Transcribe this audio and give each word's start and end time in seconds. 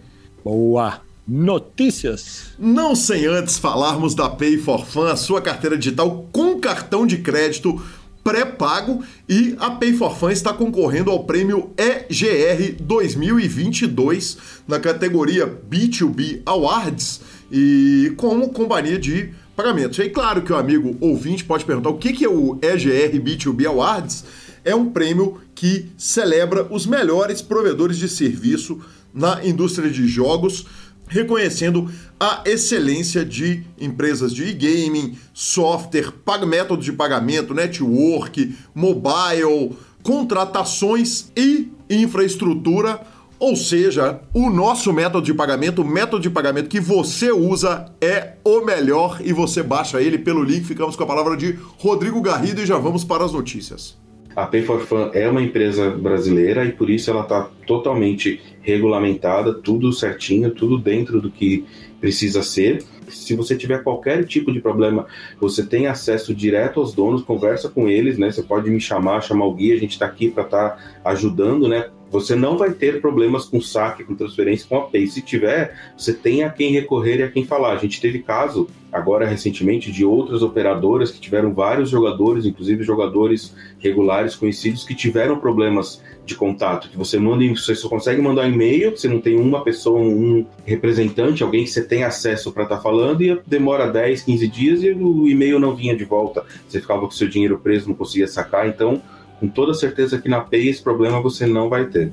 Boa! 0.44 1.00
Notícias. 1.26 2.48
Não 2.58 2.96
sem 2.96 3.26
antes 3.26 3.56
falarmos 3.56 4.14
da 4.14 4.28
Pay 4.28 4.58
for 4.58 4.84
Fun, 4.84 5.04
a 5.04 5.14
sua 5.14 5.40
carteira 5.40 5.78
digital 5.78 6.28
com 6.32 6.58
cartão 6.58 7.06
de 7.06 7.18
crédito 7.18 7.80
pré-pago 8.24 9.04
e 9.28 9.54
a 9.58 9.70
Pay 9.70 9.92
for 9.94 10.16
Fun 10.16 10.30
está 10.30 10.52
concorrendo 10.52 11.10
ao 11.10 11.24
prêmio 11.24 11.70
EGR 11.76 12.76
2022 12.80 14.38
na 14.66 14.80
categoria 14.80 15.46
B2B 15.46 16.42
Awards 16.44 17.20
e 17.50 18.12
como 18.16 18.48
companhia 18.48 18.98
de 18.98 19.30
pagamentos. 19.54 19.98
E 19.98 20.08
claro 20.08 20.42
que 20.42 20.52
o 20.52 20.56
amigo 20.56 20.96
ouvinte 21.00 21.44
pode 21.44 21.64
perguntar 21.64 21.90
o 21.90 21.98
que 21.98 22.24
é 22.24 22.28
o 22.28 22.58
EGR 22.60 23.20
B2B 23.20 23.66
Awards. 23.66 24.24
É 24.64 24.74
um 24.74 24.90
prêmio 24.90 25.40
que 25.54 25.90
celebra 25.96 26.66
os 26.70 26.86
melhores 26.86 27.42
provedores 27.42 27.98
de 27.98 28.08
serviço 28.08 28.80
na 29.12 29.44
indústria 29.44 29.90
de 29.90 30.06
jogos, 30.06 30.66
reconhecendo 31.08 31.90
a 32.18 32.42
excelência 32.46 33.24
de 33.24 33.64
empresas 33.78 34.32
de 34.32 34.44
e-gaming, 34.44 35.16
software, 35.34 36.12
métodos 36.46 36.84
de 36.84 36.92
pagamento, 36.92 37.52
network, 37.52 38.56
mobile, 38.74 39.76
contratações 40.02 41.30
e 41.36 41.70
infraestrutura. 41.90 43.00
Ou 43.38 43.56
seja, 43.56 44.20
o 44.32 44.48
nosso 44.48 44.92
método 44.92 45.26
de 45.26 45.34
pagamento, 45.34 45.82
o 45.82 45.84
método 45.84 46.22
de 46.22 46.30
pagamento 46.30 46.68
que 46.68 46.78
você 46.78 47.32
usa 47.32 47.92
é 48.00 48.34
o 48.44 48.64
melhor 48.64 49.20
e 49.20 49.32
você 49.32 49.64
baixa 49.64 50.00
ele 50.00 50.16
pelo 50.16 50.44
link. 50.44 50.64
Ficamos 50.64 50.94
com 50.94 51.02
a 51.02 51.06
palavra 51.06 51.36
de 51.36 51.58
Rodrigo 51.76 52.22
Garrido 52.22 52.60
e 52.60 52.66
já 52.66 52.78
vamos 52.78 53.02
para 53.02 53.24
as 53.24 53.32
notícias. 53.32 54.01
A 54.34 54.46
Pay 54.46 54.62
for 54.62 54.80
Fun 54.80 55.10
é 55.12 55.28
uma 55.28 55.42
empresa 55.42 55.90
brasileira 55.90 56.64
e 56.64 56.72
por 56.72 56.88
isso 56.88 57.10
ela 57.10 57.22
está 57.22 57.48
totalmente 57.66 58.40
regulamentada, 58.62 59.52
tudo 59.52 59.92
certinho, 59.92 60.50
tudo 60.50 60.78
dentro 60.78 61.20
do 61.20 61.30
que 61.30 61.64
precisa 62.00 62.42
ser. 62.42 62.82
Se 63.08 63.34
você 63.34 63.56
tiver 63.56 63.82
qualquer 63.82 64.24
tipo 64.24 64.50
de 64.50 64.60
problema, 64.60 65.06
você 65.40 65.64
tem 65.64 65.86
acesso 65.86 66.34
direto 66.34 66.80
aos 66.80 66.94
donos, 66.94 67.22
conversa 67.22 67.68
com 67.68 67.88
eles, 67.88 68.16
né? 68.16 68.30
Você 68.30 68.42
pode 68.42 68.70
me 68.70 68.80
chamar, 68.80 69.20
chamar 69.22 69.46
o 69.46 69.54
guia, 69.54 69.74
a 69.74 69.78
gente 69.78 69.92
está 69.92 70.06
aqui 70.06 70.30
para 70.30 70.44
estar 70.44 70.70
tá 70.70 70.78
ajudando, 71.04 71.68
né? 71.68 71.90
Você 72.12 72.36
não 72.36 72.58
vai 72.58 72.72
ter 72.72 73.00
problemas 73.00 73.46
com 73.46 73.58
saque, 73.58 74.04
com 74.04 74.14
transferência, 74.14 74.66
com 74.68 74.76
a 74.76 74.82
Pay. 74.82 75.06
Se 75.06 75.22
tiver, 75.22 75.74
você 75.96 76.12
tem 76.12 76.44
a 76.44 76.50
quem 76.50 76.70
recorrer 76.70 77.20
e 77.20 77.22
a 77.22 77.30
quem 77.30 77.46
falar. 77.46 77.72
A 77.72 77.78
gente 77.78 78.02
teve 78.02 78.18
caso, 78.18 78.68
agora 78.92 79.26
recentemente, 79.26 79.90
de 79.90 80.04
outras 80.04 80.42
operadoras 80.42 81.10
que 81.10 81.18
tiveram 81.18 81.54
vários 81.54 81.88
jogadores, 81.88 82.44
inclusive 82.44 82.84
jogadores 82.84 83.56
regulares 83.78 84.36
conhecidos, 84.36 84.84
que 84.84 84.94
tiveram 84.94 85.38
problemas 85.38 86.02
de 86.26 86.34
contato. 86.34 86.90
Que 86.90 86.98
você 86.98 87.18
manda, 87.18 87.44
você 87.48 87.74
só 87.74 87.88
consegue 87.88 88.20
mandar 88.20 88.42
um 88.42 88.52
e-mail, 88.52 88.90
você 88.90 89.08
não 89.08 89.20
tem 89.20 89.38
uma 89.38 89.64
pessoa, 89.64 89.98
um 89.98 90.46
representante, 90.66 91.42
alguém 91.42 91.64
que 91.64 91.70
você 91.70 91.82
tem 91.82 92.04
acesso 92.04 92.52
para 92.52 92.64
estar 92.64 92.76
tá 92.76 92.82
falando, 92.82 93.22
e 93.22 93.40
demora 93.46 93.90
10, 93.90 94.22
15 94.22 94.48
dias 94.48 94.82
e 94.82 94.90
o 94.90 95.26
e-mail 95.26 95.58
não 95.58 95.74
vinha 95.74 95.96
de 95.96 96.04
volta. 96.04 96.44
Você 96.68 96.78
ficava 96.78 97.00
com 97.00 97.10
seu 97.10 97.26
dinheiro 97.28 97.58
preso, 97.58 97.88
não 97.88 97.94
conseguia 97.94 98.28
sacar. 98.28 98.68
Então, 98.68 99.00
com 99.42 99.48
toda 99.48 99.74
certeza 99.74 100.20
que 100.20 100.28
na 100.28 100.40
Pay 100.40 100.68
esse 100.68 100.80
problema 100.80 101.20
você 101.20 101.46
não 101.46 101.68
vai 101.68 101.86
ter. 101.86 102.12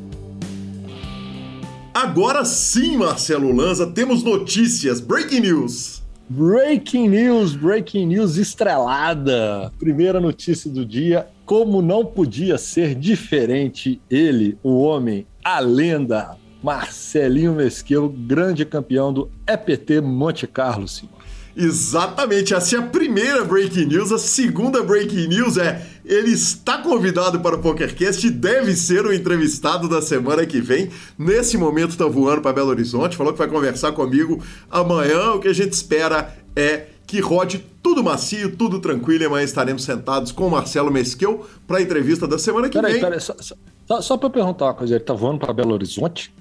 Agora 1.93 2.43
sim, 2.43 2.97
Marcelo 2.97 3.55
Lanza, 3.55 3.85
temos 3.85 4.23
notícias, 4.23 4.99
breaking 4.99 5.41
news. 5.41 6.01
Breaking 6.27 7.07
news, 7.09 7.55
breaking 7.55 8.07
news 8.07 8.37
estrelada. 8.37 9.71
Primeira 9.77 10.19
notícia 10.19 10.71
do 10.71 10.83
dia, 10.83 11.27
como 11.45 11.83
não 11.83 12.03
podia 12.03 12.57
ser 12.57 12.95
diferente, 12.95 14.01
ele, 14.09 14.57
o 14.63 14.81
homem, 14.81 15.27
a 15.43 15.59
lenda, 15.59 16.35
Marcelinho 16.63 17.53
Mesquil, 17.53 18.09
grande 18.09 18.65
campeão 18.65 19.13
do 19.13 19.29
EPT 19.47 20.01
Monte 20.01 20.47
Carlo, 20.47 20.87
senhor. 20.87 21.18
Exatamente, 21.55 22.53
essa 22.53 22.75
é 22.75 22.79
a 22.79 22.83
primeira 22.83 23.43
breaking 23.43 23.85
news. 23.85 24.11
A 24.11 24.17
segunda 24.17 24.83
breaking 24.83 25.27
news 25.27 25.57
é 25.57 25.85
ele 26.05 26.31
está 26.31 26.79
convidado 26.79 27.39
para 27.39 27.55
o 27.55 27.59
PokerCast 27.59 28.25
e 28.25 28.31
deve 28.31 28.75
ser 28.75 29.05
o 29.05 29.13
entrevistado 29.13 29.87
da 29.87 30.01
semana 30.01 30.45
que 30.45 30.59
vem. 30.59 30.89
Nesse 31.17 31.57
momento 31.57 31.91
está 31.91 32.05
voando 32.05 32.41
para 32.41 32.53
Belo 32.53 32.69
Horizonte, 32.69 33.15
falou 33.15 33.31
que 33.31 33.39
vai 33.39 33.47
conversar 33.47 33.91
comigo 33.91 34.43
amanhã. 34.71 35.33
O 35.33 35.39
que 35.39 35.47
a 35.47 35.53
gente 35.53 35.73
espera 35.73 36.35
é 36.55 36.87
que 37.05 37.19
rode 37.19 37.65
tudo 37.81 38.03
macio, 38.03 38.55
tudo 38.55 38.79
tranquilo, 38.79 39.23
e 39.23 39.25
amanhã 39.25 39.43
estaremos 39.43 39.83
sentados 39.83 40.31
com 40.31 40.47
o 40.47 40.51
Marcelo 40.51 40.91
Mesquil 40.91 41.45
para 41.67 41.77
a 41.77 41.81
entrevista 41.81 42.27
da 42.27 42.37
semana 42.37 42.69
que 42.69 42.77
peraí, 42.77 42.93
vem. 42.93 43.01
Peraí, 43.01 43.19
só, 43.19 43.35
só, 43.39 44.01
só 44.01 44.17
para 44.17 44.29
perguntar 44.29 44.65
uma 44.65 44.73
coisa, 44.73 44.93
ele 44.93 45.03
está 45.03 45.13
voando 45.13 45.39
para 45.39 45.53
Belo 45.53 45.73
Horizonte? 45.73 46.31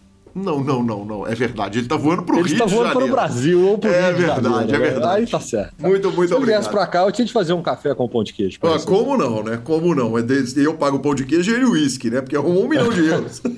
Não, 0.43 0.63
não, 0.63 0.83
não, 0.83 1.05
não. 1.05 1.27
É 1.27 1.35
verdade. 1.35 1.79
Ele 1.79 1.89
tá 1.89 1.97
voando 1.97 2.23
pro 2.23 2.39
ele 2.39 2.49
Rio 2.51 2.59
tá 2.59 2.65
de 2.67 2.75
voando 2.75 2.89
Janeiro. 2.93 3.07
pro 3.15 3.17
Brasil 3.23 3.67
ou 3.67 3.79
pro 3.79 3.91
é 3.91 4.07
Rio 4.07 4.15
de 4.17 4.23
verdade, 4.23 4.43
Janeiro. 4.49 4.69
É 4.75 4.79
né? 4.79 4.91
verdade, 4.91 5.21
Aí 5.23 5.27
tá 5.27 5.41
certo. 5.41 5.75
Muito, 5.81 6.11
muito 6.13 6.29
Se 6.29 6.35
eu 6.35 6.39
obrigado. 6.39 6.61
viesse 6.61 6.71
pra 6.75 6.87
cá, 6.87 7.03
eu 7.05 7.13
tinha 7.13 7.27
de 7.27 7.33
fazer 7.33 7.53
um 7.53 7.63
café 7.63 7.95
com 7.95 8.09
pão 8.09 8.23
de 8.25 8.33
queijo. 8.33 8.59
Ah, 8.63 8.79
como 8.85 9.17
não, 9.17 9.43
né? 9.43 9.59
Como 9.63 9.95
não? 9.95 10.17
É 10.19 10.23
de- 10.23 10.63
Eu 10.63 10.75
pago 10.75 10.97
o 10.97 11.01
pão 11.01 11.15
de 11.15 11.25
queijo 11.25 11.51
e 11.51 11.55
ele 11.55 11.65
o 11.65 11.71
uísque, 11.73 12.11
né? 12.11 12.21
Porque 12.21 12.37
arrumou 12.37 12.65
um 12.65 12.69
milhão 12.69 12.89
de 12.91 13.07
euros. 13.07 13.43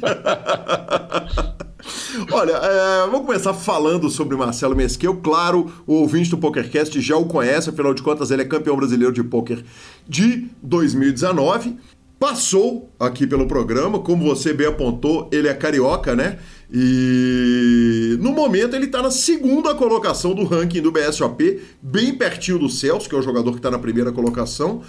Olha, 2.30 2.52
é, 2.52 3.06
vamos 3.10 3.26
começar 3.26 3.54
falando 3.54 4.10
sobre 4.10 4.36
Marcelo 4.36 4.76
Mesquil. 4.76 5.16
Claro, 5.22 5.72
o 5.86 5.94
ouvinte 5.94 6.30
do 6.30 6.36
PokerCast 6.38 7.00
já 7.00 7.16
o 7.16 7.24
conhece, 7.24 7.70
afinal 7.70 7.94
de 7.94 8.02
contas, 8.02 8.30
ele 8.30 8.42
é 8.42 8.44
campeão 8.44 8.76
brasileiro 8.76 9.12
de 9.12 9.22
pôquer 9.24 9.64
de 10.08 10.46
2019. 10.62 11.78
Passou 12.18 12.90
aqui 13.00 13.26
pelo 13.26 13.46
programa, 13.46 13.98
como 13.98 14.24
você 14.26 14.52
bem 14.52 14.66
apontou, 14.66 15.28
ele 15.32 15.48
é 15.48 15.54
carioca, 15.54 16.14
né? 16.14 16.38
E 16.72 18.16
no 18.20 18.32
momento 18.32 18.76
ele 18.76 18.86
tá 18.86 19.02
na 19.02 19.10
segunda 19.10 19.74
colocação 19.74 20.34
do 20.34 20.44
ranking 20.44 20.80
do 20.80 20.92
BSOP, 20.92 21.60
bem 21.82 22.14
pertinho 22.14 22.58
do 22.58 22.68
Celso, 22.68 23.08
que 23.08 23.14
é 23.14 23.18
o 23.18 23.22
jogador 23.22 23.52
que 23.54 23.60
tá 23.60 23.70
na 23.70 23.78
primeira 23.78 24.12
colocação. 24.12 24.82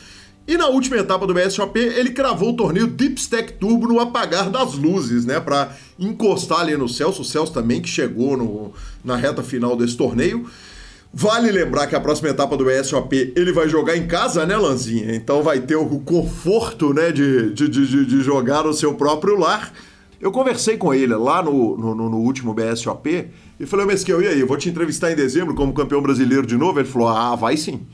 E 0.48 0.58
na 0.58 0.68
última 0.68 0.98
etapa 0.98 1.26
do 1.26 1.34
BSOP, 1.34 1.78
ele 1.78 2.12
cravou 2.12 2.50
o 2.50 2.56
torneio 2.56 2.88
Deep 2.88 3.20
Stack 3.20 3.54
Turbo 3.54 3.88
no 3.88 4.00
apagar 4.00 4.50
das 4.50 4.74
luzes, 4.74 5.26
né? 5.26 5.40
Pra 5.40 5.76
encostar 6.00 6.62
ali 6.62 6.76
no 6.76 6.90
Celso. 6.90 7.22
O 7.22 7.26
Celso 7.26 7.54
também 7.54 7.82
que 7.82 7.88
chegou 7.88 8.36
no, 8.36 8.74
na 9.04 9.16
reta 9.16 9.44
final 9.44 9.76
desse 9.76 9.96
torneio. 9.96 10.46
Vale 11.14 11.52
lembrar 11.52 11.88
que 11.88 11.96
a 11.96 12.00
próxima 12.00 12.30
etapa 12.30 12.56
do 12.56 12.66
BSOP 12.66 13.34
ele 13.36 13.52
vai 13.52 13.68
jogar 13.68 13.98
em 13.98 14.08
casa, 14.08 14.46
né, 14.46 14.56
Lanzinha? 14.58 15.14
Então 15.14 15.44
vai 15.44 15.60
ter 15.60 15.76
o 15.76 16.00
conforto, 16.00 16.94
né, 16.94 17.12
de, 17.12 17.54
de, 17.54 17.68
de, 17.68 18.06
de 18.06 18.22
jogar 18.22 18.64
no 18.64 18.74
seu 18.74 18.94
próprio 18.94 19.38
lar. 19.38 19.74
Eu 20.22 20.32
conversei 20.32 20.78
com 20.78 20.94
ele 20.94 21.16
lá 21.16 21.42
no, 21.42 21.76
no, 21.76 21.96
no 21.96 22.18
último 22.18 22.54
BSOP 22.54 23.32
e 23.60 23.66
falei, 23.66 23.88
Mesquil, 23.88 24.22
e 24.22 24.28
aí, 24.28 24.40
eu 24.40 24.46
vou 24.46 24.56
te 24.56 24.70
entrevistar 24.70 25.12
em 25.12 25.16
dezembro 25.16 25.56
como 25.56 25.74
campeão 25.74 26.00
brasileiro 26.00 26.46
de 26.46 26.56
novo? 26.56 26.80
Ele 26.80 26.88
falou, 26.88 27.08
ah, 27.08 27.36
vai 27.36 27.58
sim. 27.58 27.88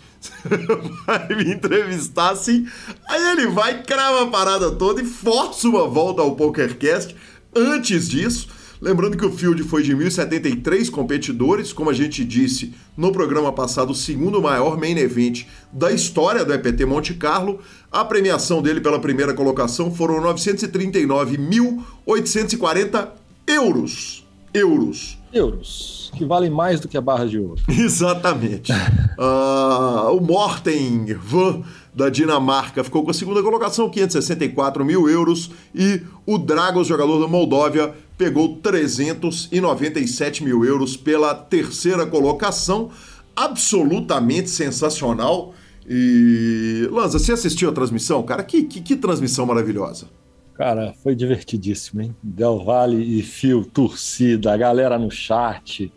vai 1.07 1.27
me 1.29 1.53
entrevistar 1.53 2.35
sim. 2.35 2.68
Aí 3.07 3.31
ele 3.31 3.47
vai, 3.47 3.81
crava 3.81 4.24
a 4.24 4.27
parada 4.27 4.71
toda 4.71 5.01
e 5.01 5.06
força 5.06 5.69
uma 5.69 5.88
volta 5.88 6.21
ao 6.21 6.35
PokerCast. 6.35 7.15
Antes 7.56 8.09
disso, 8.09 8.50
Lembrando 8.79 9.18
que 9.18 9.25
o 9.25 9.31
field 9.31 9.63
foi 9.63 9.81
de 9.81 9.95
1.073 9.95 10.91
competidores, 10.91 11.74
como 11.74 11.89
a 11.89 11.94
gente 11.94 12.24
disse 12.24 12.75
no 12.95 13.12
programa 13.12 13.51
passado, 13.51 13.89
o 13.91 13.95
segundo 13.95 14.39
maior 14.41 14.77
main 14.77 14.95
event 14.97 15.45
da 15.71 15.91
história 15.91 16.45
do 16.45 16.53
EPT 16.53 16.85
Monte 16.85 17.15
Carlo. 17.15 17.59
A 17.91 18.06
premiação 18.06 18.62
dele 18.62 18.79
pela 18.79 19.00
primeira 19.00 19.33
colocação 19.33 19.91
foram 19.91 20.21
939.840 20.21 23.07
euros. 23.47 24.24
Euros. 24.53 25.18
Euros, 25.33 26.09
que 26.15 26.24
valem 26.25 26.50
mais 26.50 26.79
do 26.79 26.88
que 26.88 26.97
a 26.97 27.01
barra 27.01 27.25
de 27.25 27.38
ouro. 27.38 27.62
Exatamente. 27.68 28.71
uh, 28.71 30.15
o 30.15 30.21
Morten 30.21 31.13
Van 31.13 31.63
da 31.98 32.10
Dinamarca, 32.10 32.84
ficou 32.84 33.04
com 33.04 33.10
a 33.10 33.14
segunda 33.14 33.42
colocação, 33.42 33.90
564 33.90 34.86
mil 34.86 35.10
euros. 35.10 35.50
E 35.74 36.04
o 36.28 36.38
Dragos, 36.38 36.88
jogador 36.88 37.20
da 37.20 37.28
Moldóvia, 37.28 37.92
pegou 38.16 38.58
397 38.58 40.44
mil 40.44 40.64
euros 40.64 40.96
pela 40.96 41.34
terceira 41.34 42.06
colocação. 42.06 42.92
Absolutamente 43.36 44.52
sensacional. 44.52 45.56
E. 45.90 46.88
Lanza, 46.92 47.18
você 47.18 47.32
assistiu 47.32 47.72
a 47.72 47.74
transmissão? 47.74 48.22
Cara, 48.22 48.44
que, 48.44 48.62
que, 48.66 48.80
que 48.80 48.96
transmissão 48.96 49.48
maravilhosa. 49.48 50.06
Cara, 50.54 50.94
foi 51.02 51.16
divertidíssimo, 51.16 52.04
hein? 52.04 52.16
Del 52.22 52.64
Valle 52.64 53.20
e 53.20 53.24
Fio, 53.24 53.66
torcida, 53.66 54.54
a 54.54 54.58
galera 54.58 55.00
no 55.00 55.10
chat. 55.10 55.92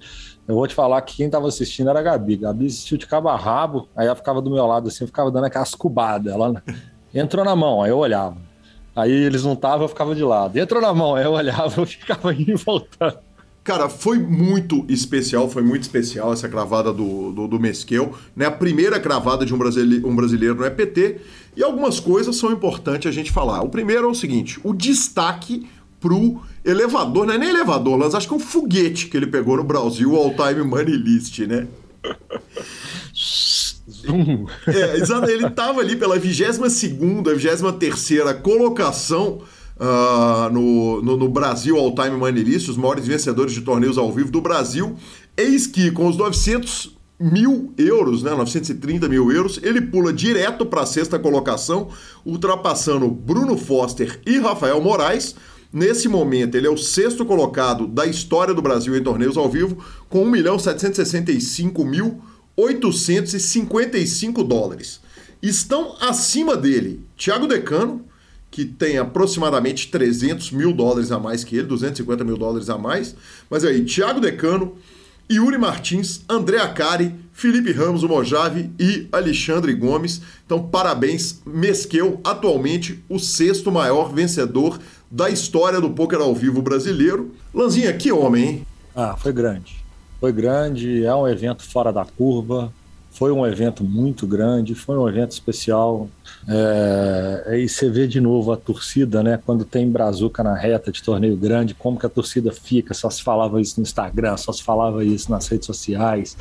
Eu 0.51 0.57
vou 0.57 0.67
te 0.67 0.75
falar 0.75 1.01
que 1.03 1.19
quem 1.19 1.31
tava 1.31 1.47
assistindo 1.47 1.91
era 1.91 2.01
a 2.01 2.03
Gabi. 2.03 2.39
Gabi 2.39 2.67
assistiu 2.67 2.99
de 2.99 3.07
cabo 3.07 3.29
a 3.29 3.37
rabo, 3.37 3.89
aí 3.95 4.09
ela 4.09 4.17
ficava 4.17 4.43
do 4.43 4.51
meu 4.51 4.67
lado 4.67 4.89
assim, 4.89 5.07
ficava 5.07 5.31
dando 5.31 5.45
aquelas 5.45 5.77
cubadas. 5.77 6.33
Ela 6.33 6.61
entrou 7.15 7.45
na 7.45 7.55
mão, 7.55 7.81
aí 7.81 7.93
eu 7.93 7.99
olhava. 7.99 8.37
Aí 8.97 9.13
eles 9.13 9.45
não 9.45 9.53
estavam, 9.53 9.83
eu 9.83 9.89
ficava 9.89 10.13
de 10.13 10.25
lado. 10.25 10.59
Entrou 10.59 10.83
na 10.83 10.93
mão, 10.93 11.15
aí 11.15 11.25
eu 11.25 11.31
olhava, 11.31 11.81
eu 11.81 11.87
ficava 11.87 12.35
indo 12.35 12.51
e 12.51 12.57
voltando. 12.57 13.19
Cara, 13.63 13.89
foi 13.89 14.19
muito 14.19 14.85
especial, 14.89 15.49
foi 15.49 15.63
muito 15.63 15.83
especial 15.83 16.33
essa 16.33 16.49
cravada 16.49 16.93
do, 16.93 17.31
do, 17.31 17.47
do 17.47 17.61
Mesquel, 17.61 18.13
né? 18.35 18.47
A 18.47 18.51
primeira 18.51 18.99
cravada 18.99 19.47
de 19.47 19.55
um 19.55 19.59
brasileiro, 19.59 20.09
um 20.09 20.17
brasileiro 20.17 20.57
no 20.57 20.67
EPT. 20.67 21.21
E 21.57 21.63
algumas 21.63 22.01
coisas 22.01 22.35
são 22.35 22.51
importantes 22.51 23.09
a 23.09 23.13
gente 23.13 23.31
falar. 23.31 23.63
O 23.63 23.69
primeiro 23.69 24.09
é 24.09 24.11
o 24.11 24.15
seguinte: 24.17 24.59
o 24.65 24.73
destaque 24.73 25.69
pro 26.01 26.41
elevador, 26.65 27.27
não 27.27 27.35
é 27.35 27.39
nem 27.39 27.51
elevador, 27.51 27.99
mas 27.99 28.15
acho 28.15 28.27
que 28.27 28.35
é 28.35 28.37
um 28.37 28.41
foguete 28.41 29.07
que 29.07 29.17
ele 29.17 29.27
pegou 29.27 29.57
no 29.57 29.65
Brasil, 29.65 30.13
o 30.13 30.17
All 30.17 30.35
Time 30.35 30.65
Money 30.65 30.97
List, 30.97 31.39
né? 31.41 31.69
é, 34.67 34.97
exato, 34.97 35.31
ele 35.31 35.47
estava 35.47 35.81
ali 35.81 35.97
pela 35.97 36.19
22 36.19 36.73
segunda, 36.73 37.35
23 37.35 37.77
terceira 37.77 38.33
colocação 38.35 39.43
uh, 39.77 40.53
no, 40.53 41.03
no, 41.03 41.17
no, 41.17 41.29
Brasil 41.29 41.77
All 41.77 41.95
Time 41.95 42.17
Money 42.17 42.43
List, 42.43 42.69
os 42.69 42.77
maiores 42.77 43.07
vencedores 43.07 43.53
de 43.53 43.61
torneios 43.61 43.99
ao 43.99 44.11
vivo 44.13 44.31
do 44.31 44.41
Brasil. 44.41 44.97
Eis 45.37 45.67
que 45.67 45.91
com 45.91 46.07
os 46.07 46.17
900 46.17 46.97
mil 47.21 47.75
euros, 47.77 48.23
né, 48.23 48.31
930 48.31 49.07
mil 49.09 49.31
euros, 49.31 49.61
ele 49.63 49.83
pula 49.83 50.13
direto 50.13 50.65
para 50.65 50.83
a 50.83 50.87
sexta 50.87 51.19
colocação, 51.19 51.89
ultrapassando 52.25 53.11
Bruno 53.11 53.59
Foster 53.59 54.21
e 54.27 54.39
Rafael 54.39 54.81
Moraes. 54.81 55.35
Nesse 55.73 56.09
momento, 56.09 56.57
ele 56.57 56.67
é 56.67 56.71
o 56.71 56.77
sexto 56.77 57.25
colocado 57.25 57.87
da 57.87 58.05
história 58.05 58.53
do 58.53 58.63
Brasil 58.63 58.97
em 58.97 59.03
torneios 59.03 59.37
ao 59.37 59.49
vivo, 59.49 59.83
com 60.09 60.25
1 60.25 60.31
milhão 60.31 60.59
765 60.59 61.85
mil 61.85 62.21
855 62.57 64.45
dólares. 64.45 65.01
Estão 65.43 65.97
acima 66.01 66.57
dele 66.57 67.01
Thiago 67.17 67.47
Decano, 67.47 68.05
que 68.51 68.65
tem 68.65 68.99
aproximadamente 68.99 69.89
300 69.89 70.51
mil 70.51 70.73
dólares 70.73 71.13
a 71.13 71.19
mais 71.19 71.45
que 71.45 71.57
ele, 71.57 71.69
250 71.69 72.25
mil 72.25 72.37
dólares 72.37 72.69
a 72.69 72.77
mais. 72.77 73.15
Mas 73.49 73.65
aí, 73.65 73.85
Thiago 73.85 74.21
Decano, 74.21 74.77
Yuri 75.31 75.57
Martins, 75.57 76.23
André 76.29 76.59
Acari, 76.59 77.15
Felipe 77.33 77.71
Ramos, 77.71 78.03
o 78.03 78.09
Mojave 78.09 78.71
e 78.79 79.07
Alexandre 79.13 79.73
Gomes. 79.73 80.21
Então, 80.45 80.69
parabéns, 80.69 81.41
Mesqueu, 81.47 82.21
atualmente 82.25 83.03
o 83.09 83.19
sexto 83.19 83.71
maior 83.71 84.13
vencedor 84.13 84.81
da 85.11 85.29
história 85.29 85.81
do 85.81 85.91
poker 85.91 86.21
ao 86.21 86.35
vivo 86.35 86.63
brasileiro. 86.63 87.35
Lanzinha, 87.53 87.93
que 87.93 88.13
homem, 88.13 88.45
hein? 88.45 88.67
Ah, 88.95 89.17
foi 89.17 89.33
grande. 89.33 89.83
Foi 90.21 90.33
grande, 90.33 91.05
é 91.05 91.15
um 91.15 91.27
evento 91.27 91.65
fora 91.65 91.93
da 91.93 92.05
curva. 92.05 92.73
Foi 93.11 93.33
um 93.33 93.45
evento 93.45 93.83
muito 93.83 94.25
grande, 94.25 94.73
foi 94.75 94.97
um 94.97 95.09
evento 95.09 95.33
especial. 95.33 96.09
É, 96.49 97.59
e 97.59 97.69
você 97.69 97.91
vê 97.91 98.07
de 98.07 98.21
novo 98.21 98.53
a 98.53 98.57
torcida, 98.57 99.21
né? 99.21 99.39
Quando 99.45 99.65
tem 99.65 99.91
brazuca 99.91 100.45
na 100.45 100.55
reta 100.55 100.93
de 100.93 101.03
torneio 101.03 101.37
grande, 101.37 101.75
como 101.75 101.99
que 101.99 102.07
a 102.07 102.09
torcida 102.09 102.53
fica? 102.53 102.95
Só 102.95 103.11
se 103.11 103.21
falava 103.21 103.61
isso 103.61 103.81
no 103.81 103.83
Instagram, 103.83 104.37
só 104.37 104.53
se 104.53 104.63
falava 104.63 105.05
isso 105.05 105.29
nas 105.29 105.49
redes 105.49 105.67
sociais, 105.67 106.37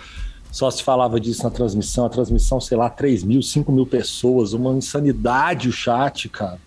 só 0.51 0.69
se 0.69 0.83
falava 0.83 1.19
disso 1.19 1.44
na 1.44 1.50
transmissão. 1.50 2.06
A 2.06 2.10
transmissão, 2.10 2.62
sei 2.62 2.77
lá, 2.77 2.88
3 2.88 3.24
mil, 3.24 3.42
5 3.42 3.72
mil 3.72 3.88
pessoas, 3.88 4.54
uma 4.54 4.72
insanidade 4.74 5.69
o 5.69 5.72
chat, 5.72 6.30
cara. 6.30 6.60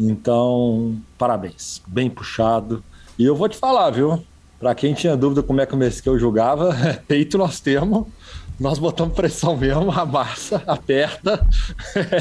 Então, 0.00 0.96
parabéns, 1.18 1.82
bem 1.86 2.08
puxado. 2.08 2.82
E 3.18 3.24
eu 3.24 3.36
vou 3.36 3.48
te 3.50 3.58
falar, 3.58 3.90
viu? 3.90 4.24
Para 4.58 4.74
quem 4.74 4.94
tinha 4.94 5.14
dúvida 5.14 5.42
como 5.42 5.60
é 5.60 5.66
que 5.66 5.74
o 5.74 5.76
Mesquil 5.76 6.18
jogava, 6.18 6.74
peito 7.06 7.36
nós 7.36 7.60
temos 7.60 8.06
nós 8.60 8.78
botamos 8.78 9.14
pressão 9.14 9.56
mesmo, 9.56 9.90
amassa, 9.90 10.62
aperta. 10.66 11.40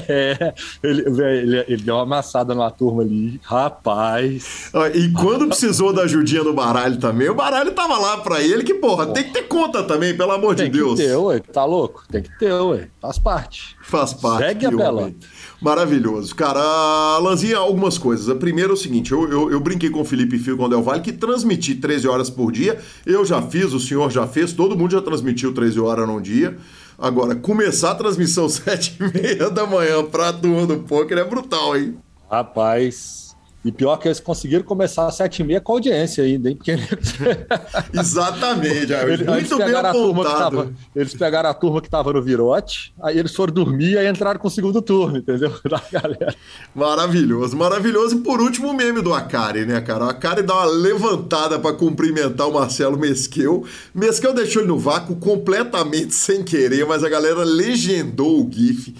É, 0.07 0.53
ele, 0.81 1.01
ele, 1.01 1.65
ele, 1.67 1.83
deu 1.83 1.95
uma 1.95 2.03
amassada 2.03 2.53
numa 2.55 2.71
turma 2.71 3.01
ali, 3.01 3.39
rapaz. 3.43 4.71
E 4.93 5.09
quando 5.09 5.47
precisou 5.47 5.93
da 5.93 6.03
ajudinha 6.03 6.43
do 6.43 6.53
baralho 6.53 6.97
também, 6.97 7.29
o 7.29 7.35
baralho 7.35 7.71
tava 7.71 7.97
lá 7.97 8.17
pra 8.17 8.41
ele, 8.41 8.63
que 8.63 8.73
porra, 8.73 9.07
tem 9.07 9.23
que 9.23 9.31
ter 9.31 9.43
conta 9.43 9.83
também, 9.83 10.15
pelo 10.15 10.31
amor 10.31 10.55
tem 10.55 10.69
de 10.69 10.77
Deus. 10.77 10.95
Tem 10.95 11.07
que 11.07 11.11
ter, 11.11 11.17
ué, 11.17 11.39
tá 11.39 11.65
louco? 11.65 12.03
Tem 12.09 12.21
que 12.23 12.39
ter, 12.39 12.53
ué, 12.53 12.87
faz 13.01 13.19
parte. 13.19 13.75
Faz 13.83 14.13
parte. 14.13 14.45
Segue 14.45 14.65
a 14.65 14.71
pelota. 14.71 15.15
Maravilhoso. 15.61 16.33
Cara, 16.35 17.17
Lanzinha, 17.19 17.57
algumas 17.57 17.97
coisas. 17.97 18.29
A 18.29 18.35
primeira 18.35 18.71
é 18.71 18.73
o 18.73 18.77
seguinte: 18.77 19.11
eu, 19.11 19.29
eu, 19.29 19.51
eu 19.51 19.59
brinquei 19.59 19.89
com 19.89 20.01
o 20.01 20.05
Felipe 20.05 20.39
Fio 20.39 20.55
com 20.55 20.69
Del 20.69 20.81
Valle 20.81 21.01
que 21.01 21.11
transmiti 21.11 21.75
13 21.75 22.07
horas 22.07 22.29
por 22.29 22.51
dia. 22.51 22.79
Eu 23.05 23.25
já 23.25 23.41
fiz, 23.41 23.73
o 23.73 23.79
senhor 23.79 24.09
já 24.09 24.25
fez, 24.25 24.53
todo 24.53 24.77
mundo 24.77 24.91
já 24.91 25.01
transmitiu 25.01 25.53
13 25.53 25.79
horas 25.79 26.07
num 26.07 26.21
dia. 26.21 26.57
Agora, 26.97 27.35
começar 27.35 27.91
a 27.91 27.95
transmissão 27.95 28.47
7 28.49 28.97
e 28.99 29.03
meia 29.03 29.49
da 29.49 29.65
manhã 29.65 30.03
pra 30.03 30.31
turma 30.31 30.65
do 30.65 30.79
poker 30.79 31.17
é 31.17 31.23
brutal, 31.23 31.77
hein? 31.77 31.97
Rapaz, 32.29 33.28
e 33.63 33.71
pior 33.71 33.97
que 33.97 34.07
eles 34.07 34.19
conseguiram 34.19 34.63
começar 34.63 35.05
às 35.07 35.15
sete 35.15 35.41
e 35.41 35.43
meia 35.43 35.59
com 35.59 35.73
audiência 35.73 36.23
ainda, 36.23 36.49
hein? 36.49 36.55
Porque... 36.55 36.71
Exatamente, 37.93 38.93
eles, 38.93 39.25
muito 39.25 39.57
bem 39.57 39.75
apontado. 39.75 40.57
Tava, 40.57 40.73
eles 40.95 41.13
pegaram 41.13 41.49
a 41.49 41.53
turma 41.53 41.81
que 41.81 41.87
estava 41.87 42.13
no 42.13 42.21
virote, 42.21 42.93
aí 43.01 43.19
eles 43.19 43.35
foram 43.35 43.53
dormir 43.53 43.97
e 43.97 44.07
entraram 44.09 44.39
com 44.39 44.47
o 44.47 44.51
segundo 44.51 44.81
turno, 44.81 45.17
entendeu? 45.17 45.53
Da 45.69 45.81
galera. 45.91 46.35
Maravilhoso, 46.73 47.55
maravilhoso. 47.55 48.15
E 48.15 48.19
por 48.21 48.41
último, 48.41 48.69
o 48.69 48.73
meme 48.73 49.01
do 49.01 49.13
Akari, 49.13 49.65
né, 49.65 49.81
cara? 49.81 50.05
O 50.05 50.09
Akari 50.09 50.41
dá 50.41 50.55
uma 50.55 50.65
levantada 50.65 51.59
para 51.59 51.75
cumprimentar 51.75 52.47
o 52.47 52.53
Marcelo 52.53 52.97
Mesquel. 52.97 53.65
Mesquel 53.93 54.33
deixou 54.33 54.61
ele 54.61 54.69
no 54.69 54.79
vácuo 54.79 55.15
completamente 55.17 56.15
sem 56.15 56.43
querer, 56.43 56.85
mas 56.87 57.03
a 57.03 57.09
galera 57.09 57.43
legendou 57.43 58.41
o 58.41 58.49
GIF. 58.51 58.95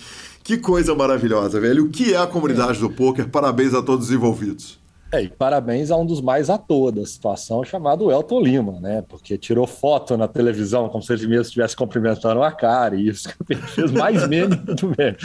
Que 0.50 0.58
coisa 0.58 0.96
maravilhosa, 0.96 1.60
velho. 1.60 1.86
O 1.86 1.90
que 1.92 2.12
é 2.12 2.18
a 2.18 2.26
comunidade 2.26 2.80
é. 2.80 2.82
do 2.82 2.90
poker? 2.90 3.30
Parabéns 3.30 3.72
a 3.76 3.84
todos 3.84 4.08
os 4.08 4.12
envolvidos. 4.12 4.80
É, 5.12 5.22
e 5.22 5.30
parabéns 5.30 5.92
a 5.92 5.96
um 5.96 6.04
dos 6.04 6.22
mais 6.22 6.50
à 6.50 6.58
toa 6.58 6.92
da 6.92 7.06
situação, 7.06 7.64
chamado 7.64 8.12
Elton 8.12 8.42
Lima, 8.42 8.80
né? 8.80 9.04
Porque 9.08 9.38
tirou 9.38 9.68
foto 9.68 10.18
na 10.18 10.28
televisão 10.28 10.90
como 10.90 11.04
se 11.04 11.14
ele 11.14 11.28
mesmo 11.28 11.44
estivesse 11.44 11.76
cumprimentando 11.76 12.42
a 12.42 12.52
cara, 12.52 12.96
e 12.96 13.10
isso 13.10 13.30
fez 13.76 13.92
mais 13.92 14.26
meme 14.28 14.56
do 14.56 14.88
meme. 14.98 15.18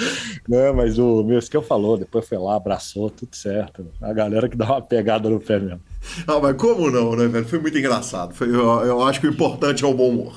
Né? 0.47 0.73
Mas 0.73 0.99
o 0.99 1.25
mesmo 1.25 1.51
que 1.51 1.57
eu 1.57 1.63
falou, 1.63 1.97
depois 1.97 2.29
foi 2.29 2.37
lá, 2.37 2.57
abraçou, 2.57 3.09
tudo 3.09 3.35
certo. 3.35 3.87
A 4.03 4.13
galera 4.13 4.47
que 4.47 4.59
dá 4.59 4.67
uma 4.67 4.83
pegada 4.83 5.31
no 5.31 5.41
pé 5.41 5.59
mesmo. 5.59 5.81
Ah, 6.27 6.39
mas 6.39 6.55
como 6.59 6.91
não, 6.91 7.17
né, 7.17 7.27
velho? 7.29 7.47
Foi 7.47 7.59
muito 7.59 7.79
engraçado. 7.79 8.35
Foi, 8.35 8.47
eu, 8.47 8.69
eu 8.85 9.03
acho 9.03 9.23
que 9.23 9.27
o 9.27 9.31
importante 9.31 9.85
é 9.85 9.87
o 9.87 9.95
bom 9.95 10.11
humor. 10.11 10.35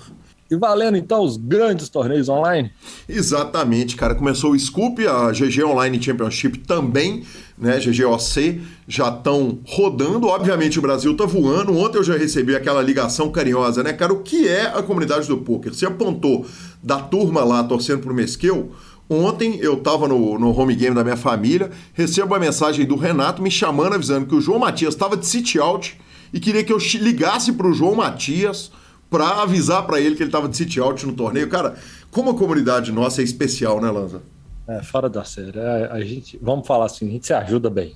E 0.50 0.56
valendo 0.56 0.98
então 0.98 1.24
os 1.24 1.36
grandes 1.36 1.90
torneios 1.90 2.30
online? 2.30 2.72
Exatamente, 3.08 3.96
cara. 3.96 4.16
Começou 4.16 4.52
o 4.52 4.60
Scoop, 4.60 5.06
a 5.06 5.32
GG 5.32 5.64
Online 5.64 6.02
Championship 6.02 6.60
também, 6.60 7.24
né? 7.58 7.80
GGOC 7.80 8.62
já 8.88 9.10
estão 9.10 9.60
rodando. 9.66 10.28
Obviamente 10.28 10.80
o 10.80 10.82
Brasil 10.82 11.16
tá 11.18 11.26
voando. 11.26 11.78
Ontem 11.78 11.98
eu 11.98 12.04
já 12.04 12.18
recebi 12.18 12.56
aquela 12.56 12.82
ligação 12.82 13.30
carinhosa, 13.30 13.84
né, 13.84 13.92
cara? 13.92 14.14
O 14.14 14.24
que 14.24 14.48
é 14.48 14.68
a 14.68 14.82
comunidade 14.82 15.28
do 15.28 15.38
poker? 15.38 15.74
Você 15.74 15.86
apontou 15.86 16.46
da 16.82 17.00
turma 17.00 17.44
lá 17.44 17.64
torcendo 17.64 18.02
pro 18.02 18.14
Mesquil. 18.14 18.72
Ontem 19.10 19.58
eu 19.62 19.76
estava 19.76 20.08
no, 20.08 20.38
no 20.38 20.58
home 20.58 20.76
game 20.76 20.96
da 20.96 21.04
minha 21.04 21.16
família, 21.16 21.72
recebo 21.94 22.36
a 22.36 22.40
mensagem 22.40 22.86
do 22.86 22.96
Renato 22.96 23.42
me 23.42 23.50
chamando, 23.50 23.94
avisando 23.94 24.26
que 24.26 24.36
o 24.36 24.42
João 24.42 24.60
Matias 24.60 24.94
estava 24.94 25.16
de 25.16 25.26
sit 25.26 25.58
out 25.58 25.98
e 26.34 26.40
queria 26.40 26.64
que 26.64 26.74
eu 26.74 26.78
ligasse 26.96 27.54
para 27.54 27.68
o 27.68 27.74
João 27.74 27.96
Matias 27.96 28.70
para 29.10 29.42
avisar 29.42 29.86
para 29.86 30.00
ele 30.00 30.16
que 30.16 30.24
ele 30.24 30.30
estava 30.30 30.50
de 30.50 30.58
sit 30.58 30.78
out 30.80 31.06
no 31.06 31.14
torneio. 31.14 31.50
Cara, 31.50 31.76
como 32.12 32.32
a 32.32 32.38
comunidade 32.38 32.92
nossa 32.92 33.22
é 33.22 33.24
especial, 33.24 33.82
né, 33.82 33.90
Lanza? 33.90 34.22
É, 34.68 34.84
fora 34.84 35.10
da 35.10 35.24
série. 35.24 35.58
É, 35.58 35.90
a 35.92 36.02
gente, 36.02 36.38
vamos 36.42 36.68
falar 36.68 36.86
assim, 36.86 37.08
a 37.08 37.12
gente 37.12 37.28
se 37.28 37.34
ajuda 37.34 37.70
bem. 37.70 37.96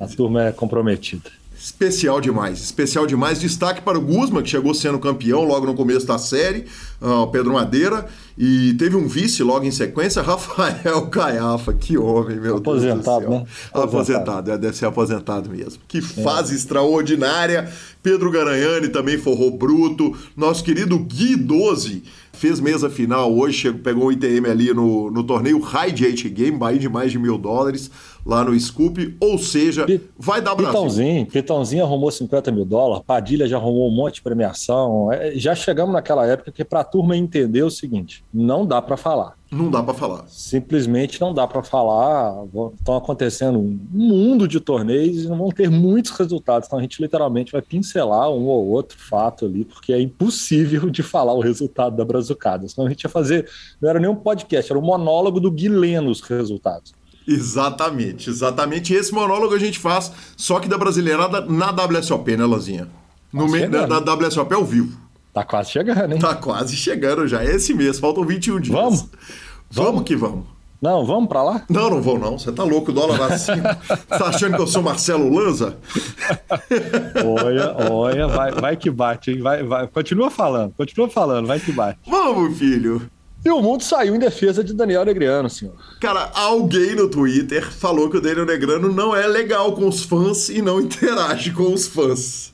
A 0.00 0.06
turma 0.06 0.44
é 0.44 0.52
comprometida. 0.52 1.30
Especial 1.62 2.20
demais, 2.20 2.60
especial 2.60 3.06
demais. 3.06 3.38
Destaque 3.38 3.80
para 3.82 3.96
o 3.96 4.00
Guzman, 4.00 4.42
que 4.42 4.50
chegou 4.50 4.74
sendo 4.74 4.98
campeão 4.98 5.44
logo 5.44 5.64
no 5.64 5.74
começo 5.74 6.04
da 6.04 6.18
série. 6.18 6.66
uh, 7.00 7.28
Pedro 7.28 7.52
Madeira, 7.52 8.08
e 8.36 8.74
teve 8.74 8.96
um 8.96 9.06
vice 9.06 9.44
logo 9.44 9.64
em 9.64 9.70
sequência, 9.70 10.20
Rafael 10.26 11.06
Caiafa. 11.06 11.72
Que 11.72 11.96
homem, 11.96 12.40
meu 12.40 12.56
aposentado, 12.56 13.20
Deus 13.20 13.20
do 13.20 13.26
céu. 13.26 13.30
Né? 13.30 13.46
Aposentado, 13.72 13.84
aposentado 13.84 14.50
é, 14.50 14.58
deve 14.58 14.76
ser 14.76 14.86
aposentado 14.86 15.50
mesmo. 15.50 15.80
Que 15.86 16.00
fase 16.00 16.52
é. 16.52 16.56
extraordinária. 16.56 17.72
Pedro 18.02 18.32
Garanhani 18.32 18.88
também 18.88 19.16
forrou 19.16 19.56
bruto. 19.56 20.16
Nosso 20.36 20.64
querido 20.64 20.98
Gui 20.98 21.36
12 21.36 22.02
fez 22.42 22.58
mesa 22.58 22.90
final 22.90 23.32
hoje, 23.32 23.72
pegou 23.72 24.06
o 24.06 24.12
ITM 24.12 24.50
ali 24.50 24.74
no, 24.74 25.12
no 25.12 25.22
torneio 25.22 25.60
High 25.60 25.92
J 25.92 26.28
Game, 26.28 26.58
Bahia 26.58 26.76
de 26.76 26.88
mais 26.88 27.12
de 27.12 27.16
mil 27.16 27.38
dólares 27.38 27.88
lá 28.26 28.42
no 28.42 28.58
Scoop, 28.58 29.16
ou 29.20 29.38
seja, 29.38 29.86
vai 30.18 30.42
dar 30.42 30.56
Brasil. 30.56 30.72
Pitãozinho, 30.72 31.26
Pitãozinho 31.26 31.84
arrumou 31.84 32.10
50 32.10 32.50
mil 32.50 32.64
dólares, 32.64 33.04
Padilha 33.06 33.46
já 33.46 33.58
arrumou 33.58 33.88
um 33.88 33.94
monte 33.94 34.16
de 34.16 34.22
premiação, 34.22 35.12
é, 35.12 35.36
já 35.36 35.54
chegamos 35.54 35.92
naquela 35.92 36.26
época 36.26 36.50
que 36.50 36.64
para 36.64 36.80
a 36.80 36.84
turma 36.84 37.16
entender 37.16 37.62
o 37.62 37.70
seguinte, 37.70 38.24
não 38.34 38.66
dá 38.66 38.82
para 38.82 38.96
falar. 38.96 39.36
Não 39.52 39.70
dá 39.70 39.82
para 39.82 39.92
falar. 39.92 40.24
Simplesmente 40.28 41.20
não 41.20 41.34
dá 41.34 41.46
para 41.46 41.62
falar. 41.62 42.42
Estão 42.78 42.96
acontecendo 42.96 43.58
um 43.58 43.78
mundo 43.92 44.48
de 44.48 44.58
torneios 44.58 45.24
e 45.24 45.28
não 45.28 45.36
vão 45.36 45.50
ter 45.50 45.68
muitos 45.68 46.10
resultados. 46.12 46.66
Então 46.66 46.78
a 46.78 46.82
gente 46.82 47.02
literalmente 47.02 47.52
vai 47.52 47.60
pincelar 47.60 48.30
um 48.30 48.46
ou 48.46 48.68
outro 48.68 48.96
fato 48.98 49.44
ali, 49.44 49.66
porque 49.66 49.92
é 49.92 50.00
impossível 50.00 50.88
de 50.88 51.02
falar 51.02 51.34
o 51.34 51.40
resultado 51.40 51.94
da 51.94 52.02
brazucada. 52.02 52.66
Senão 52.66 52.86
a 52.86 52.90
gente 52.90 53.02
ia 53.02 53.10
fazer. 53.10 53.46
Não 53.78 53.90
era 53.90 54.00
nem 54.00 54.08
um 54.08 54.16
podcast, 54.16 54.72
era 54.72 54.78
um 54.78 54.84
monólogo 54.84 55.38
do 55.38 55.50
Gui 55.50 55.68
lendo 55.68 56.10
os 56.10 56.22
resultados. 56.22 56.94
Exatamente, 57.28 58.30
exatamente. 58.30 58.94
Esse 58.94 59.12
monólogo 59.12 59.54
a 59.54 59.58
gente 59.58 59.78
faz, 59.78 60.10
só 60.34 60.58
que 60.60 60.68
da 60.68 60.78
brasileirada 60.78 61.42
na 61.42 61.70
WSOP, 61.70 62.38
né, 62.38 62.46
Lazinha? 62.46 62.88
No 63.30 63.46
me... 63.46 63.66
na, 63.66 63.86
na 63.86 63.98
WSOP 63.98 64.54
ao 64.54 64.64
vivo. 64.64 64.98
Tá 65.32 65.44
quase 65.44 65.70
chegando, 65.70 66.12
hein? 66.12 66.18
Tá 66.18 66.34
quase 66.34 66.76
chegando 66.76 67.26
já. 67.26 67.42
É 67.42 67.54
esse 67.54 67.72
mês, 67.72 67.98
faltam 67.98 68.24
21 68.24 68.60
dias. 68.60 68.74
Vamos? 68.74 69.08
Vamos 69.70 70.02
que 70.02 70.14
vamos. 70.14 70.44
Não, 70.82 71.06
vamos 71.06 71.28
pra 71.28 71.44
lá? 71.44 71.64
Não, 71.70 71.88
não 71.88 72.02
vou 72.02 72.18
não. 72.18 72.36
Você 72.36 72.50
tá 72.50 72.64
louco, 72.64 72.90
o 72.90 72.94
dólar 72.94 73.16
vai 73.16 73.38
5. 73.38 73.60
tá 74.08 74.26
achando 74.26 74.56
que 74.56 74.62
eu 74.62 74.66
sou 74.66 74.82
Marcelo 74.82 75.32
Lanza? 75.32 75.78
olha, 77.24 77.76
olha, 77.88 78.26
vai, 78.26 78.50
vai 78.50 78.76
que 78.76 78.90
bate, 78.90 79.30
hein? 79.30 79.40
Vai, 79.40 79.62
vai. 79.62 79.86
Continua 79.86 80.28
falando, 80.28 80.74
continua 80.74 81.08
falando, 81.08 81.46
vai 81.46 81.60
que 81.60 81.70
bate. 81.70 82.00
Vamos, 82.04 82.58
filho. 82.58 83.08
E 83.44 83.50
o 83.50 83.60
mundo 83.62 83.82
saiu 83.82 84.14
em 84.14 84.18
defesa 84.18 84.62
de 84.62 84.74
Daniel 84.74 85.04
Negreano, 85.04 85.48
senhor. 85.48 85.74
Cara, 86.00 86.30
alguém 86.34 86.94
no 86.94 87.08
Twitter 87.08 87.72
falou 87.72 88.10
que 88.10 88.16
o 88.16 88.20
Daniel 88.20 88.46
Negrano 88.46 88.92
não 88.92 89.14
é 89.14 89.26
legal 89.26 89.72
com 89.72 89.86
os 89.88 90.02
fãs 90.02 90.48
e 90.48 90.60
não 90.60 90.80
interage 90.80 91.52
com 91.52 91.72
os 91.72 91.86
fãs. 91.86 92.52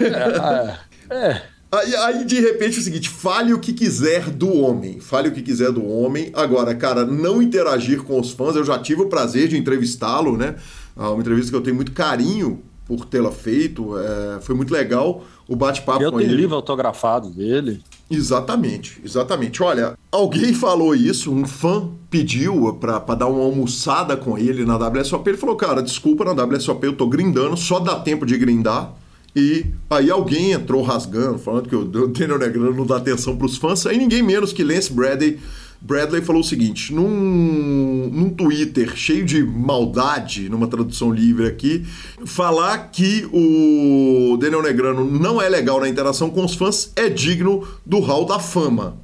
É, 0.00 1.14
é. 1.14 1.16
é. 1.16 1.42
Aí, 1.72 1.94
aí, 1.94 2.24
de 2.24 2.40
repente, 2.40 2.78
é 2.78 2.80
o 2.80 2.82
seguinte: 2.82 3.08
fale 3.08 3.54
o 3.54 3.60
que 3.60 3.72
quiser 3.72 4.28
do 4.30 4.52
homem. 4.52 4.98
Fale 4.98 5.28
o 5.28 5.32
que 5.32 5.40
quiser 5.40 5.70
do 5.70 5.86
homem. 5.86 6.30
Agora, 6.34 6.74
cara, 6.74 7.04
não 7.04 7.40
interagir 7.40 8.02
com 8.02 8.18
os 8.18 8.32
fãs. 8.32 8.56
Eu 8.56 8.64
já 8.64 8.78
tive 8.78 9.02
o 9.02 9.08
prazer 9.08 9.48
de 9.48 9.56
entrevistá-lo, 9.56 10.36
né? 10.36 10.56
Ah, 10.96 11.10
uma 11.10 11.20
entrevista 11.20 11.50
que 11.50 11.56
eu 11.56 11.62
tenho 11.62 11.76
muito 11.76 11.92
carinho 11.92 12.60
por 12.86 13.04
tê-la 13.04 13.30
feito. 13.30 13.96
É, 13.96 14.40
foi 14.40 14.54
muito 14.56 14.72
legal 14.72 15.22
o 15.46 15.54
bate-papo 15.54 15.98
com 15.98 16.04
ele. 16.04 16.24
Eu 16.24 16.28
tenho 16.28 16.40
livro 16.40 16.56
autografado 16.56 17.30
dele. 17.30 17.80
Exatamente, 18.10 19.00
exatamente. 19.04 19.62
Olha, 19.62 19.96
alguém 20.10 20.52
falou 20.52 20.96
isso, 20.96 21.32
um 21.32 21.46
fã 21.46 21.88
pediu 22.10 22.74
pra 22.74 22.98
dar 23.14 23.28
uma 23.28 23.44
almoçada 23.44 24.16
com 24.16 24.36
ele 24.36 24.64
na 24.64 24.76
WSOP. 24.76 25.28
Ele 25.28 25.38
falou, 25.38 25.54
cara, 25.54 25.80
desculpa, 25.80 26.24
na 26.24 26.44
WSOP 26.44 26.84
eu 26.84 26.96
tô 26.96 27.06
grindando, 27.06 27.56
só 27.56 27.78
dá 27.78 28.00
tempo 28.00 28.26
de 28.26 28.36
grindar. 28.36 28.92
E 29.34 29.66
aí 29.88 30.10
alguém 30.10 30.52
entrou 30.52 30.82
rasgando, 30.82 31.38
falando 31.38 31.68
que 31.68 31.76
o 31.76 31.84
Daniel 32.08 32.38
Negrano 32.38 32.74
não 32.74 32.86
dá 32.86 32.96
atenção 32.96 33.36
para 33.36 33.46
os 33.46 33.56
fãs. 33.56 33.86
Aí 33.86 33.96
ninguém 33.96 34.22
menos 34.22 34.52
que 34.52 34.64
Lance 34.64 34.92
Bradley, 34.92 35.38
Bradley 35.80 36.20
falou 36.20 36.42
o 36.42 36.44
seguinte, 36.44 36.92
num, 36.92 38.10
num 38.12 38.30
Twitter 38.30 38.94
cheio 38.94 39.24
de 39.24 39.42
maldade, 39.42 40.48
numa 40.48 40.66
tradução 40.66 41.10
livre 41.10 41.46
aqui, 41.46 41.86
falar 42.26 42.90
que 42.90 43.26
o 43.32 44.36
Daniel 44.36 44.62
Negrano 44.62 45.10
não 45.10 45.40
é 45.40 45.48
legal 45.48 45.80
na 45.80 45.88
interação 45.88 46.28
com 46.28 46.44
os 46.44 46.54
fãs 46.54 46.92
é 46.96 47.08
digno 47.08 47.66
do 47.86 47.98
hall 48.00 48.26
da 48.26 48.38
fama. 48.38 48.98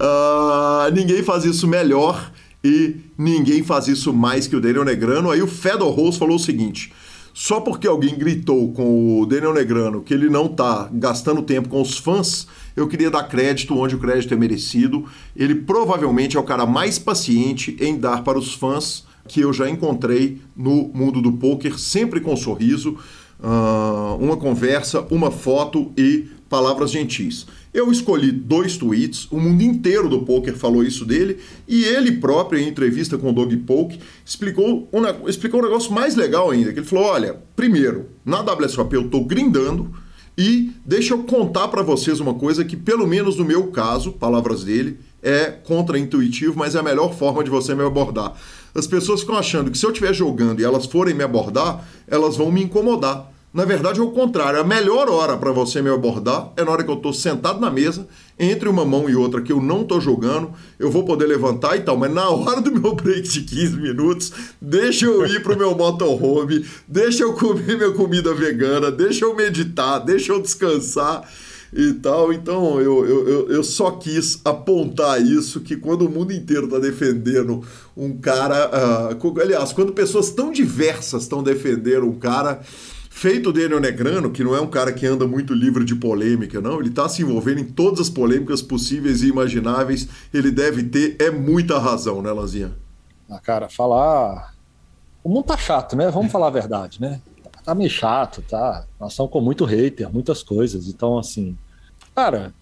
uh, 0.00 0.90
ninguém 0.94 1.22
faz 1.22 1.44
isso 1.44 1.66
melhor 1.66 2.30
e 2.66 2.96
ninguém 3.16 3.62
faz 3.62 3.86
isso 3.86 4.12
mais 4.12 4.48
que 4.48 4.56
o 4.56 4.60
Daniel 4.60 4.84
Negrano. 4.84 5.30
Aí 5.30 5.40
o 5.40 5.46
Fedor 5.46 5.94
Rose 5.94 6.18
falou 6.18 6.34
o 6.34 6.40
seguinte: 6.40 6.92
só 7.32 7.60
porque 7.60 7.86
alguém 7.86 8.18
gritou 8.18 8.72
com 8.72 9.20
o 9.20 9.24
Daniel 9.24 9.54
Negrano 9.54 10.02
que 10.02 10.12
ele 10.12 10.28
não 10.28 10.48
tá 10.48 10.90
gastando 10.92 11.42
tempo 11.42 11.68
com 11.68 11.80
os 11.80 11.96
fãs, 11.96 12.48
eu 12.74 12.88
queria 12.88 13.08
dar 13.08 13.22
crédito 13.22 13.78
onde 13.78 13.94
o 13.94 14.00
crédito 14.00 14.34
é 14.34 14.36
merecido. 14.36 15.04
Ele 15.36 15.54
provavelmente 15.54 16.36
é 16.36 16.40
o 16.40 16.42
cara 16.42 16.66
mais 16.66 16.98
paciente 16.98 17.76
em 17.78 17.96
dar 17.96 18.24
para 18.24 18.36
os 18.36 18.52
fãs 18.52 19.04
que 19.28 19.40
eu 19.40 19.52
já 19.52 19.70
encontrei 19.70 20.40
no 20.56 20.90
mundo 20.92 21.22
do 21.22 21.32
poker, 21.32 21.78
sempre 21.78 22.20
com 22.20 22.32
um 22.32 22.36
sorriso, 22.36 22.96
uma 24.18 24.36
conversa, 24.36 25.06
uma 25.10 25.30
foto 25.30 25.92
e 25.96 26.26
palavras 26.48 26.90
gentis. 26.90 27.46
Eu 27.76 27.92
escolhi 27.92 28.32
dois 28.32 28.78
tweets, 28.78 29.28
o 29.30 29.38
mundo 29.38 29.60
inteiro 29.60 30.08
do 30.08 30.22
poker 30.22 30.56
falou 30.56 30.82
isso 30.82 31.04
dele, 31.04 31.36
e 31.68 31.84
ele 31.84 32.12
próprio, 32.12 32.58
em 32.58 32.66
entrevista 32.66 33.18
com 33.18 33.28
o 33.28 33.32
Dog 33.34 33.54
Poke, 33.58 34.00
explicou 34.24 34.88
um, 34.90 35.28
explicou 35.28 35.60
um 35.60 35.64
negócio 35.64 35.92
mais 35.92 36.16
legal 36.16 36.50
ainda, 36.50 36.72
que 36.72 36.78
ele 36.78 36.86
falou, 36.86 37.04
olha, 37.04 37.38
primeiro, 37.54 38.06
na 38.24 38.40
WSOP 38.40 38.94
eu 38.94 39.02
estou 39.02 39.26
grindando, 39.26 39.94
e 40.38 40.72
deixa 40.86 41.12
eu 41.12 41.24
contar 41.24 41.68
para 41.68 41.82
vocês 41.82 42.18
uma 42.18 42.32
coisa 42.32 42.64
que, 42.64 42.78
pelo 42.78 43.06
menos 43.06 43.36
no 43.36 43.44
meu 43.44 43.66
caso, 43.66 44.12
palavras 44.12 44.64
dele, 44.64 44.98
é 45.22 45.50
contraintuitivo, 45.50 46.58
mas 46.58 46.74
é 46.74 46.78
a 46.78 46.82
melhor 46.82 47.12
forma 47.12 47.44
de 47.44 47.50
você 47.50 47.74
me 47.74 47.84
abordar. 47.84 48.32
As 48.74 48.86
pessoas 48.86 49.20
ficam 49.20 49.36
achando 49.36 49.70
que 49.70 49.76
se 49.76 49.84
eu 49.84 49.90
estiver 49.90 50.14
jogando 50.14 50.60
e 50.60 50.64
elas 50.64 50.86
forem 50.86 51.14
me 51.14 51.24
abordar, 51.24 51.86
elas 52.08 52.38
vão 52.38 52.50
me 52.50 52.62
incomodar. 52.62 53.35
Na 53.56 53.64
verdade, 53.64 54.00
é 54.00 54.02
o 54.02 54.10
contrário. 54.10 54.60
A 54.60 54.64
melhor 54.64 55.08
hora 55.08 55.34
para 55.34 55.50
você 55.50 55.80
me 55.80 55.88
abordar 55.88 56.52
é 56.58 56.62
na 56.62 56.70
hora 56.70 56.84
que 56.84 56.90
eu 56.90 56.96
estou 56.96 57.14
sentado 57.14 57.58
na 57.58 57.70
mesa, 57.70 58.06
entre 58.38 58.68
uma 58.68 58.84
mão 58.84 59.08
e 59.08 59.16
outra 59.16 59.40
que 59.40 59.50
eu 59.50 59.62
não 59.62 59.80
estou 59.80 59.98
jogando, 59.98 60.52
eu 60.78 60.90
vou 60.90 61.06
poder 61.06 61.24
levantar 61.24 61.74
e 61.74 61.80
tal, 61.80 61.96
mas 61.96 62.12
na 62.12 62.28
hora 62.28 62.60
do 62.60 62.70
meu 62.70 62.94
break 62.94 63.22
de 63.22 63.40
15 63.40 63.78
minutos, 63.78 64.30
deixa 64.60 65.06
eu 65.06 65.24
ir 65.24 65.42
pro 65.42 65.56
meu 65.56 65.74
motorhome, 65.74 66.66
deixa 66.86 67.22
eu 67.22 67.32
comer 67.32 67.78
minha 67.78 67.92
comida 67.92 68.34
vegana, 68.34 68.90
deixa 68.90 69.24
eu 69.24 69.34
meditar, 69.34 70.00
deixa 70.00 70.32
eu 70.32 70.42
descansar 70.42 71.26
e 71.72 71.94
tal. 71.94 72.34
Então 72.34 72.78
eu, 72.78 73.06
eu, 73.06 73.48
eu 73.48 73.64
só 73.64 73.92
quis 73.92 74.38
apontar 74.44 75.18
isso, 75.22 75.62
que 75.62 75.78
quando 75.78 76.02
o 76.02 76.10
mundo 76.10 76.30
inteiro 76.30 76.66
está 76.66 76.78
defendendo 76.78 77.62
um 77.96 78.18
cara. 78.18 79.16
Uh, 79.16 79.40
aliás, 79.40 79.72
quando 79.72 79.94
pessoas 79.94 80.28
tão 80.28 80.52
diversas 80.52 81.22
estão 81.22 81.42
defendendo 81.42 82.04
um 82.04 82.18
cara 82.18 82.60
feito 83.16 83.50
Daniel 83.50 83.80
Negrano, 83.80 84.30
que 84.30 84.44
não 84.44 84.54
é 84.54 84.60
um 84.60 84.66
cara 84.66 84.92
que 84.92 85.06
anda 85.06 85.26
muito 85.26 85.54
livre 85.54 85.86
de 85.86 85.94
polêmica, 85.94 86.60
não, 86.60 86.80
ele 86.80 86.90
está 86.90 87.08
se 87.08 87.22
envolvendo 87.22 87.60
em 87.60 87.64
todas 87.64 87.98
as 87.98 88.10
polêmicas 88.10 88.60
possíveis 88.60 89.22
e 89.22 89.28
imagináveis, 89.28 90.06
ele 90.34 90.50
deve 90.50 90.82
ter 90.82 91.16
é 91.18 91.30
muita 91.30 91.78
razão, 91.78 92.20
né, 92.20 92.30
Lazinha? 92.30 92.76
Ah, 93.28 93.38
cara, 93.38 93.70
falar. 93.70 94.54
O 95.24 95.30
mundo 95.30 95.46
tá 95.46 95.56
chato, 95.56 95.96
né? 95.96 96.10
Vamos 96.10 96.30
falar 96.30 96.48
a 96.48 96.50
verdade, 96.50 97.00
né? 97.00 97.22
Tá 97.64 97.74
meio 97.74 97.88
chato, 97.88 98.42
tá? 98.42 98.84
Nós 99.00 99.12
estamos 99.12 99.32
com 99.32 99.40
muito 99.40 99.64
hater, 99.64 100.12
muitas 100.12 100.42
coisas. 100.42 100.86
Então, 100.86 101.18
assim, 101.18 101.56
cara, 102.14 102.52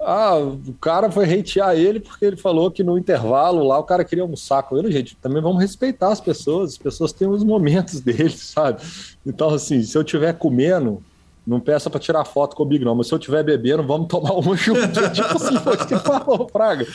ah, 0.00 0.36
o 0.38 0.72
cara 0.80 1.10
foi 1.10 1.24
hatear 1.32 1.76
ele 1.76 2.00
porque 2.00 2.24
ele 2.24 2.36
falou 2.36 2.70
que 2.70 2.82
no 2.82 2.96
intervalo 2.96 3.62
lá 3.66 3.78
o 3.78 3.84
cara 3.84 4.04
queria 4.04 4.24
almoçar 4.24 4.62
com 4.62 4.76
ele. 4.78 4.90
Gente, 4.90 5.16
também 5.16 5.42
vamos 5.42 5.60
respeitar 5.60 6.08
as 6.08 6.20
pessoas. 6.20 6.72
As 6.72 6.78
pessoas 6.78 7.12
têm 7.12 7.28
os 7.28 7.44
momentos 7.44 8.00
deles, 8.02 8.40
sabe? 8.40 8.82
Então, 9.24 9.50
assim, 9.50 9.82
se 9.82 9.96
eu 9.96 10.02
estiver 10.02 10.32
comendo, 10.32 11.02
não 11.46 11.58
peça 11.58 11.88
para 11.88 11.98
tirar 11.98 12.24
foto 12.24 12.54
comigo, 12.54 12.84
não. 12.84 12.94
Mas 12.94 13.08
se 13.08 13.14
eu 13.14 13.18
estiver 13.18 13.42
bebendo, 13.42 13.82
vamos 13.82 14.08
tomar 14.08 14.32
uma 14.32 14.56
junto. 14.56 14.80
tipo 15.12 15.36
assim, 15.36 15.56
foi 15.58 15.74
isso 15.74 15.86
que 15.86 15.98
falou, 15.98 16.46
Praga. 16.46 16.86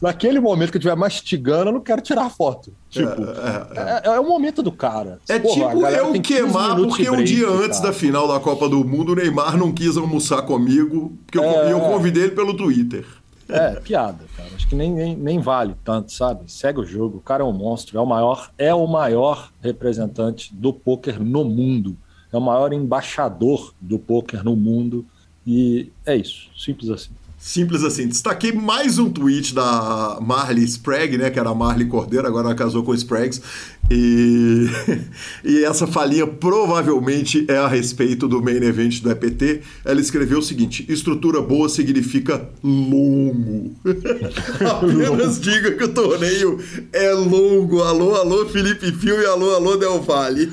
naquele 0.00 0.40
momento 0.40 0.70
que 0.70 0.76
eu 0.76 0.80
estiver 0.80 0.96
mastigando, 0.96 1.70
eu 1.70 1.74
não 1.74 1.80
quero 1.80 2.02
tirar 2.02 2.28
foto. 2.30 2.72
Tipo, 2.90 3.22
é, 3.22 4.06
é, 4.06 4.10
é, 4.10 4.16
é 4.16 4.20
o 4.20 4.28
momento 4.28 4.62
do 4.62 4.72
cara. 4.72 5.18
É 5.28 5.38
Porra, 5.38 5.54
tipo 5.54 5.86
eu 5.86 6.22
queimar 6.22 6.76
porque 6.76 7.08
um 7.08 7.22
dia 7.22 7.48
antes 7.48 7.78
cara. 7.78 7.90
da 7.90 7.92
final 7.92 8.28
da 8.28 8.38
Copa 8.38 8.68
do 8.68 8.84
Mundo, 8.84 9.12
o 9.12 9.16
Neymar 9.16 9.56
não 9.56 9.72
quis 9.72 9.96
almoçar 9.96 10.42
comigo, 10.42 11.16
porque 11.26 11.38
eu, 11.38 11.42
eu 11.42 11.80
convidei 11.80 12.24
ele 12.24 12.32
pelo 12.32 12.56
Twitter. 12.56 13.04
É, 13.48 13.78
piada, 13.80 14.24
cara. 14.36 14.48
Acho 14.54 14.66
que 14.66 14.74
nem, 14.74 14.90
nem, 14.90 15.16
nem, 15.16 15.38
vale 15.38 15.74
tanto, 15.84 16.12
sabe? 16.12 16.50
Segue 16.50 16.80
o 16.80 16.86
jogo. 16.86 17.18
O 17.18 17.20
cara 17.20 17.42
é 17.42 17.46
um 17.46 17.52
monstro, 17.52 17.98
é 17.98 18.00
o 18.00 18.06
maior, 18.06 18.50
é 18.56 18.74
o 18.74 18.86
maior 18.86 19.50
representante 19.60 20.54
do 20.54 20.72
poker 20.72 21.22
no 21.22 21.44
mundo 21.44 21.96
é 22.34 22.38
o 22.38 22.40
maior 22.40 22.72
embaixador 22.72 23.72
do 23.80 23.98
poker 23.98 24.42
no 24.42 24.56
mundo. 24.56 25.06
E 25.46 25.92
é 26.04 26.16
isso, 26.16 26.50
simples 26.56 26.90
assim. 26.90 27.12
Simples 27.44 27.84
assim. 27.84 28.08
Destaquei 28.08 28.52
mais 28.52 28.98
um 28.98 29.10
tweet 29.10 29.54
da 29.54 30.18
Marley 30.22 30.64
Sprague, 30.64 31.18
né? 31.18 31.28
Que 31.28 31.38
era 31.38 31.50
a 31.50 31.54
Marley 31.54 31.86
Cordeiro, 31.86 32.26
agora 32.26 32.46
ela 32.46 32.54
casou 32.54 32.82
com 32.82 32.92
o 32.92 32.94
Spraggs. 32.94 33.42
E, 33.90 34.66
e 35.44 35.62
essa 35.62 35.86
falinha 35.86 36.26
provavelmente 36.26 37.44
é 37.46 37.58
a 37.58 37.68
respeito 37.68 38.26
do 38.26 38.42
main 38.42 38.64
event 38.64 39.02
do 39.02 39.10
EPT. 39.10 39.60
Ela 39.84 40.00
escreveu 40.00 40.38
o 40.38 40.42
seguinte: 40.42 40.86
estrutura 40.88 41.42
boa 41.42 41.68
significa 41.68 42.48
longo. 42.62 43.76
Apenas 44.64 45.38
diga 45.38 45.72
que 45.72 45.84
o 45.84 45.92
torneio 45.92 46.58
é 46.94 47.12
longo. 47.12 47.82
Alô, 47.82 48.14
alô, 48.14 48.46
Felipe 48.46 48.90
Fio 48.90 49.20
e 49.20 49.26
alô, 49.26 49.54
alô, 49.54 49.76
Del 49.76 50.00
Valle. 50.00 50.50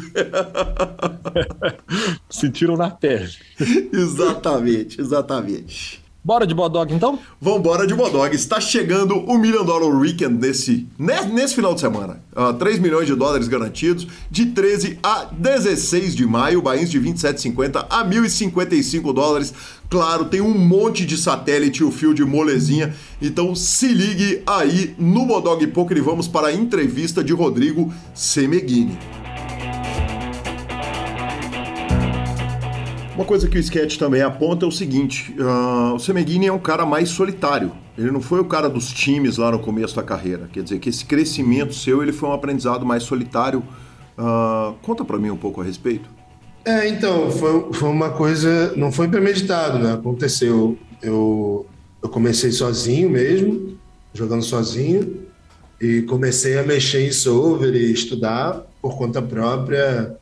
Sentiram 2.29 2.75
na 2.75 2.89
pele. 2.89 3.31
exatamente, 3.93 4.99
exatamente. 4.99 6.00
Bora 6.23 6.45
de 6.45 6.53
Bodog 6.53 6.93
então? 6.93 7.17
Vambora 7.39 7.87
de 7.87 7.95
Bodog. 7.95 8.35
Está 8.35 8.61
chegando 8.61 9.17
o 9.17 9.39
Million 9.39 9.65
Dollar 9.65 9.89
Weekend 9.89 10.35
nesse, 10.35 10.87
nesse 10.99 11.55
final 11.55 11.73
de 11.73 11.79
semana. 11.79 12.21
Uh, 12.31 12.41
ah, 12.49 12.53
3 12.53 12.77
milhões 12.77 13.07
de 13.07 13.15
dólares 13.15 13.47
garantidos, 13.47 14.07
de 14.29 14.45
13 14.45 14.99
a 15.01 15.25
16 15.31 16.15
de 16.15 16.27
maio, 16.27 16.61
bains 16.61 16.91
de 16.91 17.01
27,50 17.01 17.87
a 17.89 18.05
1.055 18.05 19.11
dólares. 19.11 19.51
Claro, 19.89 20.25
tem 20.25 20.41
um 20.41 20.55
monte 20.55 21.07
de 21.07 21.17
satélite, 21.17 21.83
o 21.83 21.91
fio 21.91 22.13
de 22.13 22.23
molezinha. 22.23 22.93
Então 23.19 23.55
se 23.55 23.87
ligue 23.87 24.43
aí 24.45 24.93
no 24.99 25.25
Bodog 25.25 25.65
Poker 25.67 25.97
e 25.97 26.01
vamos 26.01 26.27
para 26.27 26.49
a 26.49 26.53
entrevista 26.53 27.23
de 27.23 27.33
Rodrigo 27.33 27.91
Semeghini. 28.13 29.20
Uma 33.21 33.27
coisa 33.27 33.47
que 33.47 33.55
o 33.55 33.59
sketch 33.59 33.97
também 33.97 34.23
aponta 34.23 34.65
é 34.65 34.67
o 34.67 34.71
seguinte: 34.71 35.35
uh, 35.37 35.93
o 35.93 35.99
Semeghini 35.99 36.47
é 36.47 36.51
um 36.51 36.57
cara 36.57 36.87
mais 36.87 37.09
solitário. 37.09 37.71
Ele 37.95 38.09
não 38.09 38.19
foi 38.19 38.39
o 38.39 38.45
cara 38.45 38.67
dos 38.67 38.91
times 38.91 39.37
lá 39.37 39.51
no 39.51 39.59
começo 39.59 39.95
da 39.95 40.01
carreira. 40.01 40.49
Quer 40.51 40.63
dizer 40.63 40.79
que 40.79 40.89
esse 40.89 41.05
crescimento 41.05 41.71
seu 41.71 42.01
ele 42.01 42.11
foi 42.11 42.29
um 42.29 42.33
aprendizado 42.33 42.83
mais 42.83 43.03
solitário. 43.03 43.59
Uh, 44.17 44.73
conta 44.81 45.05
para 45.05 45.19
mim 45.19 45.29
um 45.29 45.37
pouco 45.37 45.61
a 45.61 45.63
respeito. 45.63 46.09
É, 46.65 46.87
então 46.87 47.29
foi, 47.29 47.71
foi 47.73 47.89
uma 47.89 48.09
coisa, 48.09 48.73
não 48.75 48.91
foi 48.91 49.07
premeditado, 49.07 49.77
né? 49.77 49.93
Aconteceu. 49.93 50.75
Eu, 50.99 51.67
eu 52.01 52.09
comecei 52.09 52.51
sozinho 52.51 53.07
mesmo, 53.07 53.77
jogando 54.15 54.41
sozinho, 54.41 55.27
e 55.79 56.01
comecei 56.01 56.57
a 56.57 56.63
mexer 56.63 57.07
em 57.07 57.11
solver 57.11 57.75
e 57.75 57.91
estudar 57.91 58.65
por 58.81 58.97
conta 58.97 59.21
própria 59.21 60.19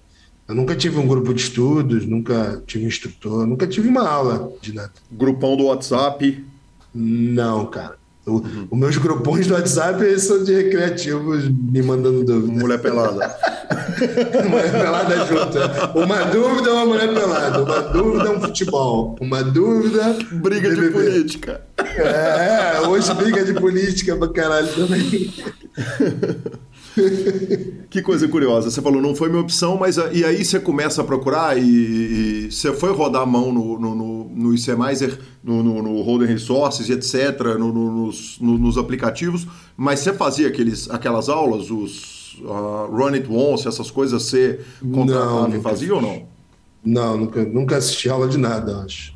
eu 0.50 0.56
nunca 0.56 0.76
tive 0.76 0.98
um 0.98 1.06
grupo 1.06 1.32
de 1.32 1.44
estudos, 1.44 2.08
nunca 2.08 2.64
tive 2.66 2.84
um 2.84 2.88
instrutor, 2.88 3.46
nunca 3.46 3.68
tive 3.68 3.88
uma 3.88 4.10
aula 4.10 4.52
de 4.60 4.74
nada. 4.74 4.92
Grupão 5.12 5.56
do 5.56 5.66
WhatsApp? 5.66 6.44
Não, 6.92 7.68
cara. 7.68 8.00
O, 8.26 8.32
uhum. 8.32 8.68
Os 8.72 8.80
meus 8.80 8.98
grupões 8.98 9.46
do 9.46 9.54
WhatsApp 9.54 10.20
são 10.20 10.44
de 10.44 10.56
recreativos 10.56 11.48
me 11.48 11.84
mandando 11.84 12.24
dúvida. 12.24 12.52
Mulher 12.52 12.82
pelada. 12.82 13.38
mulher 14.50 14.72
pelada 14.72 15.26
junto. 15.28 16.00
Uma 16.00 16.24
dúvida 16.26 16.70
é 16.72 16.74
uma 16.74 16.86
mulher 16.88 17.14
pelada. 17.14 17.64
Uma 17.64 17.82
dúvida 17.82 18.24
é 18.24 18.32
um 18.32 18.42
futebol. 18.42 19.16
Uma 19.22 19.44
dúvida. 19.44 20.18
Briga 20.32 20.76
de 20.76 20.90
política. 20.90 21.62
É, 21.78 22.82
hoje 22.88 23.14
briga 23.14 23.46
de 23.46 23.54
política 23.54 24.16
pra 24.16 24.30
caralho 24.30 24.68
também. 24.74 25.32
que 27.90 28.02
coisa 28.02 28.28
curiosa. 28.28 28.70
Você 28.70 28.82
falou, 28.82 29.02
não 29.02 29.16
foi 29.16 29.30
minha 29.30 29.42
opção, 29.42 29.78
mas 29.78 29.98
e 30.12 30.24
aí 30.24 30.44
você 30.44 30.60
começa 30.60 31.02
a 31.02 31.04
procurar 31.04 31.58
e, 31.58 31.64
e 32.48 32.52
você 32.52 32.74
foi 32.74 32.92
rodar 32.94 33.24
a 33.24 33.26
mão 33.26 33.52
no, 33.52 33.80
no, 33.80 33.96
no, 33.96 34.24
no 34.30 34.54
ICMizer, 34.54 35.20
no, 35.44 35.64
no, 35.64 35.82
no 35.82 36.02
Holden 36.02 36.28
Resources 36.28 36.90
e 36.90 36.94
etc., 36.94 37.40
no, 37.58 37.72
no, 37.74 38.06
nos, 38.06 38.38
nos 38.40 38.78
aplicativos, 38.78 39.48
mas 39.76 40.00
você 40.00 40.14
fazia 40.14 40.48
aqueles, 40.48 40.90
aquelas 40.90 41.30
aulas, 41.30 41.70
os 41.70 42.36
uh, 42.42 42.88
Run 42.92 43.14
It 43.14 43.28
Once, 43.30 43.68
essas 43.68 43.92
coisas, 43.92 44.24
você 44.24 44.60
contratava 44.82 45.48
não, 45.48 45.58
e 45.58 45.62
fazia 45.62 45.96
ou 45.96 46.02
não? 46.02 46.28
Não, 46.84 47.18
nunca, 47.18 47.44
nunca 47.44 47.78
assisti 47.78 48.10
aula 48.10 48.28
de 48.28 48.38
nada, 48.38 48.84
acho. 48.84 49.14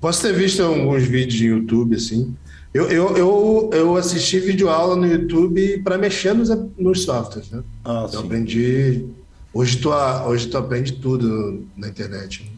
Posso 0.00 0.22
ter 0.22 0.32
visto 0.34 0.62
alguns 0.62 1.02
vídeos 1.04 1.40
no 1.40 1.58
YouTube, 1.58 1.96
assim, 1.96 2.34
eu, 2.74 2.90
eu, 2.90 3.16
eu, 3.16 3.70
eu 3.72 3.96
assisti 3.96 4.40
videoaula 4.40 4.96
no 4.96 5.06
YouTube 5.06 5.80
para 5.84 5.96
mexer 5.96 6.34
nos, 6.34 6.50
nos 6.76 7.04
softwares, 7.04 7.48
né? 7.48 7.62
Ah, 7.84 8.08
eu 8.12 8.18
aprendi. 8.18 9.06
Hoje 9.52 9.76
tu, 9.76 9.90
hoje 9.90 10.48
tu 10.48 10.58
aprende 10.58 10.94
tudo 10.94 11.64
na 11.76 11.86
internet. 11.86 12.42
Né? 12.42 12.50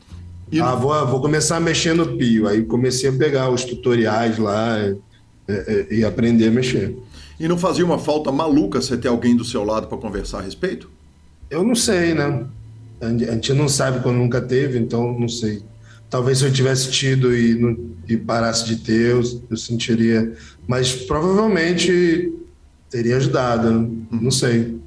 E 0.50 0.58
ah, 0.58 0.74
vou, 0.74 1.06
vou 1.06 1.20
começar 1.20 1.58
a 1.58 1.60
mexer 1.60 1.94
no 1.94 2.16
Pio. 2.16 2.48
Aí 2.48 2.64
comecei 2.64 3.10
a 3.10 3.12
pegar 3.12 3.50
os 3.50 3.62
tutoriais 3.64 4.38
lá 4.38 4.78
e, 4.80 4.96
e, 5.46 5.98
e 5.98 6.04
aprender 6.04 6.48
a 6.48 6.50
mexer. 6.50 6.96
E 7.38 7.46
não 7.46 7.58
fazia 7.58 7.84
uma 7.84 7.98
falta 7.98 8.32
maluca 8.32 8.80
você 8.80 8.96
ter 8.96 9.08
alguém 9.08 9.36
do 9.36 9.44
seu 9.44 9.64
lado 9.64 9.86
para 9.86 9.98
conversar 9.98 10.38
a 10.38 10.42
respeito? 10.42 10.88
Eu 11.50 11.62
não 11.62 11.74
sei, 11.74 12.14
né? 12.14 12.46
A 13.02 13.34
gente 13.34 13.52
não 13.52 13.68
sabe 13.68 14.00
quando 14.00 14.16
nunca 14.16 14.40
teve, 14.40 14.78
então 14.78 15.12
não 15.18 15.28
sei. 15.28 15.62
Talvez 16.16 16.38
se 16.38 16.46
eu 16.46 16.50
tivesse 16.50 16.90
tido 16.90 17.36
e, 17.36 17.76
e 18.08 18.16
parasse 18.16 18.64
de 18.64 18.76
ter, 18.76 19.10
eu, 19.10 19.20
eu, 19.50 19.56
sentiria. 19.58 20.32
Mas 20.66 20.90
provavelmente 20.94 22.32
teria 22.88 23.18
ajudado, 23.18 23.70
né? 23.70 23.90
não 24.10 24.30
sei. 24.30 24.78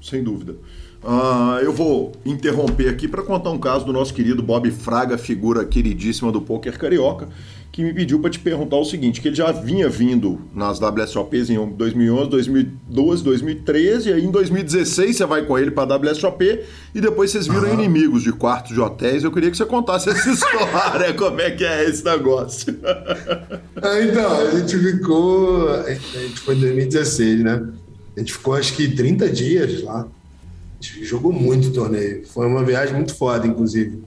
Sem 0.00 0.22
dúvida. 0.22 0.56
Uh, 1.04 1.60
eu 1.62 1.74
vou 1.74 2.12
interromper 2.24 2.88
aqui 2.88 3.06
para 3.06 3.22
contar 3.22 3.50
um 3.50 3.58
caso 3.58 3.84
do 3.84 3.92
nosso 3.92 4.14
querido 4.14 4.42
Bob 4.42 4.70
Fraga, 4.70 5.18
figura 5.18 5.62
queridíssima 5.62 6.32
do 6.32 6.40
poker 6.40 6.78
carioca, 6.78 7.28
que 7.70 7.84
me 7.84 7.92
pediu 7.92 8.18
para 8.18 8.30
te 8.30 8.38
perguntar 8.38 8.76
o 8.76 8.84
seguinte, 8.84 9.20
que 9.20 9.28
ele 9.28 9.36
já 9.36 9.52
vinha 9.52 9.88
vindo 9.88 10.40
nas 10.54 10.80
WSOPs 10.80 11.50
em 11.50 11.64
2011, 11.68 12.30
2012, 12.30 13.22
2013, 13.22 14.08
e 14.08 14.12
aí 14.14 14.24
em 14.24 14.30
2016 14.30 15.16
você 15.16 15.26
vai 15.26 15.44
com 15.44 15.58
ele 15.58 15.70
para 15.70 15.94
a 15.94 15.96
WSOP 15.96 16.64
e 16.94 17.00
depois 17.00 17.30
vocês 17.30 17.46
viram 17.46 17.68
uhum. 17.68 17.74
inimigos 17.74 18.22
de 18.22 18.32
quartos 18.32 18.72
de 18.74 18.80
hotéis. 18.80 19.22
Eu 19.22 19.30
queria 19.30 19.50
que 19.50 19.56
você 19.56 19.66
contasse 19.66 20.08
essa 20.08 20.28
história, 20.30 21.14
como 21.14 21.40
é 21.40 21.50
que 21.50 21.64
é 21.64 21.88
esse 21.88 22.04
negócio. 22.04 22.76
ah, 22.82 24.02
então, 24.02 24.40
a 24.40 24.58
gente 24.58 24.76
ficou, 24.76 25.68
a 25.70 25.92
gente 25.92 26.40
foi 26.40 26.56
em 26.56 26.60
2016, 26.60 27.40
né? 27.40 27.68
A 28.16 28.20
gente 28.20 28.32
ficou 28.32 28.54
acho 28.54 28.74
que 28.74 28.88
30 28.88 29.28
dias 29.28 29.82
lá. 29.84 30.00
A 30.00 30.82
gente 30.82 31.04
jogou 31.04 31.32
muito 31.32 31.70
torneio. 31.70 32.26
Foi 32.26 32.46
uma 32.46 32.64
viagem 32.64 32.94
muito 32.94 33.14
foda, 33.14 33.46
inclusive. 33.46 34.02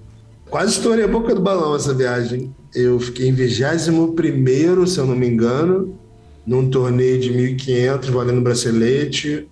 Quase 0.50 0.74
estourei 0.74 1.06
a 1.06 1.08
boca 1.08 1.34
do 1.34 1.40
balão 1.40 1.76
essa 1.76 1.94
viagem. 1.94 2.54
Eu 2.74 3.00
fiquei 3.00 3.28
em 3.28 3.34
21, 3.34 4.88
se 4.88 4.98
eu 4.98 5.06
não 5.06 5.16
me 5.16 5.28
engano, 5.28 5.98
num 6.46 6.70
torneio 6.70 7.20
de 7.20 7.32
1.500, 7.32 8.10
valendo 8.12 8.42
bracelete, 8.42 9.48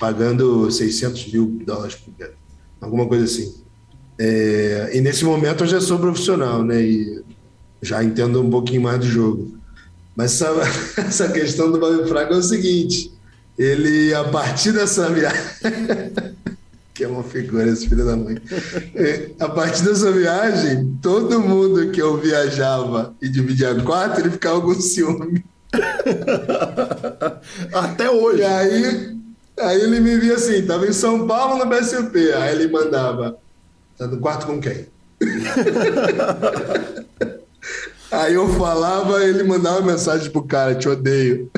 pagando 0.00 0.70
600 0.70 1.32
mil 1.32 1.60
dólares 1.64 1.94
por 1.96 2.12
dia. 2.14 2.32
Alguma 2.80 3.06
coisa 3.06 3.24
assim. 3.24 3.54
É, 4.18 4.90
e 4.94 5.00
nesse 5.00 5.24
momento 5.24 5.64
eu 5.64 5.68
já 5.68 5.80
sou 5.80 5.98
profissional, 5.98 6.64
né? 6.64 6.80
E 6.82 7.22
já 7.80 8.02
entendo 8.02 8.40
um 8.40 8.50
pouquinho 8.50 8.82
mais 8.82 8.98
do 8.98 9.06
jogo. 9.06 9.58
Mas 10.16 10.40
essa, 10.40 10.52
essa 11.00 11.28
questão 11.28 11.70
do 11.70 11.78
Bobby 11.78 12.08
Fraga 12.08 12.34
é 12.34 12.38
o 12.38 12.42
seguinte: 12.42 13.12
ele, 13.58 14.14
a 14.14 14.24
partir 14.24 14.72
dessa 14.72 15.08
viagem. 15.10 15.40
que 16.94 17.04
é 17.04 17.08
uma 17.08 17.22
figura 17.22 17.68
esse 17.68 17.88
filho 17.88 18.04
da 18.04 18.16
mãe. 18.16 18.38
É, 18.94 19.30
a 19.40 19.48
partir 19.48 19.82
dessa 19.82 20.12
viagem, 20.12 20.98
todo 21.00 21.40
mundo 21.40 21.90
que 21.90 22.00
eu 22.00 22.18
viajava 22.18 23.14
e 23.20 23.28
dividia 23.28 23.74
quarto, 23.82 24.20
ele 24.20 24.30
ficava 24.30 24.60
com 24.60 24.74
ciúme. 24.74 25.44
Até 27.72 28.10
hoje. 28.10 28.40
E 28.40 28.44
aí, 28.44 29.16
aí 29.58 29.80
ele 29.80 30.00
me 30.00 30.18
via 30.18 30.34
assim, 30.34 30.66
tava 30.66 30.86
em 30.86 30.92
São 30.92 31.26
Paulo 31.26 31.64
no 31.64 31.66
BSP, 31.66 32.32
aí 32.32 32.54
ele 32.54 32.70
mandava, 32.70 33.38
tá 33.96 34.06
no 34.06 34.18
quarto 34.18 34.46
com 34.46 34.60
quem? 34.60 34.86
Aí 38.12 38.34
eu 38.34 38.46
falava, 38.58 39.24
ele 39.24 39.42
mandava 39.42 39.80
mensagem 39.80 40.30
pro 40.30 40.42
cara, 40.42 40.74
te 40.74 40.86
odeio. 40.86 41.50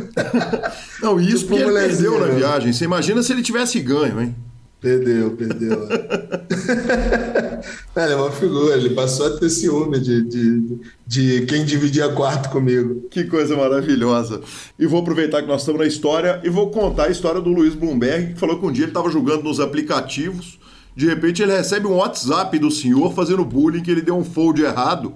Não, 1.02 1.18
isso 1.18 1.38
tipo, 1.38 1.48
porque 1.48 1.64
ele 1.64 1.72
perdeu 1.72 2.20
na 2.20 2.26
viagem. 2.26 2.72
Você 2.72 2.84
imagina 2.84 3.24
se 3.24 3.32
ele 3.32 3.42
tivesse 3.42 3.80
ganho, 3.80 4.20
hein? 4.20 4.36
Perdeu, 4.84 5.30
perdeu. 5.30 5.88
é 7.96 8.16
uma 8.16 8.30
figura, 8.30 8.76
ele 8.76 8.90
passou 8.90 9.28
a 9.28 9.38
ter 9.38 9.48
ciúme 9.48 9.98
de, 9.98 10.22
de, 10.24 10.78
de 11.06 11.46
quem 11.46 11.64
dividia 11.64 12.10
quarto 12.10 12.50
comigo. 12.50 13.08
Que 13.08 13.24
coisa 13.24 13.56
maravilhosa. 13.56 14.42
E 14.78 14.84
vou 14.84 15.00
aproveitar 15.00 15.40
que 15.40 15.48
nós 15.48 15.62
estamos 15.62 15.80
na 15.80 15.86
história 15.86 16.38
e 16.44 16.50
vou 16.50 16.70
contar 16.70 17.04
a 17.04 17.10
história 17.10 17.40
do 17.40 17.48
Luiz 17.48 17.74
Bloomberg, 17.74 18.34
que 18.34 18.38
falou 18.38 18.60
que 18.60 18.66
um 18.66 18.70
dia 18.70 18.84
ele 18.84 18.90
estava 18.90 19.08
jogando 19.08 19.44
nos 19.44 19.58
aplicativos, 19.58 20.58
de 20.94 21.06
repente 21.06 21.42
ele 21.42 21.56
recebe 21.56 21.86
um 21.86 21.96
WhatsApp 21.96 22.58
do 22.58 22.70
senhor 22.70 23.14
fazendo 23.14 23.42
bullying 23.42 23.82
que 23.82 23.90
ele 23.90 24.02
deu 24.02 24.18
um 24.18 24.24
fold 24.24 24.62
errado. 24.62 25.14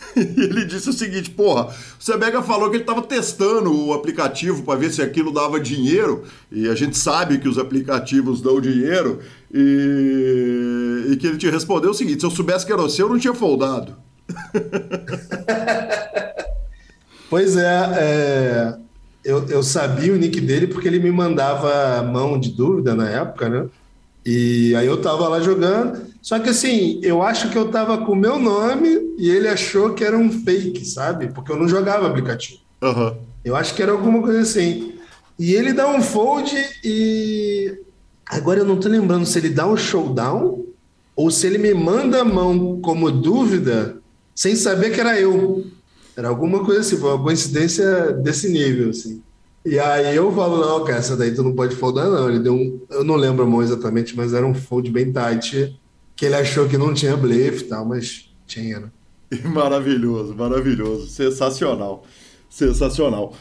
E 0.16 0.40
ele 0.40 0.64
disse 0.64 0.88
o 0.88 0.92
seguinte: 0.92 1.30
porra, 1.30 1.66
o 1.66 2.02
Sebega 2.02 2.42
falou 2.42 2.68
que 2.68 2.76
ele 2.76 2.82
estava 2.82 3.02
testando 3.02 3.72
o 3.72 3.92
aplicativo 3.92 4.62
para 4.62 4.78
ver 4.78 4.90
se 4.90 5.00
aquilo 5.00 5.32
dava 5.32 5.60
dinheiro, 5.60 6.24
e 6.50 6.68
a 6.68 6.74
gente 6.74 6.98
sabe 6.98 7.38
que 7.38 7.48
os 7.48 7.58
aplicativos 7.58 8.40
dão 8.40 8.60
dinheiro, 8.60 9.20
e, 9.52 11.06
e 11.10 11.16
que 11.16 11.26
ele 11.26 11.38
te 11.38 11.48
respondeu 11.48 11.90
o 11.90 11.94
seguinte: 11.94 12.20
se 12.20 12.26
eu 12.26 12.30
soubesse 12.30 12.66
que 12.66 12.72
era 12.72 12.88
seu, 12.88 13.06
eu 13.06 13.12
não 13.12 13.18
tinha 13.18 13.34
foldado. 13.34 13.96
Pois 17.30 17.56
é, 17.56 17.90
é 17.94 18.76
eu, 19.24 19.46
eu, 19.48 19.62
sabia 19.62 20.12
o 20.12 20.16
nick 20.16 20.40
dele 20.40 20.66
porque 20.66 20.88
ele 20.88 20.98
me 20.98 21.10
mandava 21.10 22.02
mão 22.02 22.38
de 22.38 22.50
dúvida 22.50 22.94
na 22.94 23.08
época, 23.08 23.48
né? 23.48 23.66
E 24.24 24.74
aí 24.74 24.86
eu 24.86 25.00
tava 25.00 25.28
lá 25.28 25.40
jogando. 25.40 26.09
Só 26.22 26.38
que 26.38 26.50
assim, 26.50 27.00
eu 27.02 27.22
acho 27.22 27.50
que 27.50 27.56
eu 27.56 27.70
tava 27.70 27.98
com 27.98 28.12
o 28.12 28.16
meu 28.16 28.38
nome 28.38 29.14
e 29.16 29.30
ele 29.30 29.48
achou 29.48 29.94
que 29.94 30.04
era 30.04 30.16
um 30.16 30.30
fake, 30.30 30.84
sabe? 30.84 31.28
Porque 31.32 31.50
eu 31.50 31.56
não 31.56 31.68
jogava 31.68 32.06
aplicativo. 32.06 32.60
Uhum. 32.82 33.16
Eu 33.44 33.56
acho 33.56 33.74
que 33.74 33.82
era 33.82 33.92
alguma 33.92 34.20
coisa 34.20 34.40
assim. 34.40 34.94
E 35.38 35.54
ele 35.54 35.72
dá 35.72 35.88
um 35.88 36.02
fold 36.02 36.54
e. 36.84 37.78
Agora 38.28 38.60
eu 38.60 38.64
não 38.64 38.78
tô 38.78 38.88
lembrando 38.88 39.26
se 39.26 39.38
ele 39.38 39.48
dá 39.48 39.66
um 39.66 39.76
showdown 39.76 40.64
ou 41.16 41.30
se 41.30 41.46
ele 41.46 41.58
me 41.58 41.74
manda 41.74 42.20
a 42.20 42.24
mão 42.24 42.80
como 42.80 43.10
dúvida 43.10 43.96
sem 44.34 44.54
saber 44.54 44.90
que 44.90 45.00
era 45.00 45.18
eu. 45.18 45.66
Era 46.16 46.28
alguma 46.28 46.64
coisa 46.64 46.80
assim, 46.80 46.96
foi 46.96 47.10
uma 47.10 47.22
coincidência 47.22 48.12
desse 48.12 48.48
nível, 48.50 48.90
assim. 48.90 49.22
E 49.64 49.78
aí 49.78 50.16
eu 50.16 50.32
falo, 50.32 50.58
não, 50.58 50.84
cara, 50.84 50.98
essa 50.98 51.16
daí 51.16 51.34
tu 51.34 51.42
não 51.42 51.54
pode 51.54 51.76
foldar, 51.76 52.08
não. 52.08 52.28
Ele 52.28 52.38
deu 52.38 52.54
um. 52.54 52.80
Eu 52.90 53.04
não 53.04 53.16
lembro 53.16 53.44
a 53.44 53.46
mão 53.46 53.62
exatamente, 53.62 54.16
mas 54.16 54.32
era 54.32 54.46
um 54.46 54.54
fold 54.54 54.90
bem 54.90 55.12
tight, 55.12 55.78
que 56.20 56.26
ele 56.26 56.34
achou 56.34 56.68
que 56.68 56.76
não 56.76 56.92
tinha 56.92 57.16
blefe 57.16 57.64
e 57.64 57.68
tal, 57.68 57.82
mas 57.82 58.30
tinha, 58.46 58.78
né? 58.78 58.90
Maravilhoso, 59.42 60.34
maravilhoso. 60.34 61.08
Sensacional. 61.08 62.04
Sensacional. 62.46 63.34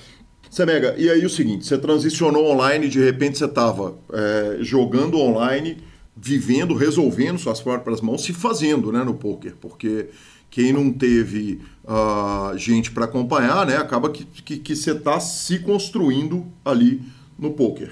Semega, 0.49 0.95
e 0.97 1.09
aí 1.09 1.25
o 1.25 1.29
seguinte, 1.29 1.65
você 1.65 1.77
transicionou 1.77 2.49
online, 2.49 2.87
de 2.87 3.03
repente 3.03 3.37
você 3.37 3.43
estava 3.43 3.97
é, 4.13 4.59
jogando 4.61 5.19
online, 5.19 5.79
vivendo, 6.15 6.73
resolvendo 6.73 7.37
suas 7.37 7.59
próprias 7.59 7.99
mãos, 7.99 8.23
se 8.23 8.31
fazendo 8.31 8.93
né, 8.93 9.03
no 9.03 9.13
poker, 9.13 9.55
porque 9.59 10.07
quem 10.49 10.71
não 10.71 10.89
teve 10.89 11.59
uh, 11.83 12.57
gente 12.57 12.91
para 12.91 13.03
acompanhar, 13.03 13.67
né, 13.67 13.75
acaba 13.75 14.09
que, 14.09 14.23
que, 14.23 14.57
que 14.57 14.73
você 14.73 14.91
está 14.91 15.19
se 15.19 15.59
construindo 15.59 16.45
ali 16.63 17.01
no 17.37 17.51
poker. 17.51 17.91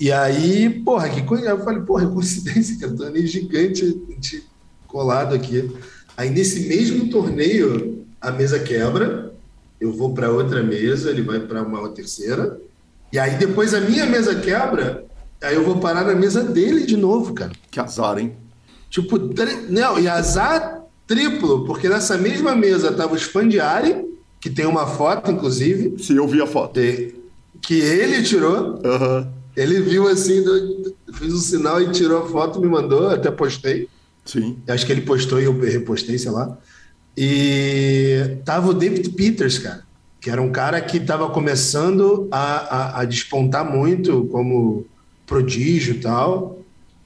E 0.00 0.12
aí, 0.12 0.70
porra, 0.84 1.08
que 1.08 1.22
coisa. 1.22 1.50
Eu 1.50 1.64
falei, 1.64 1.82
porra, 1.82 2.06
coincidência, 2.06 2.78
cara, 2.78 2.94
torneio 2.94 3.26
gigante 3.26 4.00
de 4.18 4.42
colado 4.86 5.34
aqui. 5.34 5.70
Aí 6.16 6.30
nesse 6.30 6.68
mesmo 6.68 7.10
torneio, 7.10 8.06
a 8.20 8.30
mesa 8.30 8.58
quebra, 8.58 9.34
eu 9.80 9.92
vou 9.92 10.14
para 10.14 10.30
outra 10.30 10.62
mesa, 10.62 11.10
ele 11.10 11.22
vai 11.22 11.40
para 11.40 11.62
uma 11.62 11.88
terceira. 11.90 12.60
E 13.12 13.18
aí 13.18 13.36
depois 13.36 13.74
a 13.74 13.80
minha 13.80 14.06
mesa 14.06 14.34
quebra, 14.34 15.04
aí 15.42 15.54
eu 15.54 15.64
vou 15.64 15.78
parar 15.78 16.04
na 16.04 16.14
mesa 16.14 16.42
dele 16.42 16.84
de 16.86 16.96
novo, 16.96 17.34
cara. 17.34 17.52
Que 17.70 17.78
azar, 17.78 18.18
hein? 18.18 18.36
Tipo, 18.90 19.18
tri... 19.18 19.66
não, 19.68 19.98
e 19.98 20.08
azar 20.08 20.82
triplo, 21.06 21.64
porque 21.64 21.88
nessa 21.88 22.18
mesma 22.18 22.54
mesa 22.54 22.92
tava 22.92 23.14
o 23.14 23.18
Spandiari, 23.18 24.04
que 24.40 24.50
tem 24.50 24.66
uma 24.66 24.86
foto, 24.86 25.30
inclusive. 25.30 26.02
Sim, 26.02 26.16
eu 26.16 26.28
vi 26.28 26.40
a 26.40 26.46
foto. 26.46 26.80
Que 27.60 27.74
ele 27.74 28.22
tirou. 28.22 28.80
Uhum. 28.84 29.26
Ele 29.56 29.80
viu 29.80 30.06
assim, 30.06 30.44
fez 31.14 31.34
um 31.34 31.38
sinal 31.38 31.82
e 31.82 31.90
tirou 31.90 32.22
a 32.22 32.28
foto, 32.28 32.60
me 32.60 32.68
mandou, 32.68 33.08
até 33.08 33.30
postei. 33.30 33.88
Sim. 34.24 34.58
Acho 34.68 34.86
que 34.86 34.92
ele 34.92 35.00
postou 35.00 35.40
e 35.40 35.44
eu 35.44 35.58
repostei, 35.58 36.18
sei 36.18 36.30
lá. 36.30 36.56
E 37.16 38.36
tava 38.44 38.68
o 38.68 38.74
David 38.74 39.10
Peters, 39.10 39.58
cara 39.58 39.88
que 40.20 40.30
era 40.30 40.42
um 40.42 40.50
cara 40.50 40.80
que 40.80 40.96
estava 40.96 41.30
começando 41.30 42.28
a, 42.30 42.40
a, 42.40 43.00
a, 43.00 43.04
despontar 43.04 43.64
muito 43.64 44.24
como 44.26 44.84
prodígio 45.26 45.94
e 45.94 46.00
tal. 46.00 46.58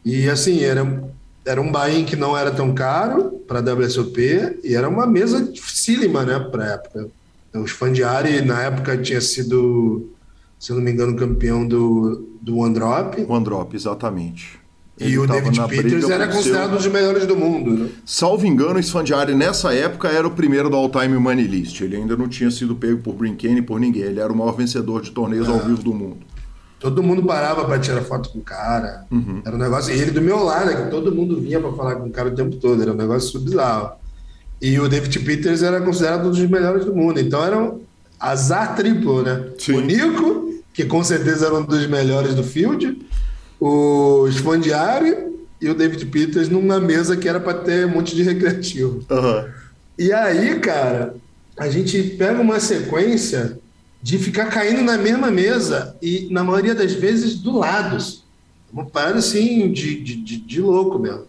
E 0.04 0.28
assim, 0.28 0.62
era, 0.62 1.04
era 1.44 1.60
um 1.60 1.70
buy 1.70 2.04
que 2.04 2.16
não 2.16 2.36
era 2.36 2.50
tão 2.50 2.74
caro 2.74 3.42
para 3.46 3.58
a 3.58 3.74
WSOP 3.74 4.60
e 4.64 4.74
era 4.74 4.88
uma 4.88 5.06
mesa 5.06 5.42
dificílima, 5.42 6.24
né, 6.24 6.38
para 6.38 6.72
época. 6.72 7.08
Os 7.54 7.70
Fandiari, 7.70 8.42
na 8.42 8.62
época, 8.62 8.96
tinha 8.96 9.20
sido, 9.20 10.10
se 10.58 10.72
não 10.72 10.80
me 10.80 10.90
engano, 10.90 11.16
campeão 11.16 11.66
do, 11.66 12.26
do 12.40 12.58
One 12.58 12.74
Drop. 12.74 13.26
One 13.28 13.44
Drop, 13.44 13.74
exatamente. 13.74 14.62
E 14.98 15.18
o 15.18 15.26
David 15.26 15.58
Peters 15.68 16.08
era 16.08 16.28
considerado 16.28 16.72
um 16.72 16.76
dos 16.76 16.86
melhores 16.86 17.26
do 17.26 17.36
mundo. 17.36 17.70
Né? 17.72 17.88
Salvo 18.04 18.46
engano, 18.46 18.76
o 18.76 18.80
Sfandiari 18.80 19.34
nessa 19.34 19.74
época 19.74 20.08
era 20.08 20.26
o 20.26 20.30
primeiro 20.30 20.68
do 20.68 20.76
All-Time 20.76 21.18
Money 21.18 21.46
List. 21.46 21.80
Ele 21.80 21.96
ainda 21.96 22.16
não 22.16 22.28
tinha 22.28 22.50
sido 22.50 22.76
pego 22.76 23.00
por 23.02 23.14
Brinkane 23.14 23.58
e 23.58 23.62
por 23.62 23.80
ninguém. 23.80 24.02
Ele 24.02 24.20
era 24.20 24.32
o 24.32 24.36
maior 24.36 24.52
vencedor 24.52 25.02
de 25.02 25.10
torneios 25.10 25.48
ao 25.48 25.56
é. 25.56 25.60
vivo 25.60 25.82
do 25.82 25.94
mundo. 25.94 26.18
Todo 26.78 27.02
mundo 27.02 27.22
parava 27.22 27.64
para 27.64 27.78
tirar 27.78 28.02
foto 28.02 28.28
com 28.30 28.40
o 28.40 28.42
cara. 28.42 29.06
Uhum. 29.10 29.40
Era 29.44 29.56
um 29.56 29.58
negócio. 29.58 29.94
E 29.94 29.98
ele 29.98 30.10
do 30.10 30.20
meu 30.20 30.42
lado, 30.42 30.66
né, 30.66 30.84
que 30.84 30.90
todo 30.90 31.14
mundo 31.14 31.40
vinha 31.40 31.60
para 31.60 31.72
falar 31.72 31.96
com 31.96 32.08
o 32.08 32.10
cara 32.10 32.28
o 32.28 32.34
tempo 32.34 32.56
todo. 32.56 32.82
Era 32.82 32.92
um 32.92 32.96
negócio 32.96 33.38
bizarro. 33.40 33.92
E 34.62 34.78
o 34.78 34.88
David 34.88 35.18
Peters 35.18 35.62
era 35.62 35.80
considerado 35.80 36.28
um 36.28 36.30
dos 36.30 36.48
melhores 36.48 36.84
do 36.84 36.94
mundo. 36.94 37.20
Então 37.20 37.44
era 37.44 37.58
um 37.58 37.80
azar 38.18 38.76
triplo, 38.76 39.22
né? 39.22 39.48
Sim. 39.58 39.72
O 39.72 39.80
Nico, 39.80 40.62
que 40.72 40.84
com 40.84 41.02
certeza 41.02 41.46
era 41.46 41.56
um 41.56 41.64
dos 41.64 41.86
melhores 41.88 42.34
do 42.34 42.44
field 42.44 42.96
o 43.64 44.28
Spandiari 44.28 45.16
e 45.60 45.70
o 45.70 45.74
David 45.74 46.04
Peters 46.06 46.48
numa 46.48 46.80
mesa 46.80 47.16
que 47.16 47.28
era 47.28 47.38
para 47.38 47.58
ter 47.58 47.86
um 47.86 47.90
monte 47.90 48.16
de 48.16 48.24
recreativo. 48.24 49.04
Uhum. 49.08 49.48
E 49.96 50.12
aí, 50.12 50.58
cara, 50.58 51.14
a 51.56 51.68
gente 51.68 52.02
pega 52.18 52.40
uma 52.40 52.58
sequência 52.58 53.60
de 54.02 54.18
ficar 54.18 54.46
caindo 54.46 54.82
na 54.82 54.98
mesma 54.98 55.30
mesa 55.30 55.96
e, 56.02 56.26
na 56.32 56.42
maioria 56.42 56.74
das 56.74 56.92
vezes, 56.92 57.36
do 57.36 57.56
lado. 57.56 57.98
Uma 58.72 58.84
parada 58.84 59.20
assim 59.20 59.70
de, 59.70 60.02
de, 60.02 60.16
de, 60.16 60.36
de 60.38 60.60
louco 60.60 60.98
mesmo. 60.98 61.22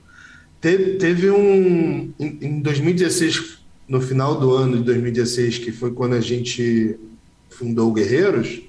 Teve, 0.63 0.91
teve 0.93 1.29
um. 1.29 2.13
Em, 2.17 2.37
em 2.41 2.61
2016, 2.61 3.57
no 3.85 3.99
final 3.99 4.39
do 4.39 4.53
ano 4.53 4.77
de 4.77 4.83
2016, 4.83 5.57
que 5.57 5.73
foi 5.73 5.91
quando 5.91 6.13
a 6.13 6.21
gente 6.21 6.97
fundou 7.49 7.89
o 7.89 7.93
Guerreiros, 7.93 8.61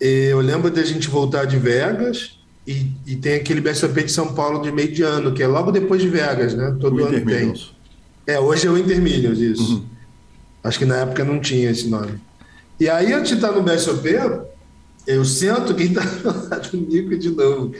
eu 0.00 0.40
lembro 0.40 0.72
da 0.72 0.82
gente 0.82 1.08
voltar 1.08 1.44
de 1.44 1.56
Vegas 1.56 2.40
e, 2.66 2.90
e, 3.06 3.14
tem 3.14 3.34
aquele 3.34 3.60
BSOP 3.60 4.02
de 4.02 4.10
São 4.10 4.34
Paulo 4.34 4.60
de 4.60 4.72
meio 4.72 4.92
de 4.92 5.04
ano, 5.04 5.32
que 5.32 5.40
é 5.40 5.46
logo 5.46 5.70
depois 5.70 6.02
de 6.02 6.08
Vegas, 6.08 6.52
né? 6.52 6.76
Todo 6.80 6.96
o 6.96 7.04
ano 7.04 7.24
tem. 7.24 7.54
É, 8.26 8.40
hoje 8.40 8.66
é 8.66 8.70
o 8.70 8.76
Intermilhos, 8.76 9.40
isso. 9.40 9.76
Uhum. 9.76 9.84
Acho 10.64 10.80
que 10.80 10.84
na 10.84 10.96
época 10.96 11.24
não 11.24 11.38
tinha 11.38 11.70
esse 11.70 11.86
nome. 11.86 12.20
E 12.80 12.88
aí, 12.88 13.12
antes 13.12 13.28
de 13.28 13.34
estar 13.36 13.52
no 13.52 13.62
BSOP, 13.62 14.04
eu 15.06 15.24
sento 15.24 15.76
quem 15.76 15.86
está 15.94 16.58
do 16.58 16.76
Nico 16.76 17.16
de 17.16 17.30
novo. 17.30 17.72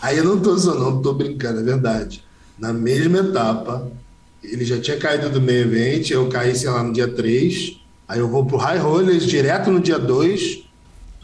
Aí 0.00 0.16
eu 0.16 0.24
não 0.24 0.38
estou 0.38 0.56
zoando, 0.56 0.80
não 0.80 0.96
estou 0.96 1.12
brincando, 1.12 1.60
é 1.60 1.62
verdade. 1.62 2.25
Na 2.58 2.72
mesma 2.72 3.18
etapa, 3.18 3.90
ele 4.42 4.64
já 4.64 4.80
tinha 4.80 4.96
caído 4.96 5.28
do 5.28 5.40
meio 5.40 5.62
evento, 5.62 6.10
eu 6.10 6.28
caí, 6.28 6.54
sei 6.54 6.70
lá, 6.70 6.82
no 6.82 6.92
dia 6.92 7.08
3. 7.08 7.80
Aí 8.08 8.18
eu 8.18 8.28
vou 8.28 8.46
pro 8.46 8.56
High 8.56 8.78
Rollers 8.78 9.26
direto 9.26 9.70
no 9.70 9.80
dia 9.80 9.98
2, 9.98 10.64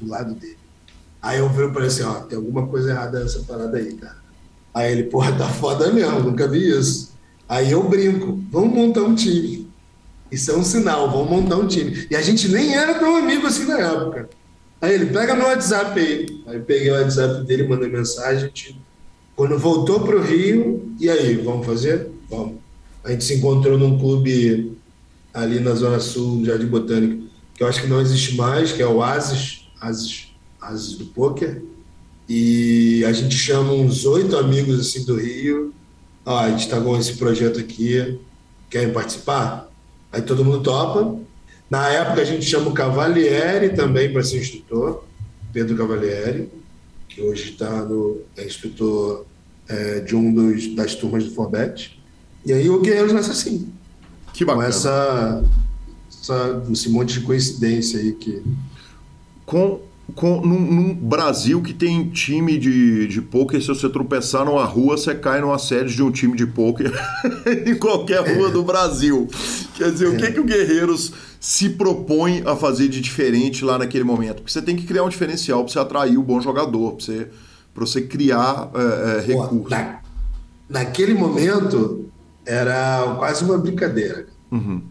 do 0.00 0.08
lado 0.08 0.34
dele. 0.34 0.58
Aí 1.20 1.38
eu 1.38 1.48
viro 1.48 1.70
para 1.70 1.82
ele 1.82 1.88
assim, 1.88 2.02
ó, 2.02 2.14
tem 2.14 2.36
alguma 2.36 2.66
coisa 2.66 2.90
errada 2.90 3.20
nessa 3.20 3.40
parada 3.40 3.78
aí, 3.78 3.94
cara. 3.94 4.16
Aí 4.74 4.90
ele, 4.90 5.04
porra, 5.04 5.32
tá 5.32 5.48
foda 5.48 5.92
mesmo, 5.92 6.20
nunca 6.20 6.48
vi 6.48 6.70
isso. 6.70 7.12
Aí 7.48 7.70
eu 7.70 7.88
brinco, 7.88 8.42
vamos 8.50 8.74
montar 8.74 9.02
um 9.02 9.14
time. 9.14 9.70
Isso 10.30 10.50
é 10.50 10.56
um 10.56 10.64
sinal, 10.64 11.10
vamos 11.10 11.30
montar 11.30 11.56
um 11.56 11.66
time. 11.66 12.06
E 12.10 12.16
a 12.16 12.22
gente 12.22 12.48
nem 12.48 12.74
era 12.74 12.94
tão 12.94 13.16
amigo 13.16 13.46
assim 13.46 13.66
na 13.66 13.78
época. 13.78 14.30
Aí 14.80 14.94
ele, 14.94 15.06
pega 15.06 15.36
meu 15.36 15.46
WhatsApp 15.46 16.00
aí. 16.00 16.42
Aí 16.46 16.58
peguei 16.58 16.90
o 16.90 16.94
WhatsApp 16.94 17.44
dele, 17.44 17.68
mandei 17.68 17.88
mensagem. 17.88 18.48
Tipo, 18.48 18.80
quando 19.34 19.58
voltou 19.58 20.00
pro 20.00 20.22
Rio, 20.22 20.94
e 21.00 21.08
aí, 21.08 21.36
vamos 21.36 21.66
fazer? 21.66 22.08
Vamos. 22.28 22.56
A 23.02 23.10
gente 23.10 23.24
se 23.24 23.34
encontrou 23.34 23.78
num 23.78 23.98
clube 23.98 24.76
ali 25.32 25.58
na 25.58 25.74
Zona 25.74 25.98
Sul, 25.98 26.36
no 26.36 26.44
Jardim 26.44 26.66
Botânico, 26.66 27.24
que 27.54 27.62
eu 27.62 27.66
acho 27.66 27.80
que 27.80 27.88
não 27.88 28.00
existe 28.00 28.36
mais, 28.36 28.72
que 28.72 28.82
é 28.82 28.86
o 28.86 29.02
Asis, 29.02 29.66
Asis, 29.80 30.32
Asis 30.60 30.96
do 30.96 31.06
Poker. 31.06 31.62
E 32.28 33.04
a 33.04 33.12
gente 33.12 33.34
chama 33.34 33.72
uns 33.72 34.04
oito 34.04 34.36
amigos 34.36 34.78
assim 34.78 35.04
do 35.04 35.16
Rio. 35.16 35.74
Ó, 36.24 36.38
a 36.38 36.50
gente 36.50 36.60
está 36.60 36.80
com 36.80 36.96
esse 36.96 37.14
projeto 37.14 37.58
aqui, 37.58 38.18
querem 38.70 38.92
participar? 38.92 39.68
Aí 40.12 40.22
todo 40.22 40.44
mundo 40.44 40.60
topa. 40.62 41.18
Na 41.68 41.88
época 41.88 42.20
a 42.20 42.24
gente 42.24 42.44
chama 42.44 42.68
o 42.68 42.74
Cavalieri 42.74 43.70
também 43.70 44.12
para 44.12 44.22
ser 44.22 44.40
instrutor, 44.40 45.04
Pedro 45.52 45.76
Cavalieri, 45.76 46.48
que 47.14 47.20
hoje 47.20 47.50
está 47.50 47.84
no 47.84 48.20
é 48.36 48.46
instrutor 48.46 49.26
é, 49.68 50.00
de 50.00 50.16
um 50.16 50.32
dos, 50.32 50.74
das 50.74 50.94
turmas 50.94 51.24
do 51.24 51.30
Forbet. 51.32 52.00
E 52.44 52.52
aí 52.52 52.68
o 52.68 52.80
Guerreiros 52.80 53.12
nasce 53.12 53.30
assim. 53.30 53.72
Que 54.32 54.44
bacana. 54.44 54.64
Com 54.64 54.68
essa, 54.68 55.44
essa, 56.10 56.62
esse 56.72 56.88
monte 56.88 57.14
de 57.14 57.20
coincidência 57.20 58.00
aí 58.00 58.12
que. 58.12 58.42
Com, 59.44 59.80
com, 60.14 60.40
num, 60.40 60.60
num 60.60 60.94
Brasil 60.94 61.62
que 61.62 61.72
tem 61.72 62.10
time 62.10 62.58
de, 62.58 63.06
de 63.06 63.22
pôquer, 63.22 63.60
se 63.60 63.68
você 63.68 63.88
tropeçar 63.88 64.44
numa 64.44 64.64
rua, 64.64 64.96
você 64.96 65.14
cai 65.14 65.40
numa 65.40 65.58
sede 65.58 65.94
de 65.94 66.02
um 66.02 66.10
time 66.10 66.36
de 66.36 66.46
pôquer 66.46 66.92
em 67.66 67.74
qualquer 67.76 68.36
rua 68.36 68.50
do 68.50 68.62
Brasil. 68.62 69.28
Quer 69.74 69.90
dizer, 69.90 70.06
é. 70.06 70.08
o 70.08 70.16
que, 70.16 70.32
que 70.32 70.40
o 70.40 70.44
Guerreiros 70.44 71.12
se 71.40 71.70
propõe 71.70 72.42
a 72.44 72.54
fazer 72.54 72.88
de 72.88 73.00
diferente 73.00 73.64
lá 73.64 73.78
naquele 73.78 74.04
momento? 74.04 74.36
Porque 74.36 74.52
você 74.52 74.62
tem 74.62 74.76
que 74.76 74.86
criar 74.86 75.04
um 75.04 75.08
diferencial 75.08 75.64
para 75.64 75.72
você 75.72 75.78
atrair 75.78 76.18
o 76.18 76.22
bom 76.22 76.40
jogador, 76.40 76.92
para 76.92 77.04
você, 77.04 77.28
você 77.74 78.02
criar 78.02 78.70
é, 78.74 79.18
é, 79.18 79.20
recursos. 79.20 79.70
Na, 79.70 80.00
naquele 80.68 81.14
momento, 81.14 82.06
era 82.44 83.14
quase 83.18 83.44
uma 83.44 83.56
brincadeira. 83.56 84.26
Uhum. 84.50 84.82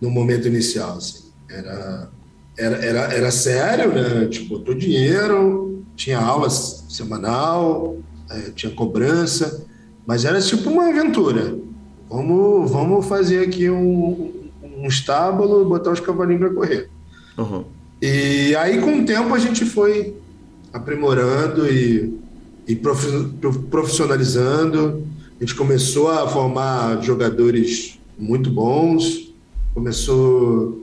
No 0.00 0.10
momento 0.10 0.46
inicial, 0.46 0.96
assim. 0.96 1.24
Era, 1.48 2.10
era, 2.58 2.76
era, 2.76 3.00
era 3.12 3.30
sério, 3.30 3.92
né? 3.92 4.26
Tipo, 4.26 4.58
botou 4.58 4.74
dinheiro, 4.74 5.84
tinha 5.94 6.18
aulas 6.18 6.84
semanal, 6.88 7.98
é, 8.30 8.50
tinha 8.54 8.72
cobrança, 8.72 9.66
mas 10.06 10.24
era 10.24 10.40
tipo 10.40 10.70
uma 10.70 10.88
aventura. 10.88 11.54
Vamos, 12.08 12.70
vamos 12.70 13.04
fazer 13.06 13.44
aqui 13.44 13.68
um, 13.68 14.32
um 14.62 14.86
estábulo, 14.86 15.68
botar 15.68 15.90
os 15.90 16.00
cavalinhos 16.00 16.40
para 16.40 16.54
correr. 16.54 16.88
Uhum. 17.36 17.64
E 18.00 18.54
aí, 18.56 18.80
com 18.80 19.00
o 19.00 19.04
tempo, 19.04 19.34
a 19.34 19.38
gente 19.38 19.64
foi 19.64 20.14
aprimorando 20.72 21.66
e, 21.66 22.16
e 22.68 22.76
profissionalizando 22.76 25.04
a 25.38 25.44
gente 25.44 25.54
começou 25.54 26.08
a 26.08 26.26
formar 26.26 27.02
jogadores 27.02 27.98
muito 28.18 28.48
bons, 28.48 29.34
começou 29.74 30.80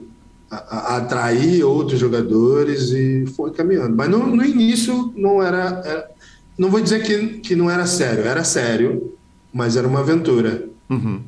a, 0.68 0.94
a 0.94 0.96
atrair 0.98 1.64
outros 1.64 1.98
jogadores 1.98 2.90
e 2.90 3.26
foi 3.36 3.50
caminhando. 3.50 3.96
Mas 3.96 4.08
no, 4.08 4.26
no 4.26 4.44
início 4.44 5.12
não 5.16 5.42
era, 5.42 5.82
era, 5.84 6.10
Não 6.56 6.70
vou 6.70 6.80
dizer 6.80 7.02
que, 7.02 7.38
que 7.40 7.56
não 7.56 7.70
era 7.70 7.86
sério, 7.86 8.24
era 8.24 8.44
sério, 8.44 9.14
mas 9.52 9.76
era 9.76 9.86
uma 9.86 10.00
aventura. 10.00 10.64
Uhum. 10.88 11.20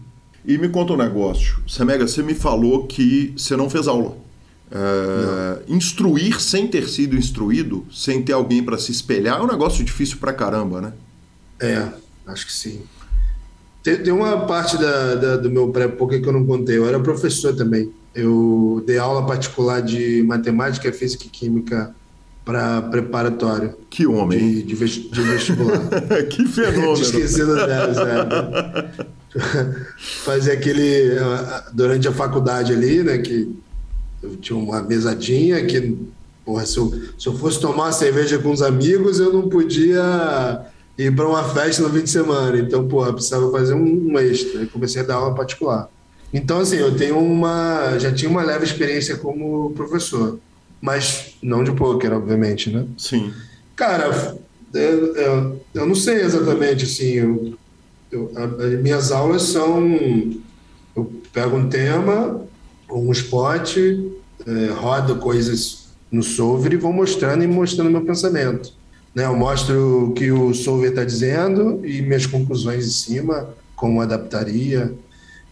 E 0.45 0.57
me 0.59 0.69
conta 0.69 0.93
um 0.93 0.97
negócio. 0.97 1.59
Semega, 1.67 2.07
você 2.07 2.23
me 2.23 2.35
falou 2.35 2.87
que 2.87 3.35
você 3.37 3.57
não 3.57 3.69
fez 3.69 3.89
aula. 3.89 4.17
É, 4.71 5.62
instruir 5.69 6.41
sem 6.41 6.67
ter 6.67 6.89
sido 6.89 7.17
instruído, 7.17 7.87
sem 7.93 8.23
ter 8.23 8.33
alguém 8.33 8.62
para 8.62 8.77
se 8.79 8.91
espelhar, 8.91 9.39
é 9.39 9.43
um 9.43 9.47
negócio 9.47 9.85
difícil 9.85 10.19
pra 10.19 10.33
caramba, 10.33 10.81
né? 10.81 10.93
É, 11.61 11.89
acho 12.27 12.47
que 12.47 12.53
sim. 12.53 12.83
Tem, 13.83 13.97
tem 14.03 14.12
uma 14.12 14.47
parte 14.47 14.77
da, 14.77 15.15
da, 15.15 15.37
do 15.37 15.49
meu 15.49 15.69
pré-poker 15.69 16.21
que 16.21 16.29
eu 16.29 16.33
não 16.33 16.45
contei. 16.45 16.77
Eu 16.77 16.87
era 16.87 16.99
professor 16.99 17.55
também. 17.55 17.93
Eu 18.17 18.83
dei 18.87 18.97
aula 18.97 19.27
particular 19.27 19.83
de 19.83 20.23
matemática, 20.23 20.91
física 20.91 21.27
e 21.27 21.29
química 21.29 21.95
para 22.47 22.81
preparatório. 22.81 23.75
Que 23.91 24.07
homem. 24.07 24.39
De, 24.39 24.63
de, 24.63 24.75
de 24.75 25.21
vestibular. 25.21 25.83
que 26.31 26.47
fenômeno. 26.47 26.95
Esquecido 26.95 27.55
delas, 27.55 27.99
é. 27.99 29.07
Fazer 30.25 30.53
aquele. 30.53 31.11
Durante 31.75 32.09
a 32.09 32.13
faculdade 32.13 32.73
ali, 32.73 33.03
né? 33.03 33.19
Que 33.19 33.55
eu 34.23 34.37
tinha 34.37 34.59
uma 34.59 34.81
mesadinha 34.83 35.67
que. 35.67 35.99
Porra, 36.43 36.65
se 36.65 36.79
eu, 36.79 36.95
se 37.19 37.27
eu 37.27 37.37
fosse 37.37 37.61
tomar 37.61 37.85
uma 37.85 37.93
cerveja 37.93 38.39
com 38.39 38.51
os 38.51 38.63
amigos, 38.63 39.19
eu 39.19 39.33
não 39.33 39.49
podia 39.49 40.65
ir 40.97 41.15
para 41.15 41.29
uma 41.29 41.43
festa 41.43 41.83
no 41.83 41.91
fim 41.91 42.05
de 42.05 42.11
semana. 42.11 42.57
Então, 42.57 42.89
pô, 42.89 43.05
precisava 43.13 43.51
fazer 43.51 43.75
um, 43.75 44.13
um 44.13 44.19
extra. 44.19 44.63
E 44.63 44.67
comecei 44.67 45.03
a 45.03 45.05
dar 45.05 45.17
aula 45.17 45.35
particular. 45.35 45.91
Então, 46.33 46.61
assim, 46.61 46.77
eu 46.77 46.97
tenho 46.97 47.19
uma. 47.19 47.99
Já 47.99 48.12
tinha 48.12 48.31
uma 48.31 48.43
leve 48.43 48.65
experiência 48.65 49.17
como 49.17 49.71
professor. 49.71 50.39
Mas 50.81 51.37
não 51.43 51.65
de 51.65 51.73
pôquer, 51.73 52.12
obviamente, 52.12 52.71
né? 52.71 52.87
Sim. 52.99 53.33
Cara, 53.75 54.37
eu, 54.75 55.17
eu, 55.17 55.61
eu 55.75 55.87
não 55.87 55.95
sei 55.95 56.21
exatamente, 56.21 56.85
assim. 56.85 57.12
Eu, 57.12 57.55
eu, 58.11 58.31
as 58.37 58.81
minhas 58.81 59.11
aulas 59.11 59.43
são. 59.43 59.99
Eu 60.95 61.12
pego 61.33 61.57
um 61.57 61.69
tema, 61.69 62.43
um 62.91 63.11
spot, 63.12 63.77
é, 63.77 64.71
rodo 64.73 65.17
coisas 65.17 65.87
no 66.11 66.23
solver 66.23 66.73
e 66.73 66.77
vou 66.77 66.93
mostrando 66.93 67.45
e 67.45 67.47
mostrando 67.47 67.91
meu 67.91 68.03
pensamento. 68.03 68.73
Né? 69.15 69.25
Eu 69.25 69.37
mostro 69.37 70.09
o 70.09 70.12
que 70.12 70.31
o 70.31 70.55
solver 70.55 70.91
está 70.91 71.05
dizendo 71.05 71.85
e 71.85 72.03
minhas 72.03 72.27
conclusões 72.27 72.87
em 72.87 72.91
cima, 72.91 73.49
como 73.75 74.01
adaptaria. 74.01 74.93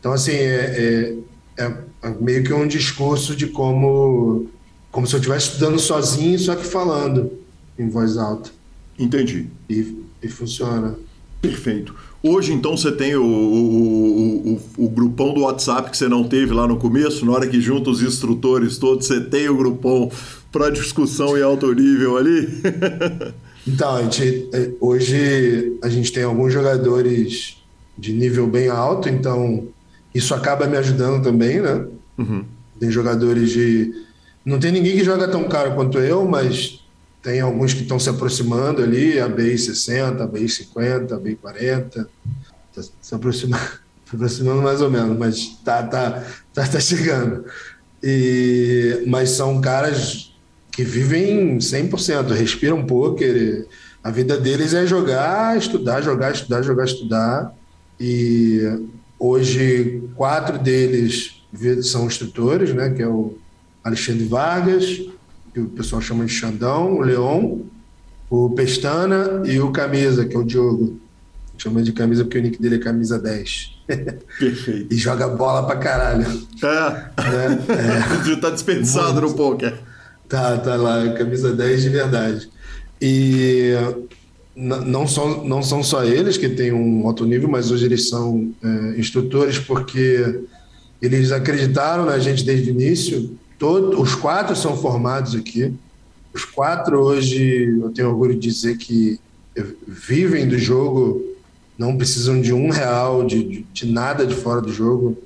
Então, 0.04 0.12
assim, 0.12 0.32
é, 0.32 1.16
é, 1.56 1.72
é 2.02 2.08
meio 2.20 2.44
que 2.44 2.52
um 2.52 2.68
discurso 2.68 3.34
de 3.34 3.46
como, 3.46 4.50
como 4.92 5.06
se 5.06 5.14
eu 5.14 5.18
estivesse 5.18 5.46
estudando 5.46 5.78
sozinho, 5.78 6.38
só 6.38 6.54
que 6.54 6.66
falando 6.66 7.32
em 7.78 7.88
voz 7.88 8.18
alta. 8.18 8.50
Entendi. 8.98 9.46
E, 9.66 9.96
e 10.22 10.28
funciona. 10.28 10.94
Perfeito. 11.40 11.94
Hoje, 12.22 12.52
então, 12.52 12.76
você 12.76 12.92
tem 12.92 13.16
o, 13.16 13.24
o, 13.24 14.52
o, 14.52 14.84
o, 14.84 14.88
grupão 14.90 15.32
do 15.32 15.40
WhatsApp 15.40 15.90
que 15.90 15.96
você 15.96 16.06
não 16.06 16.28
teve 16.28 16.52
lá 16.52 16.68
no 16.68 16.76
começo, 16.76 17.24
na 17.24 17.32
hora 17.32 17.46
que 17.48 17.58
junta 17.58 17.88
os 17.88 18.02
instrutores 18.02 18.76
todos, 18.76 19.06
você 19.06 19.22
tem 19.22 19.48
o 19.48 19.56
grupão 19.56 20.10
para 20.52 20.68
discussão 20.68 21.38
em 21.38 21.40
alto 21.40 21.72
nível 21.72 22.18
ali? 22.18 22.46
Então, 23.66 23.96
a 23.96 24.02
gente, 24.02 24.50
é, 24.52 24.72
hoje 24.78 25.78
a 25.80 25.88
gente 25.88 26.12
tem 26.12 26.22
alguns 26.22 26.52
jogadores 26.52 27.56
de 27.96 28.12
nível 28.12 28.46
bem 28.46 28.68
alto, 28.68 29.08
então 29.08 29.66
isso 30.14 30.35
acaba 30.35 30.66
me 30.66 30.77
ajudando 30.77 31.22
também, 31.22 31.61
né? 31.61 31.87
Uhum. 32.16 32.44
Tem 32.79 32.90
jogadores 32.90 33.50
de. 33.50 33.92
Não 34.44 34.59
tem 34.59 34.70
ninguém 34.70 34.96
que 34.96 35.05
joga 35.05 35.27
tão 35.27 35.44
caro 35.44 35.74
quanto 35.74 35.98
eu, 35.98 36.24
mas 36.24 36.85
tem 37.22 37.40
alguns 37.40 37.72
que 37.72 37.83
estão 37.83 37.98
se 37.98 38.11
aproximando 38.11 38.83
ali, 38.83 39.18
a 39.18 39.27
BI 39.27 39.57
60, 39.57 40.22
a 40.22 40.27
BI 40.27 40.48
50, 40.48 41.14
a 41.14 41.18
BI 41.18 41.35
40. 41.37 42.09
Tá 42.74 42.83
se 43.00 43.14
aproximando, 43.14 43.64
se 43.64 44.14
aproximando 44.14 44.62
mais 44.62 44.81
ou 44.81 44.90
menos, 44.90 45.18
mas 45.18 45.59
tá, 45.64 45.83
tá, 45.83 46.22
tá, 46.53 46.66
tá 46.66 46.81
chegando. 46.81 47.46
E, 48.03 49.03
mas 49.07 49.31
são 49.31 49.61
caras 49.61 50.35
que 50.70 50.85
vivem 50.85 51.57
100%, 51.57 52.33
respiram 52.33 52.85
poker. 52.85 53.66
A 54.03 54.11
vida 54.11 54.37
deles 54.37 54.74
é 54.74 54.87
jogar, 54.87 55.57
estudar, 55.57 56.03
jogar, 56.03 56.33
estudar, 56.33 56.62
jogar, 56.62 56.85
estudar. 56.85 57.55
E 57.98 58.61
hoje, 59.28 60.02
quatro 60.14 60.58
deles 60.58 61.42
são 61.82 62.06
instrutores, 62.06 62.74
né? 62.74 62.90
Que 62.90 63.02
é 63.02 63.08
o 63.08 63.37
Alexandre 63.82 64.24
Vargas, 64.26 65.02
que 65.52 65.60
o 65.60 65.68
pessoal 65.68 66.02
chama 66.02 66.24
de 66.24 66.32
Xandão, 66.32 66.96
o 66.96 67.00
Leon, 67.00 67.60
o 68.28 68.50
Pestana 68.50 69.42
e 69.44 69.60
o 69.60 69.70
Camisa, 69.70 70.24
que 70.24 70.37
é 70.37 70.38
o 70.38 70.44
Diogo. 70.44 71.00
Chama 71.56 71.82
de 71.82 71.92
camisa 71.92 72.24
porque 72.24 72.38
o 72.38 72.42
nick 72.42 72.60
dele 72.60 72.76
é 72.76 72.78
camisa 72.78 73.16
10. 73.16 73.78
Perfeito. 74.40 74.88
e 74.92 74.96
joga 74.96 75.28
bola 75.28 75.64
pra 75.64 75.76
caralho. 75.76 76.26
É. 76.62 76.66
Né? 76.66 77.64
é. 78.32 78.37
tá 78.37 78.50
desperdiçado 78.50 79.20
Muito. 79.20 79.28
no 79.28 79.34
poker. 79.34 79.78
Tá, 80.28 80.58
tá 80.58 80.74
lá, 80.74 81.12
camisa 81.12 81.54
10 81.54 81.82
de 81.82 81.88
verdade. 81.90 82.50
E, 83.00 83.72
não 84.56 85.06
são, 85.06 85.44
não 85.44 85.62
são 85.62 85.82
só 85.82 86.04
eles 86.04 86.36
que 86.36 86.48
têm 86.48 86.72
um 86.72 87.06
alto 87.06 87.24
nível, 87.24 87.48
mas 87.48 87.70
hoje 87.70 87.86
eles 87.86 88.08
são 88.08 88.52
é, 88.62 88.98
instrutores 88.98 89.58
porque 89.58 90.42
eles 91.02 91.32
acreditaram 91.32 92.04
na 92.06 92.18
gente 92.18 92.44
desde 92.44 92.70
o 92.70 92.74
início. 92.74 93.36
Todo, 93.58 94.00
os 94.00 94.14
quatro 94.14 94.54
são 94.54 94.76
formados 94.76 95.34
aqui. 95.34 95.72
Os 96.32 96.44
quatro 96.44 97.00
hoje, 97.00 97.78
eu 97.80 97.90
tenho 97.90 98.08
orgulho 98.08 98.34
de 98.34 98.40
dizer 98.40 98.76
que 98.76 99.18
vivem 99.86 100.48
do 100.48 100.58
jogo, 100.58 101.22
não 101.76 101.96
precisam 101.96 102.40
de 102.40 102.52
um 102.52 102.70
real, 102.70 103.24
de, 103.26 103.64
de 103.72 103.86
nada 103.86 104.26
de 104.26 104.34
fora 104.34 104.60
do 104.60 104.72
jogo. 104.72 105.16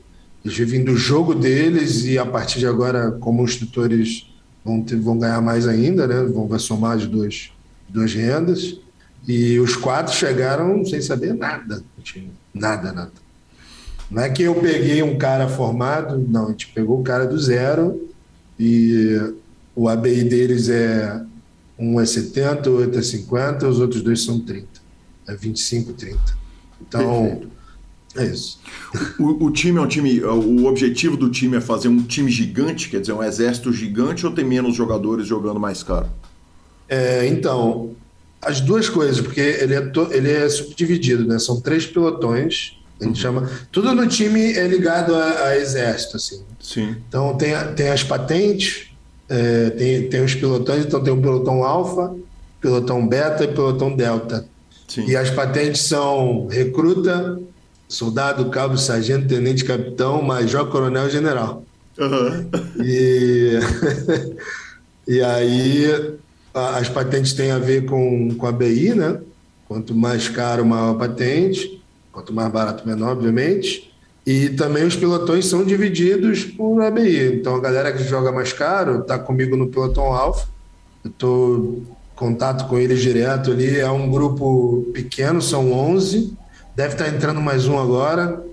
Eles 0.44 0.56
vivem 0.56 0.84
do 0.84 0.96
jogo 0.96 1.34
deles 1.34 2.04
e 2.04 2.18
a 2.18 2.24
partir 2.24 2.58
de 2.58 2.66
agora, 2.66 3.12
como 3.12 3.44
instrutores, 3.44 4.26
vão, 4.64 4.82
ter, 4.82 4.96
vão 4.96 5.18
ganhar 5.18 5.40
mais 5.40 5.66
ainda, 5.66 6.06
né? 6.06 6.22
Vão 6.24 6.58
somar 6.58 6.96
as 6.96 7.06
duas, 7.06 7.50
duas 7.88 8.14
rendas. 8.14 8.78
E 9.28 9.60
os 9.60 9.76
quatro 9.76 10.14
chegaram 10.14 10.82
sem 10.86 11.02
saber 11.02 11.34
nada. 11.34 11.84
Nada, 12.54 12.92
nada. 12.92 13.12
Não 14.10 14.22
é 14.22 14.30
que 14.30 14.42
eu 14.42 14.54
peguei 14.54 15.02
um 15.02 15.18
cara 15.18 15.46
formado, 15.46 16.16
não, 16.16 16.46
a 16.46 16.50
gente 16.50 16.68
pegou 16.68 16.98
o 16.98 17.02
cara 17.02 17.26
do 17.26 17.38
zero 17.38 18.08
e 18.58 19.20
o 19.76 19.86
ABI 19.86 20.24
deles 20.24 20.70
é 20.70 21.22
um 21.78 22.00
é 22.00 22.06
70, 22.06 22.70
o 22.70 22.80
outro 22.80 22.98
é 22.98 23.02
50, 23.02 23.68
os 23.68 23.78
outros 23.78 24.02
dois 24.02 24.24
são 24.24 24.40
30. 24.40 24.66
É 25.28 25.36
25, 25.36 25.92
30. 25.92 26.18
Então, 26.80 27.24
Perfeito. 27.24 27.50
é 28.16 28.24
isso. 28.24 28.58
O, 29.20 29.44
o, 29.44 29.50
time 29.50 29.78
é 29.78 29.82
um 29.82 29.86
time. 29.86 30.24
O 30.24 30.64
objetivo 30.64 31.18
do 31.18 31.30
time 31.30 31.58
é 31.58 31.60
fazer 31.60 31.88
um 31.88 32.02
time 32.02 32.30
gigante, 32.30 32.88
quer 32.88 33.02
dizer, 33.02 33.12
um 33.12 33.22
exército 33.22 33.70
gigante, 33.74 34.24
ou 34.24 34.32
tem 34.32 34.44
menos 34.44 34.74
jogadores 34.74 35.26
jogando 35.26 35.60
mais 35.60 35.82
caro? 35.82 36.08
É, 36.88 37.26
então, 37.26 37.94
as 38.40 38.61
duas 38.61 38.88
coisas, 38.88 39.20
porque 39.20 39.40
ele 39.40 39.74
é, 39.74 39.81
to, 39.81 40.09
ele 40.12 40.31
é 40.31 40.48
subdividido, 40.48 41.27
né? 41.27 41.38
São 41.38 41.61
três 41.61 41.87
pelotões. 41.87 42.77
A 43.01 43.05
gente 43.05 43.16
uhum. 43.16 43.22
chama. 43.22 43.51
Tudo 43.70 43.94
no 43.94 44.07
time 44.07 44.53
é 44.55 44.66
ligado 44.66 45.14
a, 45.14 45.46
a 45.46 45.57
exército, 45.57 46.16
assim. 46.16 46.42
Sim. 46.61 46.96
Então 47.09 47.37
tem, 47.37 47.53
tem 47.74 47.88
as 47.90 48.03
patentes, 48.03 48.90
é, 49.29 49.70
tem, 49.70 50.09
tem 50.09 50.24
os 50.24 50.35
pelotões, 50.35 50.85
então 50.85 51.03
tem 51.03 51.12
o 51.12 51.20
pelotão 51.20 51.62
alfa, 51.62 52.14
pelotão 52.61 53.07
beta 53.07 53.44
e 53.44 53.48
pelotão 53.48 53.94
delta. 53.94 54.46
Sim. 54.87 55.07
E 55.07 55.16
as 55.16 55.31
patentes 55.31 55.83
são 55.83 56.46
recruta, 56.46 57.38
soldado, 57.88 58.51
cabo, 58.51 58.77
sargento, 58.79 59.29
tenente, 59.29 59.64
capitão, 59.64 60.22
major, 60.22 60.68
coronel, 60.68 61.11
general. 61.11 61.64
Uhum. 61.98 62.48
E, 62.83 63.59
e 65.07 65.20
aí 65.20 66.18
as 66.76 66.88
patentes 66.88 67.32
têm 67.32 67.50
a 67.50 67.58
ver 67.58 67.86
com, 67.86 68.34
com 68.34 68.46
a 68.46 68.52
BI, 68.52 68.94
né? 68.94 69.20
Quanto 69.66 69.94
mais 69.94 70.28
caro, 70.28 70.64
maior 70.64 70.94
a 70.94 70.98
patente. 70.98 71.82
Quanto 72.12 72.32
mais 72.32 72.50
barato, 72.50 72.86
menor, 72.86 73.12
obviamente. 73.12 73.88
E 74.26 74.50
também 74.50 74.84
os 74.84 74.94
pilotões 74.94 75.46
são 75.46 75.64
divididos 75.64 76.44
por 76.44 76.82
ABI. 76.82 77.36
Então 77.36 77.54
a 77.54 77.60
galera 77.60 77.92
que 77.92 78.04
joga 78.04 78.30
mais 78.30 78.52
caro 78.52 79.00
está 79.00 79.18
comigo 79.18 79.56
no 79.56 79.68
pelotão 79.68 80.12
alfa. 80.12 80.46
Eu 81.02 81.10
estou 81.10 81.82
contato 82.14 82.68
com 82.68 82.78
eles 82.78 83.00
direto 83.00 83.52
ali. 83.52 83.78
É 83.78 83.90
um 83.90 84.10
grupo 84.10 84.86
pequeno, 84.92 85.40
são 85.40 85.72
11. 85.72 86.36
Deve 86.76 86.92
estar 86.92 87.04
tá 87.04 87.10
entrando 87.10 87.40
mais 87.40 87.66
um 87.66 87.78
agora, 87.78 88.44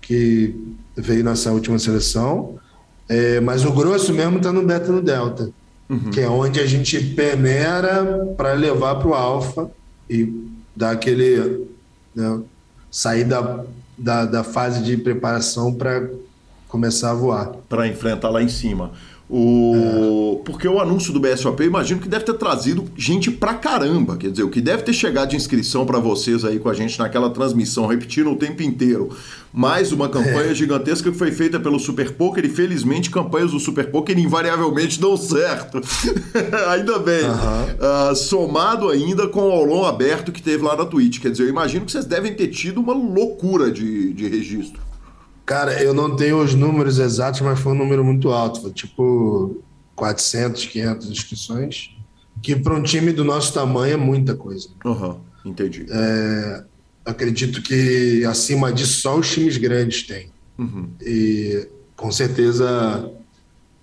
que 0.00 0.54
veio 0.96 1.24
nessa 1.24 1.50
última 1.50 1.78
seleção. 1.78 2.58
É, 3.08 3.40
mas 3.40 3.64
o 3.64 3.72
grosso 3.72 4.12
mesmo 4.12 4.36
está 4.36 4.52
no 4.52 4.64
beta 4.64 4.92
no 4.92 5.02
delta, 5.02 5.50
uhum. 5.88 6.10
que 6.10 6.20
é 6.20 6.28
onde 6.28 6.60
a 6.60 6.66
gente 6.66 6.98
peneira 7.14 8.34
para 8.36 8.52
levar 8.52 8.96
para 8.96 9.08
o 9.08 9.14
alfa 9.14 9.70
e 10.08 10.50
dar 10.74 10.92
aquele. 10.92 11.66
Né, 12.14 12.40
sair 12.90 13.24
da 13.24 13.64
da, 13.98 14.24
da 14.24 14.44
fase 14.44 14.82
de 14.82 14.96
preparação 14.96 15.74
para 15.74 16.08
começar 16.68 17.10
a 17.10 17.14
voar. 17.14 17.52
Para 17.68 17.88
enfrentar 17.88 18.30
lá 18.30 18.40
em 18.40 18.48
cima. 18.48 18.92
O... 19.30 20.40
É. 20.40 20.44
Porque 20.44 20.66
o 20.66 20.80
anúncio 20.80 21.12
do 21.12 21.20
BSOP, 21.20 21.60
eu 21.60 21.66
imagino 21.66 22.00
que 22.00 22.08
deve 22.08 22.24
ter 22.24 22.32
trazido 22.34 22.84
gente 22.96 23.30
pra 23.30 23.52
caramba. 23.54 24.16
Quer 24.16 24.30
dizer, 24.30 24.42
o 24.42 24.48
que 24.48 24.60
deve 24.60 24.82
ter 24.82 24.94
chegado 24.94 25.30
de 25.30 25.36
inscrição 25.36 25.84
para 25.84 25.98
vocês 25.98 26.44
aí 26.44 26.58
com 26.58 26.70
a 26.70 26.74
gente 26.74 26.98
naquela 26.98 27.28
transmissão, 27.28 27.86
repetindo 27.86 28.30
o 28.30 28.36
tempo 28.36 28.62
inteiro. 28.62 29.10
Mais 29.52 29.92
uma 29.92 30.08
campanha 30.08 30.50
é. 30.50 30.54
gigantesca 30.54 31.10
que 31.10 31.18
foi 31.18 31.30
feita 31.30 31.60
pelo 31.60 31.78
Super 31.78 32.12
Poker 32.12 32.44
e 32.44 32.48
felizmente 32.48 33.10
campanhas 33.10 33.50
do 33.50 33.60
Super 33.60 33.90
Poker 33.90 34.18
invariavelmente 34.18 35.00
dão 35.00 35.16
certo. 35.16 35.80
ainda 36.70 36.98
bem. 36.98 37.24
Uh, 37.28 38.14
somado 38.14 38.88
ainda 38.88 39.28
com 39.28 39.40
o 39.40 39.52
aulão 39.52 39.84
aberto 39.84 40.32
que 40.32 40.42
teve 40.42 40.64
lá 40.64 40.76
na 40.76 40.86
Twitch. 40.86 41.20
Quer 41.20 41.30
dizer, 41.30 41.44
eu 41.44 41.48
imagino 41.48 41.84
que 41.84 41.92
vocês 41.92 42.04
devem 42.06 42.34
ter 42.34 42.48
tido 42.48 42.80
uma 42.80 42.94
loucura 42.94 43.70
de, 43.70 44.12
de 44.14 44.26
registro. 44.28 44.87
Cara, 45.48 45.82
eu 45.82 45.94
não 45.94 46.14
tenho 46.14 46.42
os 46.42 46.52
números 46.52 46.98
exatos, 46.98 47.40
mas 47.40 47.58
foi 47.58 47.72
um 47.72 47.74
número 47.74 48.04
muito 48.04 48.28
alto. 48.28 48.60
Foi 48.60 48.70
tipo 48.70 49.62
400, 49.96 50.66
500 50.66 51.10
inscrições. 51.10 51.96
Que 52.42 52.54
para 52.54 52.74
um 52.74 52.82
time 52.82 53.12
do 53.12 53.24
nosso 53.24 53.54
tamanho 53.54 53.94
é 53.94 53.96
muita 53.96 54.34
coisa. 54.34 54.68
Uhum, 54.84 55.16
entendi. 55.46 55.86
É, 55.88 56.64
acredito 57.02 57.62
que 57.62 58.22
acima 58.26 58.70
disso 58.70 59.00
só 59.00 59.18
os 59.18 59.30
times 59.30 59.56
grandes 59.56 60.06
têm. 60.06 60.28
Uhum. 60.58 60.90
E 61.00 61.66
com 61.96 62.12
certeza 62.12 63.10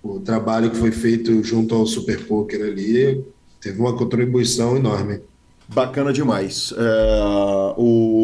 o 0.04 0.20
trabalho 0.20 0.70
que 0.70 0.76
foi 0.76 0.92
feito 0.92 1.42
junto 1.42 1.74
ao 1.74 1.84
Super 1.84 2.26
Poker 2.26 2.62
ali 2.62 3.24
teve 3.60 3.80
uma 3.80 3.96
contribuição 3.96 4.76
enorme. 4.76 5.20
Bacana 5.68 6.12
demais. 6.12 6.72
É, 6.78 7.20
o, 7.76 8.15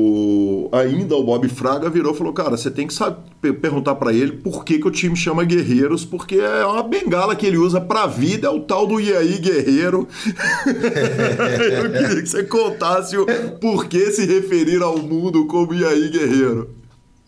ainda 0.73 1.15
o 1.15 1.23
Bob 1.23 1.49
Fraga 1.49 1.91
virou 1.91 2.15
e 2.15 2.17
falou: 2.17 2.33
Cara, 2.33 2.57
você 2.57 2.71
tem 2.71 2.87
que 2.87 2.95
saber, 2.95 3.53
perguntar 3.61 3.95
para 3.97 4.13
ele 4.13 4.33
por 4.33 4.65
que, 4.65 4.79
que 4.79 4.89
o 4.89 4.91
time 4.91 5.15
chama 5.15 5.45
Guerreiros, 5.45 6.05
porque 6.05 6.37
é 6.37 6.65
uma 6.65 6.83
bengala 6.83 7.37
que 7.37 7.47
ele 7.47 7.59
usa 7.59 7.81
pra 7.81 8.07
vida, 8.07 8.49
é 8.49 8.51
o 8.51 8.61
tal 8.61 8.87
do 8.87 8.99
Iaí 8.99 9.39
Guerreiro. 9.39 10.09
Eu 10.67 11.93
queria 11.93 12.23
que 12.23 12.29
você 12.29 12.45
contasse 12.45 13.17
o 13.17 13.27
por 13.61 13.87
que 13.87 14.11
se 14.11 14.25
referir 14.25 14.83
ao 14.83 14.99
mundo 14.99 15.47
como 15.47 15.75
Iaí 15.75 16.09
Guerreiro. 16.09 16.71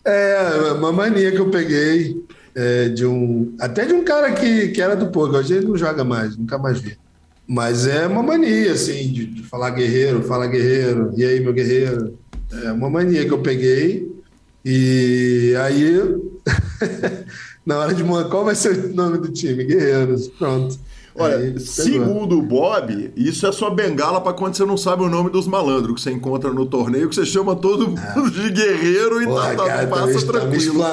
É, 0.03 0.71
uma 0.73 0.91
mania 0.91 1.31
que 1.31 1.39
eu 1.39 1.49
peguei 1.49 2.23
é, 2.53 2.89
de 2.89 3.05
um. 3.07 3.55
Até 3.59 3.85
de 3.85 3.93
um 3.93 4.03
cara 4.03 4.31
que, 4.33 4.67
que 4.67 4.79
era 4.79 4.95
do 4.95 5.07
poker, 5.07 5.39
hoje 5.39 5.55
ele 5.55 5.65
não 5.65 5.75
joga 5.75 6.03
mais, 6.03 6.37
nunca 6.37 6.59
mais 6.59 6.79
vi. 6.79 6.95
Mas 7.47 7.85
é 7.85 8.07
uma 8.07 8.23
mania, 8.23 8.71
assim, 8.71 9.11
de, 9.11 9.25
de, 9.25 9.43
falar 9.43 9.69
guerreiro, 9.71 10.23
fala 10.23 10.47
guerreiro, 10.47 11.11
e 11.15 11.23
aí, 11.23 11.39
meu 11.39 11.53
guerreiro? 11.53 12.17
É 12.63 12.71
uma 12.71 12.89
mania 12.89 13.25
que 13.25 13.31
eu 13.31 13.41
peguei. 13.41 14.11
E 14.63 15.53
aí, 15.59 15.99
na 17.65 17.77
hora 17.79 17.93
de 17.93 18.03
mandar, 18.03 18.29
qual 18.29 18.45
vai 18.45 18.55
ser 18.55 18.85
o 18.85 18.95
nome 18.95 19.19
do 19.19 19.31
time? 19.31 19.63
Guerreiros, 19.63 20.27
pronto. 20.29 20.79
Olha, 21.17 21.37
aí, 21.37 21.59
segundo 21.59 22.37
o 22.37 22.41
Bob, 22.41 23.13
isso 23.15 23.47
é 23.47 23.51
só 23.51 23.69
bengala 23.69 24.19
para 24.19 24.33
quando 24.33 24.55
você 24.55 24.65
não 24.65 24.75
sabe 24.75 25.03
o 25.03 25.09
nome 25.09 25.29
dos 25.29 25.47
malandros 25.47 25.95
que 25.95 26.01
você 26.01 26.11
encontra 26.11 26.51
no 26.51 26.65
torneio, 26.65 27.07
que 27.07 27.15
você 27.15 27.25
chama 27.25 27.55
todo 27.55 27.87
mundo 27.87 27.99
ah. 28.05 28.29
de 28.29 28.49
guerreiro 28.49 29.21
e 29.21 29.25
Porra, 29.25 29.55
tá, 29.55 29.55
tá, 29.55 29.65
cara, 29.65 29.87
passa 29.87 30.25
tá 30.25 30.39
tranquilo. 30.39 30.83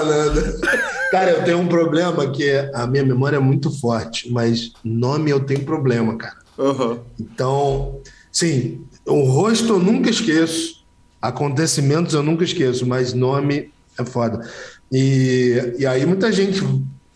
cara, 1.11 1.31
eu 1.31 1.44
tenho 1.44 1.59
um 1.59 1.66
problema 1.66 2.31
que 2.31 2.51
a 2.72 2.87
minha 2.87 3.05
memória 3.05 3.37
é 3.37 3.40
muito 3.40 3.68
forte, 3.81 4.31
mas 4.31 4.72
nome 4.85 5.31
eu 5.31 5.40
tenho 5.40 5.64
problema, 5.64 6.16
cara. 6.16 6.37
Uhum. 6.57 6.98
Então, 7.18 8.01
sim, 8.31 8.81
o 9.05 9.22
rosto 9.25 9.72
eu 9.72 9.79
nunca 9.81 10.09
esqueço, 10.09 10.82
acontecimentos 11.22 12.12
eu 12.12 12.22
nunca 12.22 12.42
esqueço, 12.42 12.85
mas 12.85 13.14
nome 13.14 13.70
é 13.96 14.04
foda. 14.04 14.44
E, 14.90 15.74
e 15.78 15.87
aí 15.87 16.04
muita 16.04 16.32
gente 16.32 16.62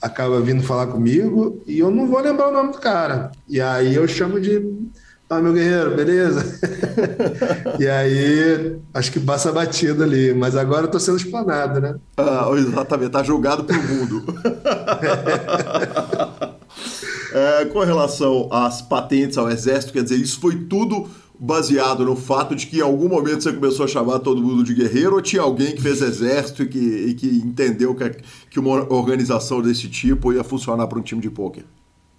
acaba 0.00 0.40
vindo 0.40 0.62
falar 0.62 0.86
comigo 0.86 1.60
e 1.66 1.80
eu 1.80 1.90
não 1.90 2.06
vou 2.06 2.20
lembrar 2.20 2.48
o 2.48 2.52
nome 2.52 2.72
do 2.72 2.78
cara. 2.78 3.32
E 3.48 3.60
aí 3.60 3.94
eu 3.94 4.06
chamo 4.06 4.40
de 4.40 4.62
ah, 5.28 5.40
meu 5.40 5.52
guerreiro, 5.52 5.96
beleza? 5.96 6.60
e 7.80 7.88
aí, 7.88 8.78
acho 8.94 9.10
que 9.10 9.18
passa 9.18 9.50
batido 9.50 10.04
ali, 10.04 10.32
mas 10.32 10.54
agora 10.54 10.84
eu 10.84 10.90
tô 10.90 11.00
sendo 11.00 11.16
explanado, 11.16 11.80
né? 11.80 11.96
Ah, 12.16 12.48
exatamente, 12.56 13.10
tá 13.10 13.24
julgado 13.24 13.64
pro 13.64 13.82
mundo. 13.82 14.24
É, 17.32 17.66
com 17.66 17.80
relação 17.80 18.48
às 18.50 18.80
patentes 18.80 19.36
ao 19.36 19.50
exército, 19.50 19.92
quer 19.92 20.02
dizer, 20.02 20.16
isso 20.16 20.40
foi 20.40 20.64
tudo 20.64 21.06
baseado 21.38 22.05
no 22.05 22.16
fato 22.16 22.55
de 22.55 22.66
que 22.66 22.79
em 22.79 22.83
algum 22.83 23.09
momento 23.09 23.42
você 23.42 23.53
começou 23.53 23.85
a 23.85 23.88
chamar 23.88 24.20
todo 24.20 24.42
mundo 24.42 24.64
de 24.64 24.75
guerreiro 24.75 25.14
ou 25.14 25.22
tinha 25.22 25.42
alguém 25.42 25.75
que 25.75 25.83
fez 25.83 26.01
exército 26.01 26.62
e 26.62 26.66
que, 26.66 26.79
e 26.79 27.14
que 27.14 27.27
entendeu 27.27 27.94
que, 27.94 28.11
que 28.51 28.59
uma 28.59 28.92
organização 28.92 29.61
desse 29.61 29.88
tipo 29.88 30.33
ia 30.33 30.42
funcionar 30.42 30.87
para 30.87 30.99
um 30.99 31.03
time 31.03 31.20
de 31.20 31.31
pôquer? 31.31 31.64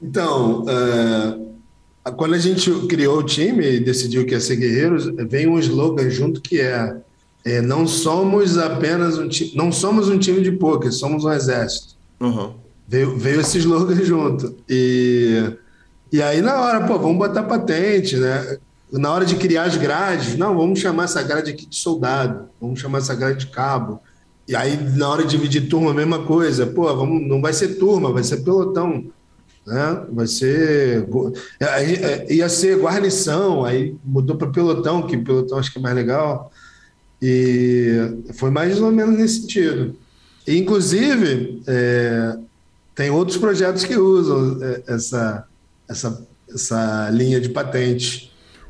Então, 0.02 0.66
é, 0.70 2.12
quando 2.12 2.36
a 2.36 2.40
gente 2.40 2.72
criou 2.88 3.20
o 3.20 3.24
time 3.24 3.66
e 3.66 3.80
decidiu 3.80 4.26
que 4.26 4.34
ia 4.34 4.40
ser 4.40 4.58
guerreiros, 4.58 5.06
vem 5.28 5.48
um 5.48 5.58
slogan 5.58 6.10
junto 6.10 6.40
que 6.40 6.62
é, 6.62 6.98
é 7.44 7.62
não 7.62 7.88
somos 7.88 8.58
apenas 8.58 9.18
um 9.18 9.28
time, 9.28 9.52
não 9.56 9.72
somos 9.72 10.10
um 10.10 10.20
time 10.20 10.42
de 10.42 10.52
pôquer, 10.52 10.92
somos 10.92 11.26
um 11.26 11.32
exército. 11.32 11.96
Uhum. 12.20 12.54
Veio, 12.88 13.18
veio 13.18 13.42
esse 13.42 13.58
slogan 13.58 13.96
junto. 14.04 14.56
E, 14.70 15.52
e 16.12 16.22
aí, 16.22 16.42
na 16.42 16.62
hora, 16.62 16.86
pô, 16.86 16.98
vamos 17.00 17.18
botar 17.18 17.44
patente, 17.44 18.16
né? 18.16 18.58
Na 18.92 19.12
hora 19.12 19.26
de 19.26 19.36
criar 19.36 19.64
as 19.64 19.76
grades, 19.76 20.38
não, 20.38 20.56
vamos 20.56 20.80
chamar 20.80 21.06
essa 21.06 21.22
grade 21.22 21.52
aqui 21.52 21.66
de 21.66 21.76
soldado, 21.76 22.50
vamos 22.60 22.80
chamar 22.80 23.00
essa 23.00 23.16
grade 23.16 23.46
de 23.46 23.48
cabo. 23.48 24.02
E 24.48 24.56
aí, 24.56 24.78
na 24.96 25.10
hora 25.10 25.24
de 25.24 25.32
dividir 25.32 25.68
turma, 25.68 25.92
a 25.92 25.94
mesma 25.94 26.24
coisa. 26.24 26.66
Pô, 26.66 26.84
vamos, 26.96 27.28
não 27.28 27.42
vai 27.42 27.52
ser 27.52 27.76
turma, 27.76 28.14
vai 28.14 28.24
ser 28.24 28.38
pelotão. 28.38 29.06
Né? 29.66 30.06
Vai 30.10 30.26
ser. 30.26 31.06
Ia 32.30 32.48
ser 32.48 32.80
guarnição, 32.80 33.66
aí 33.66 33.94
mudou 34.06 34.38
para 34.38 34.48
pelotão, 34.48 35.06
que 35.06 35.18
pelotão 35.18 35.58
acho 35.58 35.72
que 35.72 35.80
é 35.80 35.82
mais 35.82 35.96
legal. 35.96 36.50
E 37.22 38.24
foi 38.36 38.50
mais 38.50 38.80
ou 38.82 38.90
menos 38.90 39.18
nesse 39.18 39.42
sentido. 39.42 39.96
E, 40.48 40.58
inclusive, 40.58 41.62
é, 41.68 42.38
tem 42.96 43.10
outros 43.10 43.38
projetos 43.38 43.84
que 43.84 43.98
usam 43.98 44.64
é, 44.64 44.84
essa, 44.88 45.46
essa, 45.90 46.26
essa 46.50 47.10
linha 47.10 47.42
de 47.42 47.50
patente. 47.50 48.27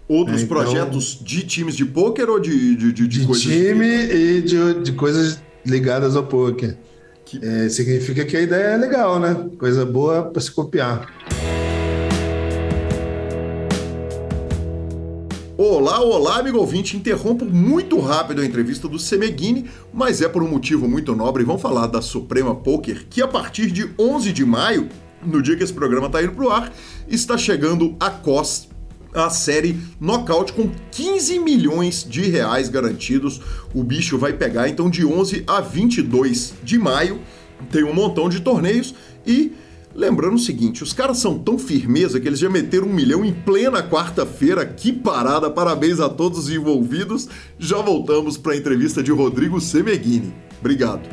Outros 0.07 0.39
é, 0.39 0.43
então, 0.45 0.57
projetos 0.57 1.19
de 1.21 1.41
times 1.45 1.75
de 1.75 1.83
pôquer 1.83 2.29
ou 2.29 2.39
de, 2.39 2.75
de, 2.77 2.93
de, 2.93 3.07
de, 3.07 3.07
de 3.07 3.25
coisas? 3.25 3.43
time 3.43 3.85
e 3.85 4.41
de, 4.41 4.81
de 4.81 4.91
coisas 4.93 5.41
ligadas 5.65 6.15
ao 6.15 6.23
pôquer. 6.23 6.77
Que... 7.25 7.45
É, 7.45 7.67
significa 7.67 8.23
que 8.23 8.37
a 8.37 8.41
ideia 8.41 8.67
é 8.67 8.77
legal, 8.77 9.19
né? 9.19 9.49
Coisa 9.59 9.85
boa 9.85 10.23
para 10.23 10.41
se 10.41 10.49
copiar. 10.49 11.11
Olá, 15.57 15.99
olá, 15.99 16.37
amigo 16.37 16.57
ouvinte. 16.57 16.95
Interrompo 16.95 17.43
muito 17.43 17.99
rápido 17.99 18.41
a 18.41 18.45
entrevista 18.45 18.87
do 18.87 18.97
Semeghini, 18.97 19.65
mas 19.91 20.21
é 20.21 20.29
por 20.29 20.41
um 20.41 20.47
motivo 20.47 20.87
muito 20.87 21.13
nobre. 21.15 21.43
Vamos 21.43 21.61
falar 21.61 21.87
da 21.87 22.01
Suprema 22.01 22.55
Poker, 22.55 23.07
que 23.09 23.21
a 23.21 23.27
partir 23.27 23.71
de 23.71 23.89
11 23.99 24.31
de 24.31 24.45
maio, 24.45 24.87
no 25.21 25.41
dia 25.41 25.57
que 25.57 25.63
esse 25.63 25.73
programa 25.73 26.07
está 26.07 26.23
indo 26.23 26.31
para 26.31 26.45
o 26.45 26.49
ar, 26.49 26.71
está 27.09 27.37
chegando 27.37 27.97
a 27.99 28.09
COS 28.09 28.69
a 29.17 29.29
série 29.31 29.79
Knockout 29.99 30.53
com 30.53 30.69
15 30.91 31.39
milhões 31.39 32.05
de 32.07 32.21
reais 32.29 32.69
garantidos. 32.69 33.41
O 33.73 33.83
bicho 33.83 34.17
vai 34.17 34.33
pegar 34.33 34.69
então 34.69 34.89
de 34.89 35.03
11 35.05 35.43
a 35.47 35.59
22 35.59 36.53
de 36.63 36.77
maio. 36.77 37.19
Tem 37.71 37.83
um 37.83 37.93
montão 37.93 38.29
de 38.29 38.39
torneios 38.41 38.93
e 39.25 39.53
lembrando 39.95 40.35
o 40.35 40.39
seguinte, 40.39 40.83
os 40.83 40.93
caras 40.93 41.17
são 41.17 41.39
tão 41.39 41.57
firmeza 41.57 42.19
que 42.19 42.27
eles 42.27 42.37
já 42.37 42.47
meteram 42.47 42.87
um 42.87 42.93
milhão 42.93 43.25
em 43.25 43.33
plena 43.33 43.81
quarta-feira. 43.81 44.63
Que 44.63 44.93
parada! 44.93 45.49
Parabéns 45.49 45.99
a 45.99 46.07
todos 46.07 46.37
os 46.37 46.49
envolvidos. 46.51 47.27
Já 47.57 47.77
voltamos 47.77 48.37
para 48.37 48.53
a 48.53 48.57
entrevista 48.57 49.01
de 49.01 49.11
Rodrigo 49.11 49.59
Semeghini. 49.59 50.31
Obrigado. 50.59 51.09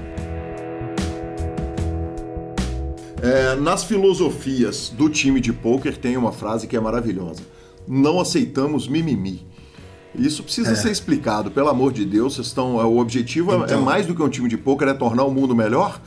É, 3.22 3.56
nas 3.56 3.82
filosofias 3.82 4.90
do 4.90 5.08
time 5.08 5.40
de 5.40 5.50
poker 5.50 5.96
tem 5.96 6.14
uma 6.14 6.30
frase 6.30 6.66
que 6.66 6.76
é 6.76 6.80
maravilhosa 6.80 7.53
não 7.86 8.20
aceitamos 8.20 8.88
mimimi. 8.88 9.46
Isso 10.14 10.42
precisa 10.42 10.72
é. 10.72 10.74
ser 10.74 10.90
explicado, 10.90 11.50
pelo 11.50 11.68
amor 11.68 11.92
de 11.92 12.04
Deus. 12.04 12.34
Vocês 12.34 12.46
estão, 12.46 12.76
o 12.76 12.98
objetivo 12.98 13.52
é, 13.52 13.54
é 13.56 13.58
então... 13.58 13.80
é 13.80 13.84
mais 13.84 14.06
do 14.06 14.14
que 14.14 14.22
um 14.22 14.28
time 14.28 14.48
de 14.48 14.56
pôquer, 14.56 14.88
é 14.88 14.94
tornar 14.94 15.24
o 15.24 15.30
mundo 15.30 15.54
melhor? 15.54 16.00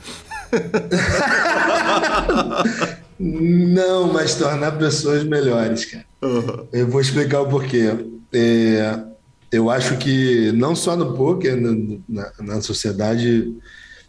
Não, 3.18 4.12
mas 4.12 4.36
tornar 4.36 4.72
pessoas 4.72 5.24
melhores, 5.24 5.84
cara. 5.84 6.04
Uhum. 6.22 6.66
Eu 6.72 6.86
vou 6.88 7.00
explicar 7.00 7.40
o 7.40 7.48
porquê. 7.48 8.06
É, 8.32 8.98
eu 9.50 9.70
acho 9.70 9.96
que 9.98 10.52
não 10.52 10.76
só 10.76 10.96
no 10.96 11.14
poker, 11.14 11.56
na, 12.08 12.32
na, 12.40 12.60
sociedade. 12.60 13.52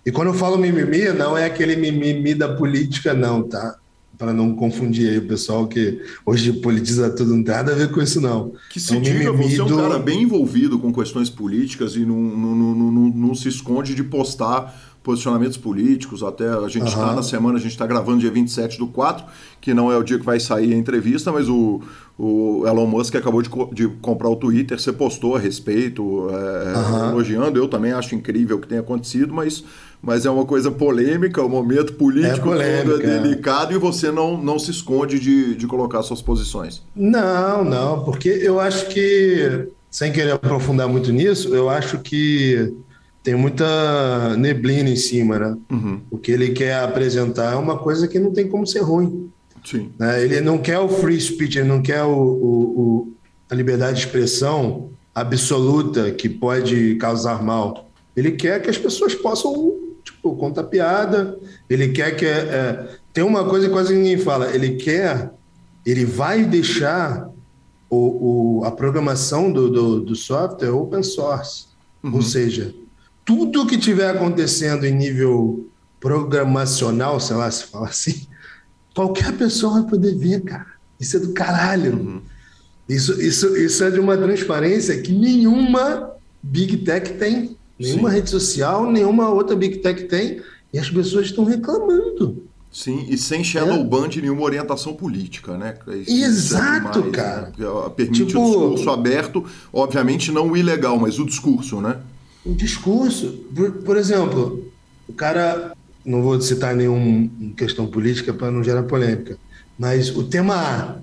E 0.05 0.11
quando 0.11 0.27
eu 0.27 0.33
falo 0.33 0.57
mimimi, 0.57 1.09
não 1.09 1.37
é 1.37 1.45
aquele 1.45 1.75
mimimi 1.75 2.35
da 2.35 2.55
política, 2.55 3.13
não, 3.13 3.41
tá? 3.43 3.77
Para 4.19 4.33
não 4.33 4.53
confundir 4.53 5.09
aí 5.09 5.17
o 5.17 5.27
pessoal 5.27 5.65
que 5.65 6.01
hoje 6.25 6.51
politiza 6.51 7.09
tudo, 7.09 7.37
não 7.37 7.41
tem 7.41 7.55
nada 7.55 7.71
a 7.71 7.75
ver 7.75 7.89
com 7.89 8.01
isso, 8.01 8.19
não. 8.19 8.51
Que 8.69 8.77
se 8.77 8.93
é 8.93 8.97
um 8.97 9.01
diga, 9.01 9.31
você 9.31 9.61
é 9.61 9.63
um 9.63 9.77
cara 9.77 9.97
bem 9.97 10.23
envolvido 10.23 10.77
com 10.77 10.93
questões 10.93 11.29
políticas 11.29 11.95
e 11.95 11.99
não, 11.99 12.17
não, 12.17 12.55
não, 12.55 12.91
não, 12.91 13.07
não 13.07 13.33
se 13.33 13.47
esconde 13.47 13.95
de 13.95 14.03
postar 14.03 14.77
posicionamentos 15.01 15.55
políticos. 15.55 16.21
Até 16.21 16.49
a 16.49 16.67
gente 16.67 16.87
está 16.87 17.11
uhum. 17.11 17.15
na 17.15 17.23
semana, 17.23 17.57
a 17.57 17.61
gente 17.61 17.71
está 17.71 17.87
gravando 17.87 18.19
dia 18.19 18.29
27 18.29 18.77
do 18.77 18.87
4, 18.87 19.25
que 19.61 19.73
não 19.73 19.89
é 19.89 19.97
o 19.97 20.03
dia 20.03 20.19
que 20.19 20.25
vai 20.25 20.37
sair 20.37 20.73
a 20.73 20.77
entrevista, 20.77 21.31
mas 21.31 21.47
o, 21.47 21.81
o 22.17 22.67
Elon 22.67 22.87
Musk 22.87 23.15
acabou 23.15 23.41
de, 23.41 23.49
de 23.73 23.87
comprar 24.01 24.27
o 24.27 24.35
Twitter, 24.35 24.77
você 24.77 24.91
postou 24.91 25.37
a 25.37 25.39
respeito, 25.39 26.27
é, 26.29 26.77
uhum. 26.77 27.09
elogiando. 27.11 27.57
Eu 27.57 27.69
também 27.69 27.93
acho 27.93 28.15
incrível 28.15 28.57
o 28.57 28.59
que 28.59 28.67
tem 28.67 28.79
acontecido, 28.79 29.33
mas 29.33 29.63
mas 30.01 30.25
é 30.25 30.29
uma 30.29 30.45
coisa 30.45 30.71
polêmica, 30.71 31.43
o 31.43 31.49
momento 31.49 31.93
político 31.93 32.53
é 32.53 32.83
todo 32.83 33.01
é 33.01 33.19
delicado 33.19 33.73
é. 33.73 33.75
e 33.75 33.79
você 33.79 34.11
não, 34.11 34.41
não 34.41 34.57
se 34.57 34.71
esconde 34.71 35.19
de, 35.19 35.55
de 35.55 35.67
colocar 35.67 36.01
suas 36.03 36.21
posições. 36.21 36.81
Não, 36.95 37.63
não, 37.63 38.03
porque 38.03 38.29
eu 38.29 38.59
acho 38.59 38.87
que, 38.87 39.67
sem 39.91 40.11
querer 40.11 40.31
aprofundar 40.31 40.87
muito 40.87 41.11
nisso, 41.11 41.53
eu 41.53 41.69
acho 41.69 41.99
que 41.99 42.73
tem 43.21 43.35
muita 43.35 44.35
neblina 44.37 44.89
em 44.89 44.95
cima, 44.95 45.37
né? 45.37 45.57
Uhum. 45.69 46.01
O 46.09 46.17
que 46.17 46.31
ele 46.31 46.49
quer 46.51 46.75
apresentar 46.79 47.53
é 47.53 47.55
uma 47.55 47.77
coisa 47.77 48.07
que 48.07 48.17
não 48.17 48.31
tem 48.31 48.47
como 48.47 48.65
ser 48.65 48.79
ruim. 48.79 49.29
Sim. 49.65 49.91
Né? 49.99 50.23
Ele 50.23 50.39
não 50.41 50.57
quer 50.57 50.79
o 50.79 50.87
free 50.87 51.19
speech, 51.19 51.59
ele 51.59 51.67
não 51.67 51.81
quer 51.81 52.03
o, 52.03 52.09
o, 52.09 52.79
o 52.79 53.13
a 53.49 53.55
liberdade 53.55 53.99
de 53.99 54.05
expressão 54.05 54.89
absoluta 55.13 56.11
que 56.11 56.29
pode 56.29 56.95
causar 56.95 57.43
mal. 57.43 57.89
Ele 58.15 58.31
quer 58.31 58.61
que 58.61 58.69
as 58.69 58.77
pessoas 58.77 59.13
possam 59.15 59.51
tipo, 60.11 60.35
conta 60.35 60.63
piada, 60.63 61.37
ele 61.69 61.89
quer 61.89 62.15
que. 62.15 62.25
É, 62.25 62.29
é, 62.29 62.89
tem 63.13 63.23
uma 63.23 63.45
coisa 63.45 63.67
que 63.67 63.73
quase 63.73 63.95
ninguém 63.95 64.17
fala, 64.17 64.53
ele 64.53 64.75
quer, 64.75 65.31
ele 65.85 66.05
vai 66.05 66.45
deixar 66.45 67.29
o, 67.89 68.59
o 68.59 68.65
a 68.65 68.71
programação 68.71 69.51
do, 69.51 69.69
do, 69.69 70.01
do, 70.01 70.15
software 70.15 70.71
open 70.71 71.03
source. 71.03 71.65
Uhum. 72.03 72.15
Ou 72.15 72.21
seja, 72.21 72.73
tudo 73.25 73.65
que 73.65 73.77
tiver 73.77 74.09
acontecendo 74.09 74.85
em 74.85 74.95
nível 74.95 75.67
programacional, 75.99 77.19
sei 77.19 77.35
lá 77.35 77.49
se 77.51 77.65
fala 77.65 77.87
assim, 77.87 78.27
qualquer 78.95 79.33
pessoa 79.37 79.81
vai 79.81 79.89
poder 79.89 80.15
ver, 80.15 80.41
cara. 80.41 80.67
Isso 80.99 81.17
é 81.17 81.19
do 81.19 81.33
caralho. 81.33 81.93
Uhum. 81.93 82.21
Isso, 82.87 83.21
isso, 83.21 83.55
isso 83.55 83.83
é 83.83 83.91
de 83.91 83.99
uma 83.99 84.17
transparência 84.17 84.99
que 85.01 85.11
nenhuma 85.11 86.11
Big 86.41 86.77
Tech 86.77 87.13
tem. 87.13 87.57
Nenhuma 87.79 88.09
Sim. 88.09 88.15
rede 88.15 88.29
social, 88.29 88.91
nenhuma 88.91 89.29
outra 89.29 89.55
Big 89.55 89.77
Tech 89.77 90.03
tem. 90.03 90.41
E 90.73 90.77
as 90.77 90.89
pessoas 90.89 91.27
estão 91.27 91.45
reclamando. 91.45 92.43
Sim, 92.71 93.07
e 93.09 93.17
sem 93.17 93.43
shadow 93.43 93.79
é. 93.79 93.83
ban 93.83 94.07
de 94.07 94.21
nenhuma 94.21 94.43
orientação 94.43 94.93
política, 94.93 95.57
né? 95.57 95.75
Isso 95.87 96.23
Exato, 96.23 96.99
é 96.99 97.01
demais, 97.01 97.15
cara. 97.15 97.53
Né? 97.57 97.89
Permite 97.95 98.25
tipo, 98.27 98.39
o 98.39 98.45
discurso 98.45 98.89
aberto, 98.91 99.45
obviamente 99.73 100.31
não 100.31 100.51
o 100.51 100.57
ilegal, 100.57 100.99
mas 100.99 101.17
o 101.17 101.25
discurso, 101.25 101.81
né? 101.81 101.97
O 102.45 102.53
discurso. 102.53 103.43
Por, 103.55 103.71
por 103.71 103.97
exemplo, 103.97 104.71
o 105.07 105.13
cara, 105.13 105.73
não 106.05 106.21
vou 106.21 106.39
citar 106.39 106.75
nenhuma 106.75 107.27
questão 107.57 107.87
política 107.87 108.33
para 108.33 108.51
não 108.51 108.63
gerar 108.63 108.83
polêmica, 108.83 109.37
mas 109.77 110.15
o 110.15 110.23
tema 110.23 110.55
A. 110.55 110.95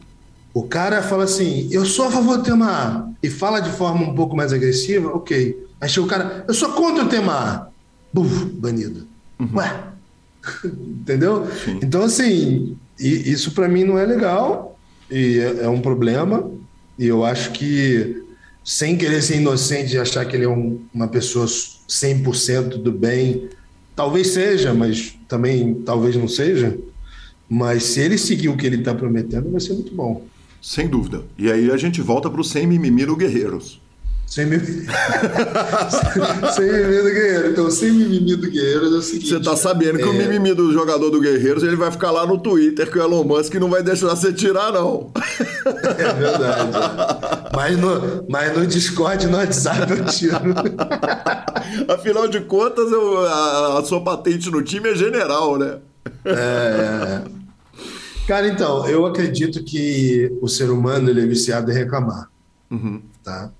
O 0.55 0.63
cara 0.63 1.03
fala 1.03 1.25
assim: 1.25 1.69
eu 1.73 1.85
sou 1.85 2.07
a 2.07 2.11
favor 2.13 2.39
do 2.39 2.45
tema 2.45 2.71
A, 2.71 3.09
e 3.21 3.29
fala 3.29 3.59
de 3.59 3.71
forma 3.71 4.09
um 4.09 4.15
pouco 4.15 4.37
mais 4.37 4.53
agressiva, 4.53 5.11
ok. 5.11 5.66
Aí 5.81 5.89
chega 5.89 6.07
o 6.07 6.09
cara, 6.09 6.45
eu 6.49 6.55
sou 6.55 6.73
contra 6.73 7.05
o 7.05 7.09
tema 7.09 7.33
A. 7.33 7.69
Buf, 8.13 8.47
banido. 8.47 9.07
Uhum. 9.39 9.57
Ué. 9.57 9.85
Entendeu? 10.65 11.47
Sim. 11.65 11.81
Então, 11.83 12.03
assim, 12.03 12.77
isso 12.99 13.53
para 13.53 13.69
mim 13.69 13.85
não 13.85 13.99
é 13.99 14.07
legal 14.07 14.79
e 15.11 15.39
é, 15.39 15.65
é, 15.65 15.69
um 15.69 15.81
problema. 15.81 16.51
E 16.99 17.07
eu 17.07 17.25
acho 17.25 17.53
que, 17.53 18.23
sem 18.65 18.97
querer 18.97 19.23
ser 19.23 19.37
inocente 19.37 19.95
e 19.95 19.99
achar 19.99 20.25
que 20.25 20.35
ele 20.35 20.45
é 20.45 20.49
um, 20.49 20.81
uma 20.95 21.09
pessoa 21.09 21.47
100% 21.47 22.79
do 22.79 22.91
bem, 22.91 23.49
talvez 23.95 24.29
seja, 24.29 24.73
mas 24.73 25.15
também 25.29 25.75
talvez 25.75 26.17
não 26.17 26.27
seja. 26.27 26.77
Mas 27.49 27.85
se 27.85 28.01
ele 28.01 28.19
seguir 28.19 28.49
o 28.49 28.57
que 28.57 28.67
ele 28.67 28.77
está 28.77 28.95
prometendo, 28.95 29.51
vai 29.51 29.61
ser 29.61 29.75
muito 29.75 29.95
bom. 29.95 30.25
Sem 30.61 30.89
dúvida. 30.89 31.23
E 31.39 31.51
aí 31.51 31.71
a 31.71 31.77
gente 31.77 32.01
volta 32.01 32.29
para 32.29 32.41
o 32.41 32.45
sem 32.45 32.67
mimimi 32.67 33.07
no 33.07 33.15
Guerreiros. 33.15 33.81
Sem 34.27 34.45
mimimi. 34.45 34.87
sem 36.55 36.67
mimimi 36.67 37.03
do 37.03 37.11
Guerreiro. 37.11 37.51
Então, 37.51 37.71
sem 37.71 37.93
mimimi 37.93 38.37
do 38.37 38.51
Guerreiro 38.51 38.87
é 38.87 38.89
o 38.89 39.03
seguinte. 39.03 39.29
Você 39.29 39.41
tá 39.41 39.57
sabendo 39.57 39.99
que 39.99 40.05
é... 40.05 40.07
o 40.07 40.13
mimimi 40.13 40.53
do 40.53 40.73
jogador 40.73 41.11
do 41.11 41.21
Guerreiros 41.21 41.63
ele 41.63 41.77
vai 41.77 41.93
ficar 41.93 42.11
lá 42.11 42.27
no 42.27 42.37
Twitter 42.37 42.91
que 42.91 42.99
o 42.99 43.03
Elon 43.03 43.23
Musk 43.23 43.55
não 43.55 43.71
vai 43.71 43.85
deixar 43.85 44.09
você 44.09 44.33
tirar, 44.33 44.73
não. 44.73 45.13
É 45.67 46.13
verdade. 46.13 46.71
mas, 47.55 47.77
no, 47.77 48.25
mas 48.29 48.57
no 48.57 48.67
Discord 48.67 49.27
no 49.27 49.37
WhatsApp 49.37 49.93
eu 49.93 50.05
tiro. 50.05 50.37
Afinal 51.93 52.29
de 52.29 52.41
contas, 52.41 52.91
eu, 52.93 53.27
a, 53.27 53.79
a, 53.79 53.85
sua 53.85 54.03
patente 54.03 54.51
no 54.51 54.63
time 54.63 54.91
é 54.91 54.95
general, 54.95 55.59
né? 55.59 55.79
É. 56.25 56.31
é. 56.31 57.23
Cara, 58.27 58.49
então, 58.49 58.87
eu 58.89 59.07
acredito 59.07 59.63
que 59.63 60.33
o 60.41 60.49
ser 60.49 60.71
humano 60.71 61.11
ele 61.11 61.23
é 61.23 61.27
viciado 61.27 61.71
em 61.71 61.75
reclamar. 61.75 62.29
Uhum. 62.71 63.01
Tá? 63.23 63.51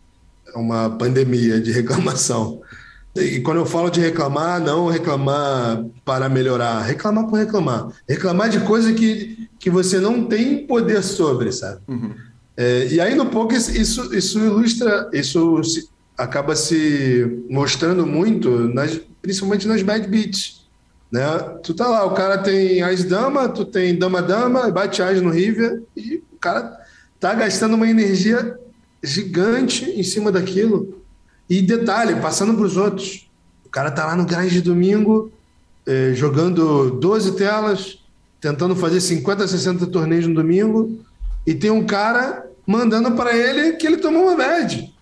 Uma 0.55 0.91
pandemia 0.91 1.61
de 1.61 1.73
reclamação. 1.73 2.61
E 3.17 3.41
quando 3.41 3.59
eu 3.59 3.67
falo 3.67 3.89
de 3.89 4.01
reclamar, 4.01 4.61
não 4.61 4.89
reclamar 4.89 5.85
para 6.05 6.29
melhorar, 6.29 6.83
reclamar 6.83 7.27
por 7.27 7.39
reclamar. 7.39 7.89
Reclamar 8.07 8.51
de 8.51 8.61
coisa 8.61 8.93
que, 8.93 9.49
que 9.59 9.71
você 9.71 9.99
não 9.99 10.27
tem 10.27 10.67
poder 10.67 11.03
sobre, 11.03 11.51
sabe? 11.51 11.81
Uhum. 11.89 12.15
É, 12.57 12.87
e 12.89 13.01
aí 13.01 13.15
no 13.15 13.27
poker 13.27 13.57
isso, 13.57 14.15
isso 14.15 14.39
ilustra, 14.39 15.09
isso 15.13 15.63
se, 15.65 15.89
acaba 16.17 16.55
se 16.55 17.45
mostrando 17.49 18.07
muito, 18.07 18.51
nas, 18.73 19.01
principalmente 19.23 19.67
nas 19.67 19.83
bad 19.83 20.07
beats. 20.09 20.67
Né? 21.11 21.23
Tu 21.63 21.73
tá 21.75 21.87
lá, 21.87 22.05
o 22.05 22.15
cara 22.15 22.39
tem 22.39 22.83
as 22.83 23.05
dama, 23.05 23.49
tu 23.49 23.65
tem 23.65 23.99
dama 23.99 24.21
dama, 24.21 24.71
bate 24.71 25.03
as 25.03 25.23
no 25.23 25.31
river 25.31 25.83
e 25.97 26.23
o 26.33 26.37
cara 26.39 26.79
tá 27.19 27.33
gastando 27.35 27.75
uma 27.75 27.89
energia 27.89 28.59
gigante 29.07 29.85
em 29.91 30.03
cima 30.03 30.33
daquilo. 30.33 31.03
E 31.49 31.63
detalhe, 31.63 32.17
passando 32.17 32.55
para 32.55 32.65
os 32.65 32.77
outros. 32.77 33.29
O 33.65 33.69
cara 33.69 33.91
tá 33.91 34.05
lá 34.05 34.17
no 34.17 34.25
grind 34.25 34.51
de 34.51 34.61
domingo, 34.61 35.31
eh, 35.87 36.13
jogando 36.15 36.91
12 36.91 37.37
telas, 37.37 37.99
tentando 38.41 38.75
fazer 38.75 39.01
50, 39.01 39.47
60 39.47 39.87
torneios 39.87 40.27
no 40.27 40.35
domingo, 40.35 40.99
e 41.47 41.55
tem 41.55 41.71
um 41.71 41.87
cara 41.87 42.47
mandando 42.67 43.13
para 43.13 43.37
ele 43.37 43.73
que 43.73 43.87
ele 43.87 43.99
tomou 43.99 44.25
uma 44.25 44.37
bad. 44.37 44.93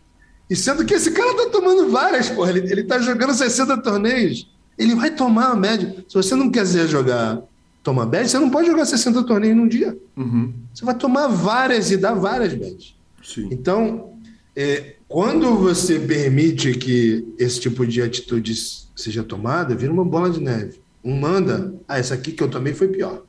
E 0.48 0.54
sendo 0.54 0.84
que 0.84 0.94
esse 0.94 1.10
cara 1.12 1.34
tá 1.34 1.50
tomando 1.50 1.88
várias, 1.90 2.28
porra. 2.28 2.50
Ele, 2.50 2.70
ele 2.70 2.84
tá 2.84 2.98
jogando 2.98 3.32
60 3.32 3.78
torneios. 3.78 4.50
Ele 4.76 4.94
vai 4.94 5.10
tomar 5.10 5.52
a 5.52 5.56
média. 5.56 6.04
Se 6.06 6.14
você 6.14 6.34
não 6.34 6.50
quiser 6.50 6.86
jogar, 6.86 7.40
tomar 7.82 8.06
bad, 8.06 8.28
você 8.28 8.38
não 8.38 8.50
pode 8.50 8.66
jogar 8.66 8.84
60 8.84 9.22
torneios 9.22 9.56
num 9.56 9.68
dia. 9.68 9.96
Uhum. 10.16 10.52
Você 10.72 10.84
vai 10.84 10.94
tomar 10.94 11.28
várias 11.28 11.90
e 11.90 11.96
dar 11.96 12.14
várias 12.14 12.52
bads. 12.52 12.94
Sim. 13.24 13.48
Então, 13.50 14.12
é, 14.54 14.96
quando 15.08 15.56
você 15.56 15.98
permite 15.98 16.72
que 16.74 17.26
esse 17.38 17.60
tipo 17.60 17.86
de 17.86 18.02
atitude 18.02 18.54
seja 18.94 19.24
tomada, 19.24 19.74
vira 19.74 19.92
uma 19.92 20.04
bola 20.04 20.30
de 20.30 20.40
neve. 20.40 20.80
Um 21.02 21.18
manda, 21.18 21.74
ah, 21.88 21.98
essa 21.98 22.14
aqui 22.14 22.32
que 22.32 22.42
eu 22.42 22.48
tomei 22.48 22.74
foi 22.74 22.88
pior. 22.88 23.22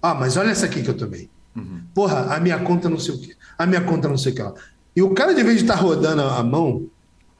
Ah, 0.00 0.14
mas 0.14 0.36
olha 0.36 0.50
essa 0.50 0.66
aqui 0.66 0.82
que 0.82 0.90
eu 0.90 0.96
tomei. 0.96 1.28
Uhum. 1.56 1.80
Porra, 1.94 2.34
a 2.34 2.40
minha 2.40 2.58
conta 2.60 2.88
não 2.88 2.98
sei 2.98 3.14
o 3.14 3.18
quê. 3.18 3.34
A 3.58 3.66
minha 3.66 3.80
conta 3.80 4.08
não 4.08 4.16
sei 4.16 4.32
o 4.32 4.34
que 4.34 4.42
lá. 4.42 4.54
E 4.94 5.02
o 5.02 5.10
cara, 5.10 5.34
de 5.34 5.42
vez 5.42 5.56
de 5.56 5.64
estar 5.64 5.76
tá 5.76 5.80
rodando 5.80 6.22
a 6.22 6.42
mão, 6.42 6.88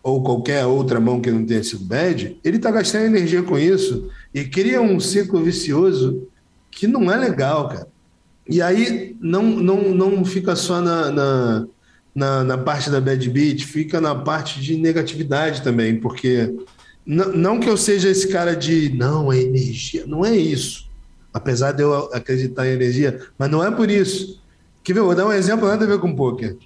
ou 0.03 0.23
qualquer 0.23 0.65
outra 0.67 0.99
mão 0.99 1.21
que 1.21 1.31
não 1.31 1.45
tenha 1.45 1.63
sido 1.63 1.85
bad, 1.85 2.39
ele 2.43 2.57
está 2.57 2.71
gastando 2.71 3.05
energia 3.05 3.43
com 3.43 3.59
isso 3.59 4.11
e 4.35 4.45
cria 4.45 4.81
um 4.81 4.99
ciclo 4.99 5.43
vicioso 5.43 6.27
que 6.71 6.87
não 6.87 7.11
é 7.11 7.17
legal, 7.17 7.69
cara. 7.69 7.89
E 8.49 8.61
aí 8.63 9.17
não, 9.21 9.43
não, 9.43 9.95
não 9.95 10.25
fica 10.25 10.57
só 10.57 10.81
na, 10.81 11.11
na, 11.11 11.67
na, 12.15 12.43
na 12.45 12.59
parte 12.59 12.91
da 12.91 13.01
bad 13.01 13.29
beat, 13.31 13.65
fica 13.65 14.01
na 14.01 14.15
parte 14.15 14.61
de 14.61 14.77
negatividade 14.77 15.63
também, 15.63 15.99
porque 15.99 16.53
não 17.07 17.59
que 17.59 17.69
eu 17.69 17.77
seja 17.77 18.09
esse 18.09 18.29
cara 18.29 18.55
de 18.55 18.93
não, 18.95 19.33
é 19.33 19.41
energia, 19.41 20.05
não 20.07 20.25
é 20.25 20.37
isso. 20.37 20.89
Apesar 21.33 21.73
de 21.73 21.83
eu 21.83 22.11
acreditar 22.13 22.67
em 22.67 22.73
energia, 22.73 23.21
mas 23.39 23.51
não 23.51 23.65
é 23.65 23.71
por 23.71 23.91
isso. 23.91 24.41
Ver? 24.87 25.01
Vou 25.01 25.15
dar 25.15 25.27
um 25.27 25.33
exemplo 25.33 25.69
nada 25.69 25.85
a 25.85 25.89
ver 25.89 26.01
com 26.01 26.15
poker. 26.15 26.57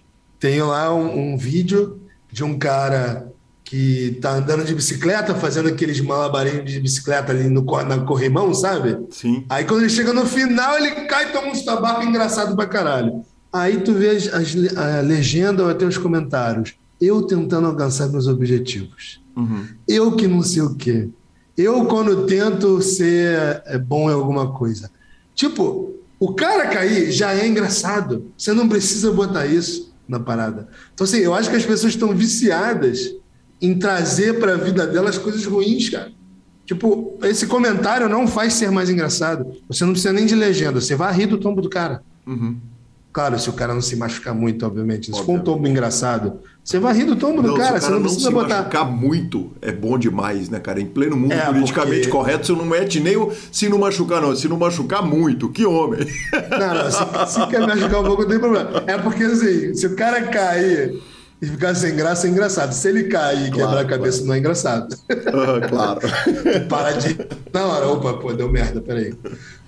Tenho 0.41 0.69
lá 0.69 0.95
um, 0.95 1.35
um 1.35 1.37
vídeo 1.37 2.01
de 2.33 2.43
um 2.43 2.59
cara 2.59 3.31
que 3.65 4.19
tá 4.21 4.33
andando 4.33 4.65
de 4.65 4.75
bicicleta, 4.75 5.35
fazendo 5.35 5.69
aqueles 5.69 6.01
malabarinhos 6.01 6.71
de 6.71 6.81
bicicleta 6.81 7.33
ali 7.33 7.49
no, 7.49 7.63
na 7.85 7.99
corrimão, 8.01 8.53
sabe? 8.55 8.99
Sim. 9.11 9.45
Aí 9.49 9.65
quando 9.65 9.81
ele 9.81 9.91
chega 9.91 10.13
no 10.13 10.27
final, 10.27 10.77
ele 10.77 11.07
cai 11.07 11.29
e 11.29 11.33
toma 11.33 11.49
uns 11.49 11.63
tabaco 11.63 12.03
engraçado 12.03 12.55
pra 12.55 12.67
caralho. 12.67 13.25
Aí 13.55 13.83
tu 13.83 13.93
vê 13.93 14.11
as, 14.11 14.27
as, 14.35 14.77
a 14.77 15.01
legenda 15.01 15.63
ou 15.63 15.71
até 15.71 15.87
os 15.87 15.97
comentários. 15.97 16.75
Eu 17.01 17.23
tentando 17.23 17.69
alcançar 17.69 18.09
meus 18.09 18.27
objetivos. 18.27 19.23
Uhum. 19.37 19.65
Eu 19.87 20.17
que 20.17 20.27
não 20.27 20.43
sei 20.43 20.63
o 20.63 20.75
quê. 20.75 21.09
Eu 21.57 21.85
quando 21.85 22.27
tento 22.27 22.83
ser 22.83 23.63
é, 23.65 23.79
bom 23.79 24.11
em 24.11 24.13
alguma 24.13 24.53
coisa. 24.53 24.91
Tipo, 25.37 25.95
o 26.19 26.35
cara 26.35 26.67
cair 26.67 27.13
já 27.13 27.33
é 27.33 27.47
engraçado. 27.47 28.27
Você 28.37 28.53
não 28.53 28.69
precisa 28.69 29.13
botar 29.13 29.47
isso 29.47 29.95
na 30.09 30.19
parada. 30.19 30.69
Então, 30.93 31.05
assim, 31.05 31.19
eu 31.19 31.33
acho 31.33 31.49
que 31.49 31.55
as 31.55 31.65
pessoas 31.65 31.93
estão 31.93 32.13
viciadas 32.13 33.15
em 33.63 33.79
trazer 33.79 34.41
para 34.41 34.55
a 34.55 34.57
vida 34.57 34.85
delas 34.85 35.17
coisas 35.17 35.47
ruins, 35.47 35.89
cara. 35.89 36.11
Tipo, 36.67 37.17
esse 37.23 37.47
comentário 37.47 38.09
não 38.09 38.27
faz 38.27 38.55
ser 38.55 38.73
mais 38.73 38.91
engraçado. 38.91 39.47
Você 39.69 39.85
não 39.85 39.93
precisa 39.93 40.13
nem 40.13 40.27
de 40.27 40.35
legenda, 40.35 40.81
você 40.81 40.97
vai 40.97 41.15
rir 41.15 41.27
do 41.27 41.39
tombo 41.39 41.63
do 41.63 41.71
cara. 41.71 42.03
Uhum. 42.27 42.57
Claro, 43.15 43.39
se 43.39 43.49
o 43.49 43.53
cara 43.53 43.73
não 43.73 43.81
se 43.81 43.95
machucar 43.95 44.35
muito, 44.35 44.67
obviamente. 44.67 45.15
Se 45.15 45.23
for 45.25 45.35
um 45.37 45.39
tombo 45.39 45.69
engraçado, 45.69 46.41
você 46.65 46.81
vai 46.81 46.93
rir 46.95 47.05
do 47.05 47.15
tombo 47.15 47.41
não, 47.41 47.51
do 47.51 47.57
cara. 47.57 47.69
cara 47.69 47.81
você 47.81 47.87
não, 47.91 47.95
não 47.99 48.03
precisa 48.03 48.27
se 48.29 48.35
botar. 48.35 48.57
machucar 48.59 48.91
muito 48.91 49.53
é 49.63 49.71
bom 49.71 49.97
demais, 49.97 50.49
né, 50.49 50.59
cara? 50.59 50.81
Em 50.81 50.87
pleno 50.87 51.17
mundo 51.17 51.33
É, 51.33 51.47
politicamente 51.47 51.99
porque- 52.01 52.11
correto, 52.11 52.47
você 52.49 52.53
não 52.55 52.65
mete 52.65 52.99
nem 52.99 53.17
o 53.17 53.31
se 53.53 53.69
não 53.69 53.79
machucar, 53.79 54.21
não. 54.21 54.35
Se 54.35 54.49
não 54.49 54.59
machucar 54.59 55.01
muito, 55.07 55.49
que 55.49 55.65
homem. 55.65 56.01
Não, 56.51 56.75
não, 56.75 56.91
se, 56.91 57.33
se 57.35 57.47
quer 57.47 57.61
machucar 57.65 58.01
um 58.01 58.05
pouco, 58.05 58.23
não 58.23 58.29
tem 58.29 58.39
problema. 58.41 58.83
É 58.87 58.99
porque, 58.99 59.23
assim, 59.23 59.73
se 59.75 59.87
o 59.87 59.95
cara 59.95 60.21
cair 60.25 61.01
e 61.41 61.47
ficar 61.47 61.73
sem 61.77 61.95
graça, 61.95 62.27
é 62.27 62.31
engraçado. 62.31 62.73
Se 62.73 62.89
ele 62.89 63.05
cair 63.05 63.47
e 63.47 63.51
quebrar 63.53 63.67
Claro, 63.71 63.79
a 63.79 63.85
cabeça, 63.85 64.25
não 64.25 64.35
é 64.35 64.39
engraçado. 64.39 64.93
Ah, 65.09 65.69
claro. 65.69 66.01
Para 66.69 66.91
de. 66.93 67.17
Na 67.53 67.65
hora, 67.67 67.87
opa, 67.91 68.15
pô, 68.15 68.33
deu 68.33 68.51
merda, 68.51 68.81
peraí. 68.81 69.15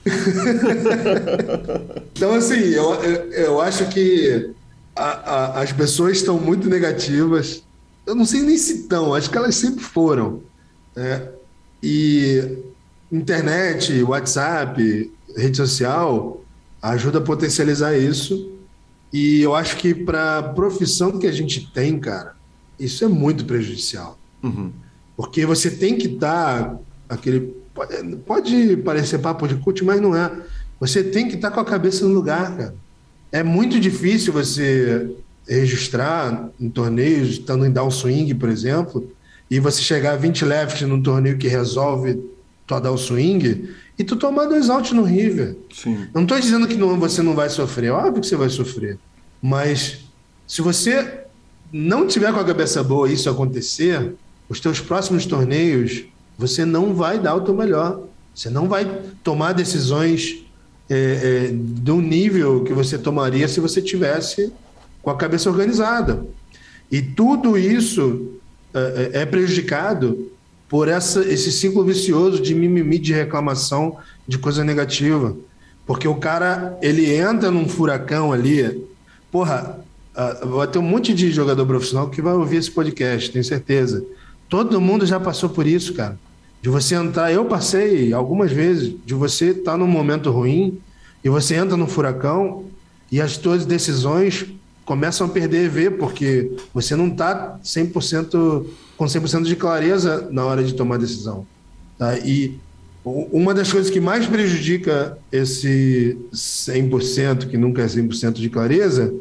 então, 2.14 2.34
assim, 2.34 2.54
eu, 2.60 2.94
eu, 3.02 3.30
eu 3.32 3.60
acho 3.60 3.88
que 3.88 4.50
a- 4.94 5.02
a- 5.02 5.60
as 5.62 5.72
pessoas 5.72 6.18
estão 6.18 6.38
muito 6.38 6.68
negativas. 6.68 7.62
Eu 8.06 8.14
não 8.14 8.24
sei 8.24 8.42
nem 8.42 8.56
se 8.56 8.82
estão, 8.82 9.14
acho 9.14 9.30
que 9.30 9.36
elas 9.36 9.56
sempre 9.56 9.82
foram. 9.84 10.42
né? 10.94 11.28
E 11.82 12.58
internet, 13.12 14.02
WhatsApp, 14.02 15.12
rede 15.36 15.56
social 15.56 16.42
ajuda 16.80 17.18
a 17.18 17.22
potencializar 17.22 17.96
isso. 17.96 18.52
E 19.12 19.40
eu 19.40 19.54
acho 19.54 19.76
que 19.76 19.94
para 19.94 20.38
a 20.38 20.42
profissão 20.42 21.18
que 21.18 21.26
a 21.26 21.32
gente 21.32 21.70
tem, 21.72 21.98
cara, 21.98 22.34
isso 22.78 23.04
é 23.04 23.08
muito 23.08 23.44
prejudicial. 23.44 24.18
Uhum. 24.42 24.70
Porque 25.16 25.46
você 25.46 25.70
tem 25.70 25.96
que 25.96 26.06
estar 26.08 26.78
aquele 27.08 27.54
pode, 27.76 28.16
pode 28.26 28.76
parecer 28.78 29.18
papo 29.18 29.46
de 29.46 29.56
coach, 29.56 29.84
mas 29.84 30.00
não 30.00 30.16
é. 30.16 30.32
Você 30.80 31.04
tem 31.04 31.28
que 31.28 31.36
estar 31.36 31.50
com 31.50 31.60
a 31.60 31.64
cabeça 31.64 32.06
no 32.06 32.14
lugar, 32.14 32.56
cara. 32.56 32.74
É 33.30 33.42
muito 33.42 33.78
difícil 33.78 34.32
você 34.32 35.10
registrar 35.46 36.48
em 36.58 36.70
torneios, 36.70 37.30
estando 37.30 37.66
em 37.66 37.70
down 37.70 37.90
swing, 37.90 38.34
por 38.34 38.48
exemplo, 38.48 39.12
e 39.50 39.60
você 39.60 39.82
chegar 39.82 40.14
a 40.14 40.16
20 40.16 40.44
left 40.44 40.84
num 40.86 41.02
torneio 41.02 41.38
que 41.38 41.46
resolve 41.46 42.20
tua 42.66 42.80
down 42.80 42.96
swing 42.96 43.70
e 43.98 44.04
tu 44.04 44.16
tomar 44.16 44.46
dois 44.46 44.68
outs 44.68 44.92
no 44.92 45.04
river. 45.04 45.56
Sim. 45.72 46.08
Não 46.12 46.22
estou 46.22 46.40
dizendo 46.40 46.66
que 46.66 46.74
não, 46.74 46.98
você 46.98 47.22
não 47.22 47.34
vai 47.34 47.48
sofrer, 47.48 47.92
óbvio 47.92 48.20
que 48.20 48.26
você 48.26 48.36
vai 48.36 48.48
sofrer. 48.48 48.98
Mas 49.40 50.00
se 50.46 50.62
você 50.62 51.20
não 51.72 52.06
tiver 52.06 52.32
com 52.32 52.40
a 52.40 52.44
cabeça 52.44 52.82
boa 52.82 53.08
e 53.08 53.14
isso 53.14 53.30
acontecer, 53.30 54.14
os 54.48 54.60
teus 54.60 54.80
próximos 54.80 55.26
torneios, 55.26 56.04
você 56.38 56.64
não 56.64 56.94
vai 56.94 57.18
dar 57.18 57.34
o 57.34 57.40
teu 57.40 57.54
melhor. 57.54 58.00
Você 58.34 58.50
não 58.50 58.68
vai 58.68 58.84
tomar 59.24 59.52
decisões 59.52 60.44
é, 60.88 61.48
é, 61.48 61.50
do 61.52 62.00
nível 62.00 62.62
que 62.64 62.72
você 62.72 62.98
tomaria 62.98 63.48
se 63.48 63.60
você 63.60 63.80
tivesse 63.80 64.52
com 65.02 65.10
a 65.10 65.16
cabeça 65.16 65.50
organizada. 65.50 66.24
E 66.90 67.00
tudo 67.00 67.56
isso 67.56 68.38
é, 68.74 69.22
é 69.22 69.26
prejudicado 69.26 70.30
por 70.68 70.88
essa, 70.88 71.20
esse 71.20 71.50
ciclo 71.50 71.84
vicioso 71.84 72.40
de 72.42 72.54
mimimi, 72.54 72.98
de 72.98 73.12
reclamação, 73.12 73.96
de 74.26 74.36
coisa 74.38 74.64
negativa. 74.64 75.36
Porque 75.86 76.06
o 76.08 76.16
cara, 76.16 76.76
ele 76.82 77.14
entra 77.14 77.50
num 77.50 77.68
furacão 77.68 78.32
ali. 78.32 78.84
Porra, 79.30 79.78
vai 80.42 80.66
ter 80.66 80.78
um 80.78 80.82
monte 80.82 81.14
de 81.14 81.30
jogador 81.30 81.64
profissional 81.66 82.10
que 82.10 82.20
vai 82.20 82.34
ouvir 82.34 82.56
esse 82.56 82.70
podcast, 82.70 83.30
tenho 83.30 83.44
certeza. 83.44 84.04
Todo 84.48 84.80
mundo 84.80 85.06
já 85.06 85.20
passou 85.20 85.48
por 85.48 85.66
isso, 85.66 85.94
cara. 85.94 86.18
De 86.66 86.70
você 86.70 86.96
entrar, 86.96 87.32
eu 87.32 87.44
passei 87.44 88.12
algumas 88.12 88.50
vezes, 88.50 88.92
de 89.06 89.14
você 89.14 89.50
estar 89.50 89.70
tá 89.70 89.78
num 89.78 89.86
momento 89.86 90.32
ruim 90.32 90.80
e 91.22 91.28
você 91.28 91.54
entra 91.54 91.76
num 91.76 91.86
furacão 91.86 92.64
e 93.08 93.20
as 93.20 93.34
suas 93.34 93.64
decisões 93.64 94.44
começam 94.84 95.28
a 95.28 95.30
perder 95.30 95.66
EV, 95.66 95.92
porque 95.92 96.50
você 96.74 96.96
não 96.96 97.06
está 97.06 97.56
100% 97.62 98.66
com 98.96 99.04
100% 99.04 99.44
de 99.44 99.54
clareza 99.54 100.26
na 100.32 100.44
hora 100.44 100.64
de 100.64 100.74
tomar 100.74 100.98
decisão. 100.98 101.46
Tá? 101.96 102.18
E 102.18 102.58
uma 103.04 103.54
das 103.54 103.70
coisas 103.70 103.88
que 103.88 104.00
mais 104.00 104.26
prejudica 104.26 105.16
esse 105.30 106.18
100%, 106.34 107.48
que 107.48 107.56
nunca 107.56 107.82
é 107.82 107.86
100% 107.86 108.32
de 108.32 108.50
clareza, 108.50 109.14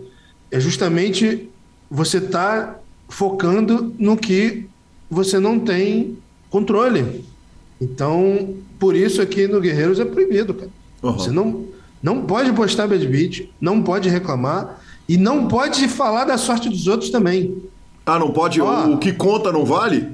é 0.49 0.59
justamente 0.59 1.47
você 1.91 2.17
estar 2.17 2.81
focando 3.07 3.93
no 3.99 4.17
que 4.17 4.67
você 5.07 5.39
não 5.39 5.59
tem 5.59 6.17
controle. 6.49 7.34
Então, 7.80 8.55
por 8.80 8.95
isso 8.95 9.21
aqui 9.21 9.47
no 9.47 9.59
Guerreiros 9.59 9.99
é 9.99 10.05
proibido, 10.05 10.53
cara. 10.53 10.69
Uhum. 11.03 11.13
Você 11.13 11.32
não, 11.32 11.65
não 12.01 12.21
pode 12.21 12.51
postar 12.53 12.88
bad 12.88 13.05
beat, 13.07 13.49
não 13.59 13.82
pode 13.82 14.09
reclamar 14.09 14.82
e 15.07 15.17
não 15.17 15.47
pode 15.47 15.88
falar 15.88 16.26
da 16.26 16.38
sorte 16.38 16.69
dos 16.69 16.88
outros 16.88 17.09
também. 17.09 17.63
Ah, 18.05 18.19
não 18.19 18.32
pode? 18.32 18.61
O 18.61 18.97
que 18.97 19.11
conta 19.11 19.51
não 19.51 19.65
vale? 19.65 20.07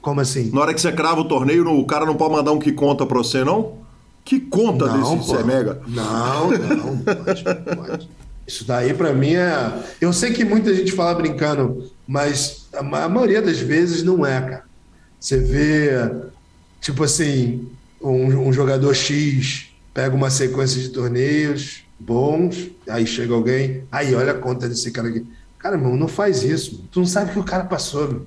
Como 0.00 0.20
assim? 0.20 0.50
Na 0.50 0.62
hora 0.62 0.74
que 0.74 0.80
você 0.80 0.90
crava 0.90 1.20
o 1.20 1.28
torneio, 1.28 1.68
o 1.68 1.84
cara 1.86 2.06
não 2.06 2.16
pode 2.16 2.32
mandar 2.32 2.52
um 2.52 2.58
que 2.58 2.72
conta 2.72 3.04
pra 3.06 3.18
você, 3.18 3.44
não? 3.44 3.74
Que 4.24 4.40
conta 4.40 4.88
desse 4.88 5.16
pô. 5.16 5.22
Zé 5.22 5.42
Mega? 5.42 5.80
Não, 5.86 6.50
não, 6.50 6.94
não 6.94 6.98
pode, 6.98 7.44
não 7.44 7.76
pode. 7.76 8.08
Isso 8.46 8.64
daí 8.66 8.92
para 8.94 9.12
mim 9.12 9.34
é. 9.34 9.72
Eu 10.00 10.12
sei 10.12 10.32
que 10.32 10.44
muita 10.44 10.74
gente 10.74 10.92
fala 10.92 11.14
brincando, 11.14 11.88
mas 12.06 12.66
a 12.74 12.82
maioria 12.82 13.40
das 13.40 13.58
vezes 13.58 14.02
não 14.02 14.26
é, 14.26 14.40
cara. 14.40 14.64
Você 15.18 15.38
vê, 15.38 16.10
tipo 16.80 17.04
assim, 17.04 17.68
um, 18.00 18.48
um 18.48 18.52
jogador 18.52 18.94
X 18.94 19.68
pega 19.92 20.14
uma 20.14 20.30
sequência 20.30 20.80
de 20.80 20.88
torneios 20.88 21.84
bons, 21.98 22.70
aí 22.88 23.06
chega 23.06 23.34
alguém, 23.34 23.82
aí 23.92 24.14
olha 24.14 24.32
a 24.32 24.38
conta 24.38 24.68
desse 24.68 24.90
cara 24.90 25.08
aqui. 25.08 25.26
Cara, 25.58 25.76
irmão, 25.76 25.94
não 25.96 26.08
faz 26.08 26.42
isso. 26.42 26.82
Tu 26.90 27.00
não 27.00 27.06
sabe 27.06 27.30
o 27.30 27.34
que 27.34 27.38
o 27.40 27.44
cara 27.44 27.64
passou, 27.64 28.08
meu. 28.08 28.26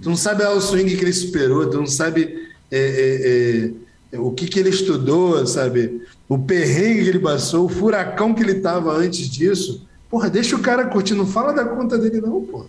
Tu 0.00 0.08
não 0.08 0.16
sabe 0.16 0.44
o 0.44 0.60
swing 0.60 0.96
que 0.96 1.02
ele 1.02 1.12
superou, 1.12 1.68
tu 1.68 1.78
não 1.78 1.86
sabe 1.86 2.48
é, 2.70 3.72
é, 4.12 4.16
é, 4.16 4.20
o 4.20 4.30
que, 4.30 4.46
que 4.46 4.60
ele 4.60 4.68
estudou, 4.68 5.44
sabe? 5.46 6.02
O 6.28 6.38
perrengue 6.38 7.04
que 7.04 7.08
ele 7.08 7.18
passou, 7.18 7.64
o 7.64 7.68
furacão 7.68 8.34
que 8.34 8.42
ele 8.42 8.52
estava 8.52 8.92
antes 8.92 9.28
disso. 9.28 9.86
Porra, 10.10 10.30
deixa 10.30 10.54
o 10.56 10.60
cara 10.60 10.86
curtir, 10.86 11.14
não 11.14 11.26
fala 11.26 11.52
da 11.52 11.64
conta 11.64 11.98
dele, 11.98 12.20
não, 12.20 12.42
porra. 12.42 12.66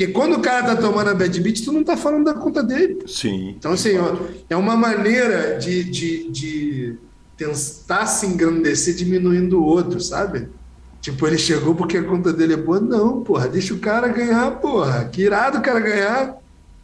Porque 0.00 0.14
quando 0.14 0.36
o 0.36 0.40
cara 0.40 0.62
tá 0.62 0.76
tomando 0.76 1.10
a 1.10 1.14
bad 1.14 1.40
beat, 1.42 1.62
tu 1.62 1.72
não 1.72 1.84
tá 1.84 1.94
falando 1.94 2.24
da 2.24 2.32
conta 2.32 2.62
dele. 2.62 3.00
Sim. 3.06 3.50
Então, 3.58 3.72
assim, 3.72 3.98
ó, 3.98 4.16
é 4.48 4.56
uma 4.56 4.74
maneira 4.74 5.58
de, 5.58 5.84
de, 5.84 6.30
de 6.30 6.94
tentar 7.36 8.06
se 8.06 8.24
engrandecer 8.24 8.94
diminuindo 8.94 9.60
o 9.60 9.62
outro, 9.62 10.00
sabe? 10.00 10.48
Tipo, 11.02 11.26
ele 11.26 11.36
chegou 11.36 11.74
porque 11.74 11.98
a 11.98 12.02
conta 12.02 12.32
dele 12.32 12.54
é 12.54 12.56
boa. 12.56 12.80
Não, 12.80 13.22
porra, 13.22 13.46
deixa 13.46 13.74
o 13.74 13.78
cara 13.78 14.08
ganhar, 14.08 14.52
porra. 14.52 15.04
Que 15.04 15.20
irado 15.20 15.58
o 15.58 15.60
cara 15.60 15.80
ganhar. 15.80 16.34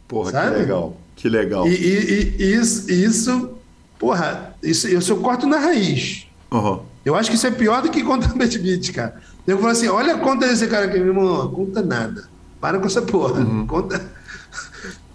Porra, 0.07 0.31
sabe? 0.31 0.51
que 0.51 0.59
legal. 0.59 0.97
Que 1.15 1.27
legal. 1.27 1.67
E, 1.67 1.71
e, 1.71 2.35
e 2.37 2.53
isso, 2.53 2.91
isso, 2.91 3.49
porra, 3.97 4.55
isso, 4.61 4.87
eu 4.87 5.01
só 5.01 5.15
corto 5.15 5.47
na 5.47 5.57
raiz. 5.57 6.27
Uhum. 6.51 6.81
Eu 7.03 7.15
acho 7.15 7.31
que 7.31 7.35
isso 7.35 7.47
é 7.47 7.51
pior 7.51 7.81
do 7.81 7.89
que 7.89 8.03
conta 8.03 8.27
BetBit, 8.37 8.93
cara. 8.93 9.19
Eu 9.47 9.57
falo 9.57 9.71
assim: 9.71 9.87
olha 9.87 10.13
a 10.13 10.19
conta 10.19 10.47
desse 10.47 10.67
cara 10.67 10.85
aqui, 10.85 10.99
meu 10.99 11.07
irmão, 11.07 11.49
conta 11.49 11.81
nada. 11.81 12.36
Para 12.59 12.79
com 12.79 12.85
essa 12.85 13.01
porra. 13.01 13.41
Uhum. 13.41 13.67
Conta. 13.67 14.11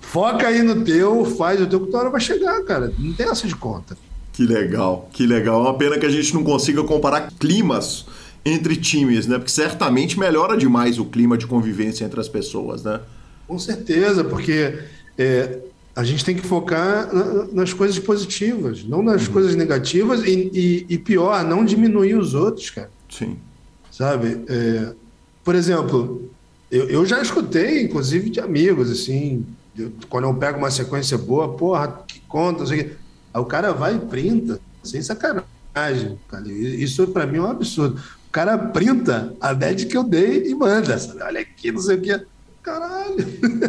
Foca 0.00 0.48
aí 0.48 0.62
no 0.62 0.84
teu, 0.84 1.24
faz 1.24 1.60
o 1.60 1.66
teu 1.66 1.80
que 1.80 1.90
tua 1.90 2.00
hora 2.00 2.10
vai 2.10 2.20
chegar, 2.20 2.62
cara. 2.64 2.92
Não 2.98 3.12
tem 3.14 3.28
essa 3.28 3.46
de 3.46 3.56
conta. 3.56 3.96
Que 4.32 4.44
legal, 4.44 5.08
que 5.12 5.26
legal. 5.26 5.60
É 5.60 5.68
uma 5.68 5.78
pena 5.78 5.98
que 5.98 6.06
a 6.06 6.10
gente 6.10 6.34
não 6.34 6.42
consiga 6.44 6.82
comparar 6.84 7.30
climas 7.38 8.06
entre 8.44 8.76
times, 8.76 9.26
né? 9.26 9.38
Porque 9.38 9.50
certamente 9.50 10.18
melhora 10.18 10.56
demais 10.56 10.98
o 10.98 11.04
clima 11.04 11.38
de 11.38 11.46
convivência 11.46 12.04
entre 12.04 12.20
as 12.20 12.28
pessoas, 12.28 12.82
né? 12.82 13.00
Com 13.46 13.58
certeza, 13.58 14.24
porque 14.24 14.80
é, 15.18 15.58
a 15.94 16.02
gente 16.04 16.24
tem 16.24 16.34
que 16.34 16.46
focar 16.46 17.08
nas 17.52 17.72
coisas 17.72 17.98
positivas, 17.98 18.84
não 18.84 19.02
nas 19.02 19.26
uhum. 19.26 19.32
coisas 19.32 19.54
negativas 19.54 20.24
e, 20.24 20.50
e, 20.52 20.86
e, 20.88 20.98
pior, 20.98 21.44
não 21.44 21.64
diminuir 21.64 22.14
os 22.14 22.34
outros, 22.34 22.70
cara. 22.70 22.90
Sim. 23.10 23.36
Sabe? 23.90 24.42
É, 24.48 24.92
por 25.44 25.54
exemplo, 25.54 26.30
eu, 26.72 26.88
eu, 26.88 27.06
já 27.06 27.20
escutei, 27.20 27.82
inclusive, 27.82 28.30
de 28.30 28.40
amigos, 28.40 28.90
assim, 28.90 29.44
eu, 29.76 29.92
quando 30.08 30.24
eu 30.24 30.34
pego 30.34 30.56
uma 30.56 30.70
sequência 30.70 31.18
boa, 31.18 31.54
porra, 31.54 32.02
que 32.08 32.20
conta, 32.20 32.64
quê. 32.64 32.92
Aí 33.34 33.40
o 33.40 33.44
cara 33.44 33.72
vai 33.74 33.96
e 33.96 33.98
printa, 33.98 34.58
sem 34.82 35.02
sacanagem, 35.02 36.18
cara. 36.28 36.48
Isso 36.48 37.06
para 37.08 37.26
mim 37.26 37.36
é 37.36 37.42
um 37.42 37.50
absurdo. 37.50 38.00
O 38.26 38.32
cara 38.32 38.56
printa 38.56 39.34
a 39.38 39.52
bad 39.52 39.84
que 39.84 39.94
eu 39.94 40.02
dei 40.02 40.48
e 40.48 40.54
manda, 40.54 40.98
sabe? 40.98 41.22
Olha 41.22 41.40
aqui, 41.40 41.70
não 41.70 41.80
sei 41.80 41.96
o 41.98 42.00
quê. 42.00 42.22
Caralho, 42.62 43.16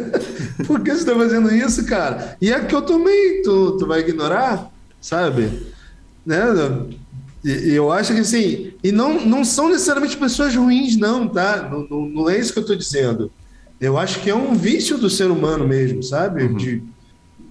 por 0.65 0.81
que 0.81 0.95
você 0.95 1.03
tá 1.03 1.13
fazendo 1.13 1.53
isso, 1.53 1.85
cara? 1.85 2.37
E 2.39 2.53
é 2.53 2.63
que 2.63 2.73
eu 2.73 2.81
tomei, 2.81 3.41
tu, 3.41 3.77
tu 3.77 3.85
vai 3.85 3.99
ignorar, 3.99 4.71
sabe? 5.01 5.67
Né? 6.25 6.39
Eu 7.43 7.91
acho 7.91 8.13
que 8.13 8.21
assim, 8.21 8.71
e 8.81 8.91
não, 8.91 9.25
não 9.25 9.43
são 9.43 9.67
necessariamente 9.67 10.15
pessoas 10.15 10.55
ruins, 10.55 10.95
não, 10.95 11.27
tá? 11.27 11.69
Não, 11.69 11.85
não, 11.89 12.09
não 12.09 12.29
é 12.29 12.39
isso 12.39 12.53
que 12.53 12.59
eu 12.59 12.65
tô 12.65 12.73
dizendo. 12.73 13.29
Eu 13.81 13.97
acho 13.97 14.21
que 14.21 14.29
é 14.29 14.35
um 14.35 14.55
vício 14.55 14.97
do 14.97 15.09
ser 15.09 15.29
humano 15.29 15.67
mesmo, 15.67 16.01
sabe? 16.01 16.43
Uhum. 16.43 16.55
De, 16.55 16.81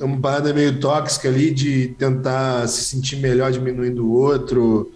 é 0.01 0.05
uma 0.05 0.18
parada 0.18 0.55
meio 0.55 0.80
tóxica 0.80 1.28
ali 1.28 1.51
de 1.51 1.88
tentar 1.99 2.66
se 2.68 2.84
sentir 2.84 3.16
melhor 3.16 3.53
diminuindo 3.53 4.07
o 4.07 4.12
outro, 4.12 4.90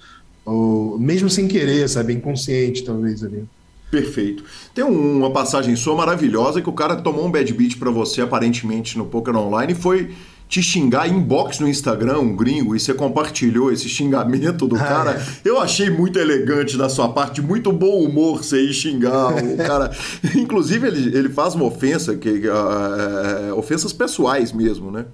ou 0.47 0.99
mesmo 0.99 1.29
sem 1.29 1.47
querer, 1.47 1.87
sabe? 1.89 2.15
Inconsciente, 2.15 2.83
talvez 2.83 3.23
ali. 3.23 3.45
Perfeito. 3.91 4.45
Tem 4.75 4.83
uma 4.83 5.31
passagem 5.31 5.77
sua 5.77 5.95
maravilhosa 5.95 6.63
que 6.63 6.69
o 6.69 6.73
cara 6.73 6.97
tomou 6.97 7.27
um 7.27 7.31
bad 7.31 7.53
beat 7.53 7.79
para 7.79 7.91
você, 7.91 8.21
aparentemente, 8.23 8.97
no 8.97 9.07
Poker 9.07 9.37
Online 9.37 9.73
e 9.73 9.77
foi 9.77 10.15
te 10.49 10.63
xingar 10.63 11.09
inbox 11.09 11.59
no 11.59 11.69
Instagram, 11.69 12.21
um 12.21 12.37
gringo, 12.37 12.75
e 12.77 12.81
você 12.81 12.95
compartilhou 12.95 13.73
esse 13.73 13.89
xingamento 13.89 14.67
do 14.67 14.77
ah, 14.81 14.85
cara. 14.85 15.11
É. 15.13 15.49
Eu 15.49 15.61
achei 15.61 15.91
muito 15.91 16.19
elegante 16.19 16.77
da 16.77 16.89
sua 16.89 17.09
parte, 17.09 17.43
muito 17.43 17.73
bom 17.73 18.03
humor 18.03 18.45
você 18.45 18.61
ir 18.61 18.73
xingar 18.73 19.35
o 19.35 19.57
cara. 19.59 19.91
Inclusive, 20.35 20.87
ele, 20.87 21.17
ele 21.17 21.29
faz 21.29 21.55
uma 21.55 21.65
ofensa, 21.65 22.17
que, 22.17 22.49
uh, 22.49 23.57
ofensas 23.57 23.93
pessoais 23.93 24.53
mesmo, 24.53 24.91
né? 24.91 25.07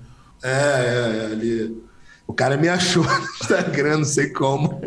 É, 0.43 0.51
é, 0.51 1.29
é 1.31 1.33
ali 1.33 1.83
o 2.27 2.35
cara 2.35 2.57
me 2.57 2.67
achou 2.67 3.05
no 3.05 3.25
Instagram, 3.43 3.99
não 3.99 4.05
sei 4.05 4.31
como. 4.31 4.81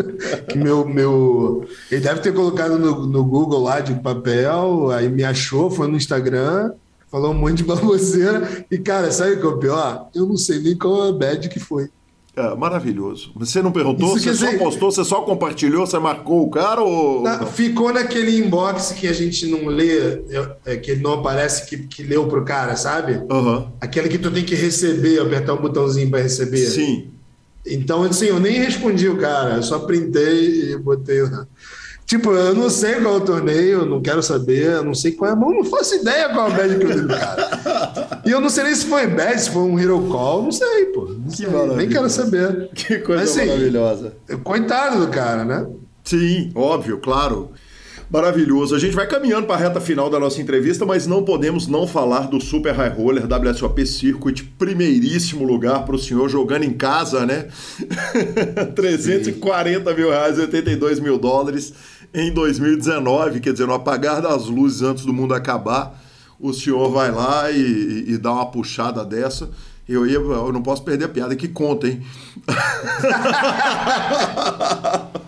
Que 0.50 0.58
meu, 0.58 0.84
meu... 0.88 1.64
Ele 1.92 2.02
deve 2.02 2.20
ter 2.22 2.34
colocado 2.34 2.80
no, 2.80 3.06
no 3.06 3.24
Google 3.24 3.62
lá 3.62 3.80
de 3.80 3.94
papel, 3.96 4.90
aí 4.90 5.08
me 5.08 5.24
achou, 5.24 5.70
foi 5.70 5.88
no 5.88 5.96
Instagram, 5.96 6.72
falou 7.16 7.32
um 7.32 7.36
monte 7.36 7.60
de 7.60 7.64
baboseira. 7.64 8.66
E, 8.70 8.78
cara, 8.78 9.10
sabe 9.10 9.34
o 9.34 9.40
que 9.40 9.46
é 9.46 9.50
o 9.50 9.58
pior? 9.58 10.10
Eu 10.14 10.26
não 10.26 10.36
sei 10.36 10.60
nem 10.60 10.78
qual 10.78 11.06
é 11.06 11.10
a 11.10 11.14
bad 11.14 11.48
que 11.48 11.62
foi. 11.62 11.88
É, 12.36 12.54
maravilhoso. 12.54 13.32
Você 13.38 13.62
não 13.62 13.72
perguntou, 13.72 14.10
você 14.10 14.34
só 14.34 14.48
dizer... 14.48 14.60
postou, 14.60 14.92
você 14.92 15.06
só 15.06 15.22
compartilhou, 15.22 15.88
você 15.88 15.98
marcou 15.98 16.46
o 16.46 16.50
cara 16.50 16.82
ou. 16.82 17.24
Na, 17.24 17.46
ficou 17.46 17.94
naquele 17.94 18.38
inbox 18.38 18.92
que 18.92 19.08
a 19.08 19.14
gente 19.14 19.48
não 19.48 19.68
lê, 19.68 20.24
é, 20.66 20.76
que 20.76 20.98
não 20.98 21.14
aparece 21.14 21.66
que, 21.66 21.78
que 21.78 22.04
leu 22.04 22.28
pro 22.28 22.44
cara, 22.44 22.76
sabe? 22.76 23.24
Uhum. 23.32 23.70
Aquele 23.80 24.10
que 24.10 24.18
tu 24.18 24.30
tem 24.30 24.44
que 24.44 24.54
receber, 24.54 25.22
apertar 25.22 25.54
um 25.54 25.62
botãozinho 25.62 26.10
para 26.10 26.22
receber. 26.22 26.66
Sim. 26.66 27.08
Então, 27.66 28.04
assim, 28.04 28.26
eu 28.26 28.42
nem 28.42 28.60
respondi 28.60 29.08
o 29.08 29.18
cara, 29.18 29.56
eu 29.56 29.64
só 29.64 29.80
printei 29.80 30.74
e 30.74 30.78
botei 30.78 31.22
lá. 31.22 31.48
Tipo, 32.06 32.32
eu 32.34 32.54
não 32.54 32.70
sei 32.70 32.96
qual 33.02 33.16
é 33.16 33.18
o 33.18 33.22
torneio, 33.22 33.86
não 33.86 34.00
quero 34.00 34.22
saber, 34.22 34.66
eu 34.66 34.84
não 34.84 34.94
sei 34.94 35.14
qual 35.14 35.32
é 35.32 35.34
a 35.34 35.36
mão, 35.36 35.52
não 35.52 35.66
faço 35.66 35.96
ideia 35.96 36.30
qual 36.30 36.50
é 36.50 36.54
a 36.54 36.56
bad 36.56 36.78
que 36.78 36.86
eu 36.86 37.08
dei 37.08 37.18
cara. 37.18 38.22
E 38.24 38.30
eu 38.30 38.40
não 38.40 38.50
sei 38.50 38.66
nem 38.66 38.76
se 38.76 38.86
foi 38.86 39.08
bad, 39.08 39.42
se 39.42 39.50
foi 39.50 39.64
um 39.64 39.80
hero 39.80 40.00
call, 40.12 40.44
não 40.44 40.52
sei, 40.52 40.86
pô. 40.88 41.06
Não 41.06 41.32
sei, 41.32 41.48
nem 41.76 41.90
quero 41.90 42.08
saber. 42.10 42.70
Que 42.76 43.00
coisa 43.00 43.22
Mas, 43.22 43.36
assim, 43.36 43.48
maravilhosa. 43.48 44.14
Coitado 44.44 45.04
do 45.04 45.12
cara, 45.12 45.44
né? 45.44 45.66
Sim, 46.04 46.52
óbvio, 46.54 47.00
claro. 47.00 47.50
Maravilhoso. 48.08 48.76
A 48.76 48.80
gente 48.80 48.96
vai 48.96 49.08
caminhando 49.08 49.48
para 49.48 49.56
a 49.56 49.60
reta 49.60 49.82
final 49.82 50.10
da 50.10 50.20
nossa 50.20 50.40
entrevista, 50.40 50.86
mas 50.86 51.08
não 51.08 51.24
podemos 51.24 51.66
não 51.68 51.88
falar 51.88 52.28
do 52.28 52.40
Super 52.40 52.76
High 52.76 52.90
Roller 52.90 53.26
WSOP 53.26 53.84
Circuit, 53.88 54.44
primeiríssimo 54.60 55.44
lugar 55.44 55.84
para 55.86 55.96
o 55.96 56.00
senhor 56.00 56.30
jogando 56.30 56.64
em 56.66 56.74
casa, 56.74 57.26
né? 57.26 57.48
340 58.76 59.90
Sim. 59.90 59.98
mil 59.98 60.10
reais, 60.12 60.38
82 60.38 61.00
mil 61.00 61.18
dólares 61.18 61.74
em 62.16 62.32
2019, 62.32 63.42
quer 63.42 63.52
dizer, 63.52 63.68
no 63.68 63.74
apagar 63.74 64.22
das 64.22 64.46
luzes 64.46 64.82
antes 64.82 65.04
do 65.04 65.12
mundo 65.12 65.34
acabar, 65.34 66.02
o 66.40 66.54
senhor 66.54 66.90
vai 66.90 67.12
lá 67.12 67.52
e, 67.52 68.06
e, 68.08 68.18
dá 68.18 68.32
uma 68.32 68.50
puxada 68.50 69.04
dessa. 69.04 69.50
Eu, 69.88 70.08
ia, 70.08 70.16
eu 70.16 70.54
não 70.54 70.62
posso 70.62 70.84
perder 70.84 71.06
a 71.06 71.10
piada 71.10 71.36
que 71.36 71.50
conta, 71.50 71.88
hein? 71.88 72.02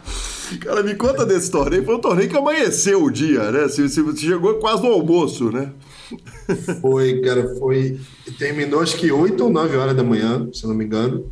Cara, 0.62 0.82
me 0.82 0.96
conta 0.96 1.26
desse 1.26 1.52
torneio. 1.52 1.84
Foi 1.84 1.96
um 1.96 2.00
torneio 2.00 2.30
que 2.30 2.38
amanheceu 2.38 3.04
o 3.04 3.12
dia, 3.12 3.52
né? 3.52 3.64
Você, 3.64 3.88
você 3.88 4.18
chegou 4.18 4.56
quase 4.56 4.82
no 4.82 4.94
almoço, 4.94 5.52
né? 5.52 5.72
Foi, 6.82 7.20
cara, 7.20 7.54
foi. 7.60 8.00
Terminou 8.40 8.80
acho 8.80 8.96
que 8.96 9.12
8 9.12 9.44
ou 9.44 9.50
9 9.50 9.76
horas 9.76 9.96
da 9.96 10.04
manhã, 10.04 10.48
se 10.54 10.66
não 10.66 10.74
me 10.74 10.86
engano. 10.86 11.26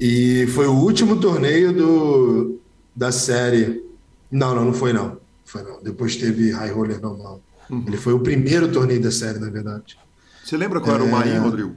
E 0.00 0.48
foi 0.48 0.66
o 0.66 0.72
último 0.72 1.20
torneio 1.20 1.72
do, 1.72 2.58
da 2.94 3.12
série. 3.12 3.85
Não, 4.30 4.54
não, 4.54 4.64
não 4.64 4.72
foi 4.72 4.92
não. 4.92 5.18
Foi 5.44 5.62
não. 5.62 5.82
Depois 5.82 6.16
teve 6.16 6.50
High 6.50 6.72
Roller 6.72 7.00
normal. 7.00 7.40
Uhum. 7.70 7.84
Ele 7.86 7.96
foi 7.96 8.12
o 8.12 8.20
primeiro 8.20 8.70
torneio 8.70 9.00
da 9.00 9.10
série, 9.10 9.38
na 9.38 9.50
verdade. 9.50 9.98
Você 10.44 10.56
lembra 10.56 10.80
qual 10.80 10.92
é... 10.92 10.94
era 11.00 11.04
o 11.04 11.10
Marinho, 11.10 11.42
Rodrigo? 11.42 11.74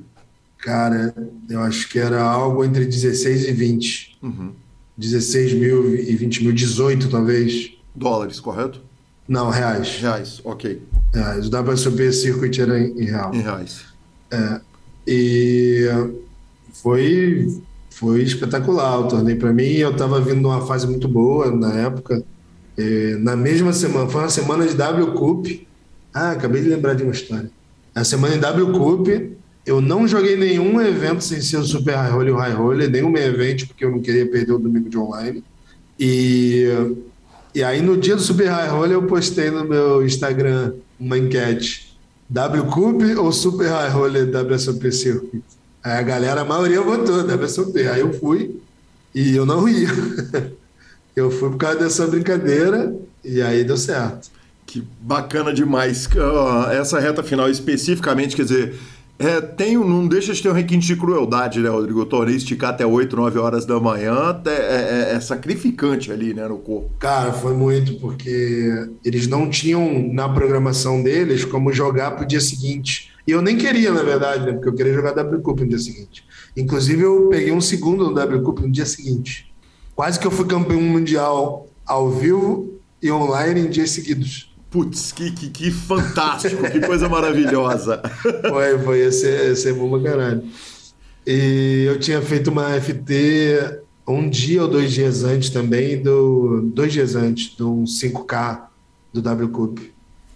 Cara, 0.60 1.16
eu 1.50 1.62
acho 1.62 1.90
que 1.90 1.98
era 1.98 2.22
algo 2.22 2.64
entre 2.64 2.86
16 2.86 3.46
e 3.46 3.52
20. 3.54 4.18
Uhum. 4.22 4.52
16 4.98 5.54
mil 5.54 5.96
e 5.96 6.16
20 6.16 6.44
mil, 6.44 6.54
18 6.54 7.10
talvez. 7.10 7.72
Dólares, 7.96 8.40
correto? 8.40 8.82
Não, 9.28 9.50
reais. 9.50 10.00
Reais, 10.00 10.42
ok. 10.44 10.82
Reais. 11.14 11.48
O 11.48 11.72
WSOP 11.72 12.12
Circuit 12.12 12.62
era 12.62 12.80
em, 12.80 13.06
real. 13.06 13.34
Em 13.34 13.42
reais. 13.42 13.86
É. 14.32 14.62
E 15.08 15.88
foi, 16.74 17.62
foi 17.90 18.22
espetacular 18.24 19.00
o 19.00 19.08
torneio 19.08 19.40
para 19.40 19.54
mim. 19.54 19.64
Eu 19.64 19.92
estava 19.92 20.20
vindo 20.20 20.42
numa 20.42 20.66
fase 20.66 20.86
muito 20.86 21.08
boa 21.08 21.50
na 21.52 21.74
época. 21.74 22.24
E 22.80 23.18
na 23.20 23.36
mesma 23.36 23.74
semana, 23.74 24.10
foi 24.10 24.22
uma 24.22 24.30
semana 24.30 24.66
de 24.66 24.74
W 24.74 25.12
Cup. 25.12 25.48
Ah, 26.14 26.32
acabei 26.32 26.62
de 26.62 26.70
lembrar 26.70 26.94
de 26.94 27.04
uma 27.04 27.12
história. 27.12 27.52
A 27.94 28.06
semana 28.06 28.36
de 28.36 28.40
W 28.40 28.72
Cup, 28.72 29.08
eu 29.66 29.82
não 29.82 30.08
joguei 30.08 30.38
nenhum 30.38 30.80
evento 30.80 31.22
sem 31.22 31.42
ser 31.42 31.58
o 31.58 31.66
Super 31.66 31.96
High 31.96 32.12
Roller 32.12 32.30
e 32.30 32.32
o 32.32 32.38
High 32.38 32.54
Roller, 32.54 32.90
nenhum 32.90 33.18
evento, 33.18 33.68
porque 33.68 33.84
eu 33.84 33.92
não 33.92 34.00
queria 34.00 34.26
perder 34.26 34.54
o 34.54 34.58
domingo 34.58 34.90
de 34.90 34.98
online. 34.98 35.44
E 36.00 36.70
E 37.54 37.62
aí 37.64 37.82
no 37.82 37.98
dia 37.98 38.16
do 38.16 38.22
Super 38.22 38.48
High 38.48 38.70
Roller 38.70 38.94
eu 38.94 39.04
postei 39.04 39.52
no 39.52 39.66
meu 39.66 40.06
Instagram 40.06 40.74
uma 40.98 41.18
enquete. 41.18 41.98
W 42.30 42.64
Cup 42.68 43.02
ou 43.18 43.32
Super 43.34 43.68
High 43.68 43.90
Roller 43.90 44.30
WSOP 44.32 44.90
Circuit? 44.94 45.44
Aí 45.84 45.98
a 46.00 46.02
galera, 46.02 46.42
a 46.42 46.46
maioria 46.46 46.82
votou 46.82 47.26
WSOP. 47.26 47.78
Aí 47.88 48.00
eu 48.00 48.14
fui 48.14 48.56
e 49.14 49.36
eu 49.36 49.46
não 49.46 49.68
ia. 49.68 49.90
Eu 51.16 51.30
fui 51.32 51.50
por 51.50 51.58
causa 51.58 51.80
dessa 51.80 52.08
brincadeira 52.08 52.96
e 53.24 53.42
aí 53.42 53.64
deu 53.64 53.78
certo. 53.78 54.30
Que 54.66 54.84
bacana 55.02 55.54
demais. 55.54 56.08
Essa 56.72 57.00
reta 57.00 57.24
final 57.24 57.50
especificamente, 57.50 58.36
quer 58.36 58.44
dizer, 58.44 58.76
é, 59.22 59.42
tem, 59.42 59.76
não 59.76 60.08
deixa 60.08 60.34
de 60.34 60.42
ter 60.42 60.48
um 60.48 60.54
requinte 60.54 60.88
de 60.88 60.96
crueldade, 60.96 61.60
né, 61.60 61.68
Rodrigo? 61.68 62.00
O 62.00 62.06
torneio 62.06 62.38
esticar 62.38 62.70
até 62.70 62.86
8, 62.86 63.14
9 63.18 63.38
horas 63.38 63.66
da 63.66 63.78
manhã 63.78 64.30
até, 64.30 64.56
é, 64.56 65.10
é, 65.12 65.16
é, 65.16 65.20
sacrificante 65.20 66.10
ali, 66.10 66.34
né, 66.34 66.48
no 66.48 66.58
corpo. 66.58 66.90
Cara, 67.00 67.34
foi 67.34 67.54
muito, 67.54 67.96
porque 67.96 68.88
eles 69.04 69.28
não 69.28 69.50
tinham 69.50 70.08
na 70.14 70.30
programação 70.30 71.04
deles 71.04 71.44
como 71.44 71.74
jogar 71.74 72.12
pro 72.12 72.26
dia 72.26 72.40
seguinte. 72.40 73.12
E 73.28 73.32
eu 73.32 73.42
nem 73.42 73.58
queria, 73.58 73.92
na 73.92 74.04
verdade, 74.04 74.46
né, 74.46 74.54
porque 74.54 74.70
eu 74.70 74.74
queria 74.74 74.94
jogar 74.94 75.12
W 75.12 75.42
Cup 75.42 75.60
no 75.60 75.68
dia 75.68 75.80
seguinte. 75.80 76.24
Inclusive, 76.56 77.02
eu 77.02 77.28
peguei 77.30 77.52
um 77.52 77.60
segundo 77.60 78.06
no 78.06 78.14
W 78.14 78.42
Cup 78.42 78.60
no 78.60 78.72
dia 78.72 78.86
seguinte. 78.86 79.49
Quase 80.00 80.18
que 80.18 80.26
eu 80.26 80.32
fui 80.32 80.46
campeão 80.46 80.80
mundial 80.80 81.68
ao 81.86 82.10
vivo 82.10 82.80
e 83.04 83.12
online 83.12 83.60
em 83.60 83.70
dias 83.70 83.92
seguidos. 83.92 84.50
Putz, 84.72 85.12
que, 85.12 85.30
que, 85.30 85.50
que, 85.50 85.72
fantástico, 85.72 86.72
que 86.72 86.80
coisa 86.80 87.10
maravilhosa. 87.10 88.02
Foi, 88.48 88.80
foi, 88.80 89.00
ia 89.00 89.12
ser, 89.12 89.48
ia 89.50 89.56
ser 89.58 89.74
bom 89.74 89.90
pra 89.90 90.10
caralho. 90.10 90.44
E 91.28 91.84
eu 91.86 92.00
tinha 92.00 92.22
feito 92.22 92.50
uma 92.50 92.80
FT 92.80 93.82
um 94.08 94.30
dia 94.30 94.62
ou 94.62 94.70
dois 94.70 94.94
dias 94.94 95.26
antes 95.26 95.50
também, 95.50 96.02
do 96.02 96.62
dois 96.74 96.94
dias 96.94 97.14
antes, 97.14 97.54
do 97.58 97.84
5K 97.84 98.68
do 99.12 99.22
W 99.22 99.50
Cup. 99.50 99.80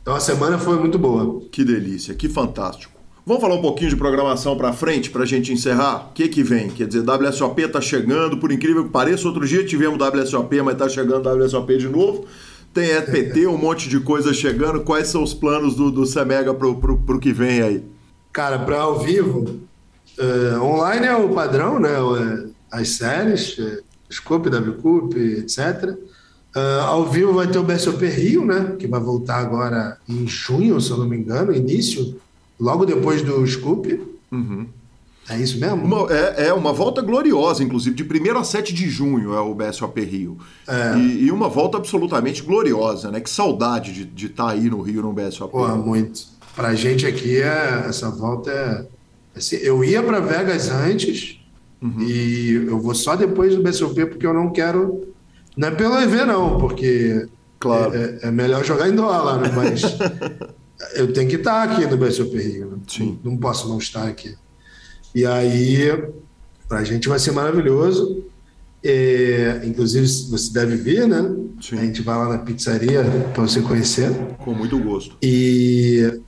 Então 0.02 0.14
a 0.14 0.20
semana 0.20 0.58
foi 0.60 0.78
muito 0.78 1.00
boa. 1.00 1.42
Que 1.50 1.64
delícia, 1.64 2.14
que 2.14 2.28
fantástico. 2.28 2.93
Vamos 3.26 3.42
falar 3.42 3.56
um 3.56 3.62
pouquinho 3.62 3.90
de 3.90 3.96
programação 3.96 4.58
para 4.58 4.74
frente, 4.74 5.10
para 5.10 5.24
a 5.24 5.26
gente 5.26 5.54
encerrar? 5.54 6.10
O 6.10 6.14
que 6.14 6.28
que 6.28 6.44
vem? 6.44 6.70
Quer 6.70 6.88
dizer, 6.88 7.06
WSOP 7.10 7.62
está 7.62 7.80
chegando, 7.80 8.38
por 8.38 8.52
incrível 8.52 8.84
que 8.84 8.90
pareça, 8.90 9.26
outro 9.26 9.48
dia 9.48 9.66
tivemos 9.66 9.98
WSOP, 9.98 10.62
mas 10.62 10.74
está 10.74 10.90
chegando 10.90 11.30
WSOP 11.30 11.78
de 11.78 11.88
novo. 11.88 12.26
Tem 12.74 12.90
EPT, 12.90 13.48
um 13.48 13.58
monte 13.58 13.88
de 13.88 14.02
coisa 14.02 14.34
chegando. 14.34 14.82
Quais 14.82 15.08
são 15.08 15.24
os 15.24 15.34
planos 15.34 15.74
do, 15.74 15.90
do 15.90 16.06
Semega 16.06 16.54
pro, 16.54 16.76
pro 16.76 17.18
que 17.18 17.32
vem 17.32 17.62
aí? 17.62 17.84
Cara, 18.34 18.60
para 18.60 18.82
ao 18.82 19.00
vivo, 19.00 19.62
uh, 20.20 20.62
online 20.62 21.06
é 21.06 21.16
o 21.16 21.30
padrão, 21.30 21.80
né? 21.80 21.92
É, 21.92 22.78
as 22.78 22.90
séries, 22.90 23.58
uh, 23.58 23.82
Scope, 24.12 24.50
WCUP, 24.50 25.18
etc. 25.18 25.96
Uh, 26.54 26.82
ao 26.82 27.10
vivo 27.10 27.32
vai 27.32 27.48
ter 27.48 27.58
o 27.58 27.64
BSOP 27.64 28.06
Rio, 28.06 28.44
né? 28.44 28.76
Que 28.78 28.86
vai 28.86 29.00
voltar 29.00 29.38
agora 29.38 29.98
em 30.10 30.28
junho, 30.28 30.82
se 30.82 30.92
eu 30.92 30.98
não 30.98 31.08
me 31.08 31.16
engano, 31.16 31.56
início, 31.56 32.20
logo 32.64 32.86
depois 32.86 33.22
do 33.22 33.46
Scoop. 33.46 34.02
Uhum. 34.32 34.66
É 35.30 35.38
isso 35.38 35.60
mesmo? 35.60 35.84
Uma, 35.84 36.14
é, 36.14 36.48
é, 36.48 36.54
uma 36.54 36.74
volta 36.74 37.02
gloriosa, 37.02 37.64
inclusive, 37.64 37.96
de 37.96 38.04
1 38.04 38.38
a 38.38 38.44
7 38.44 38.74
de 38.74 38.90
junho 38.90 39.34
é 39.34 39.40
o 39.40 39.54
BSOP 39.54 40.02
Rio. 40.02 40.38
É. 40.68 40.98
E, 40.98 41.26
e, 41.26 41.32
uma 41.32 41.48
volta 41.48 41.78
absolutamente 41.78 42.42
gloriosa, 42.42 43.10
né? 43.10 43.22
Que 43.22 43.30
saudade 43.30 44.06
de 44.06 44.26
estar 44.26 44.46
tá 44.46 44.52
aí 44.52 44.70
no 44.70 44.82
Rio 44.82 45.02
no 45.02 45.14
BSOP. 45.14 45.52
Pô, 45.52 45.68
muito. 45.78 46.24
Pra 46.56 46.74
gente 46.76 47.06
aqui, 47.06 47.42
é, 47.42 47.86
essa 47.88 48.10
volta 48.10 48.52
é. 48.52 48.86
Assim, 49.36 49.56
eu 49.58 49.84
ia 49.84 50.04
para 50.04 50.20
Vegas 50.20 50.70
antes 50.70 51.40
uhum. 51.82 52.02
e 52.02 52.66
eu 52.68 52.80
vou 52.80 52.94
só 52.94 53.16
depois 53.16 53.56
do 53.56 53.64
BSOP 53.64 54.06
porque 54.06 54.26
eu 54.26 54.34
não 54.34 54.52
quero. 54.52 55.08
Não 55.56 55.70
é 55.70 55.72
pelo 55.72 56.00
EV, 56.00 56.26
não, 56.26 56.58
porque 56.58 57.28
claro. 57.60 57.96
é, 57.96 58.20
é 58.24 58.32
melhor 58.32 58.64
jogar 58.64 58.90
em 58.90 58.96
dólar, 58.96 59.40
né? 59.40 59.52
Mas 59.56 59.82
eu 60.94 61.12
tenho 61.12 61.30
que 61.30 61.36
estar 61.36 61.64
aqui 61.64 61.86
no 61.86 61.98
BSOP 61.98 62.38
Rio. 62.38 62.72
Né? 62.72 62.78
Sim. 62.88 63.20
Não, 63.24 63.38
posso 63.38 63.68
não 63.68 63.78
estar 63.78 64.08
aqui. 64.08 64.36
E 65.14 65.26
aí, 65.26 65.88
para 66.68 66.80
a 66.80 66.84
gente 66.84 67.08
vai 67.08 67.20
ser 67.20 67.32
maravilhoso. 67.32 68.24
É, 68.84 69.62
inclusive, 69.64 70.06
você 70.06 70.52
deve 70.52 70.76
vir, 70.76 71.08
né? 71.08 71.22
Sim. 71.62 71.78
A 71.78 71.82
gente 71.84 72.02
vai 72.02 72.18
lá 72.18 72.30
na 72.30 72.38
pizzaria 72.40 73.04
para 73.34 73.44
você 73.44 73.62
conhecer. 73.62 74.12
Com 74.40 74.54
muito 74.54 74.78
gosto. 74.80 75.16
E 75.22 76.20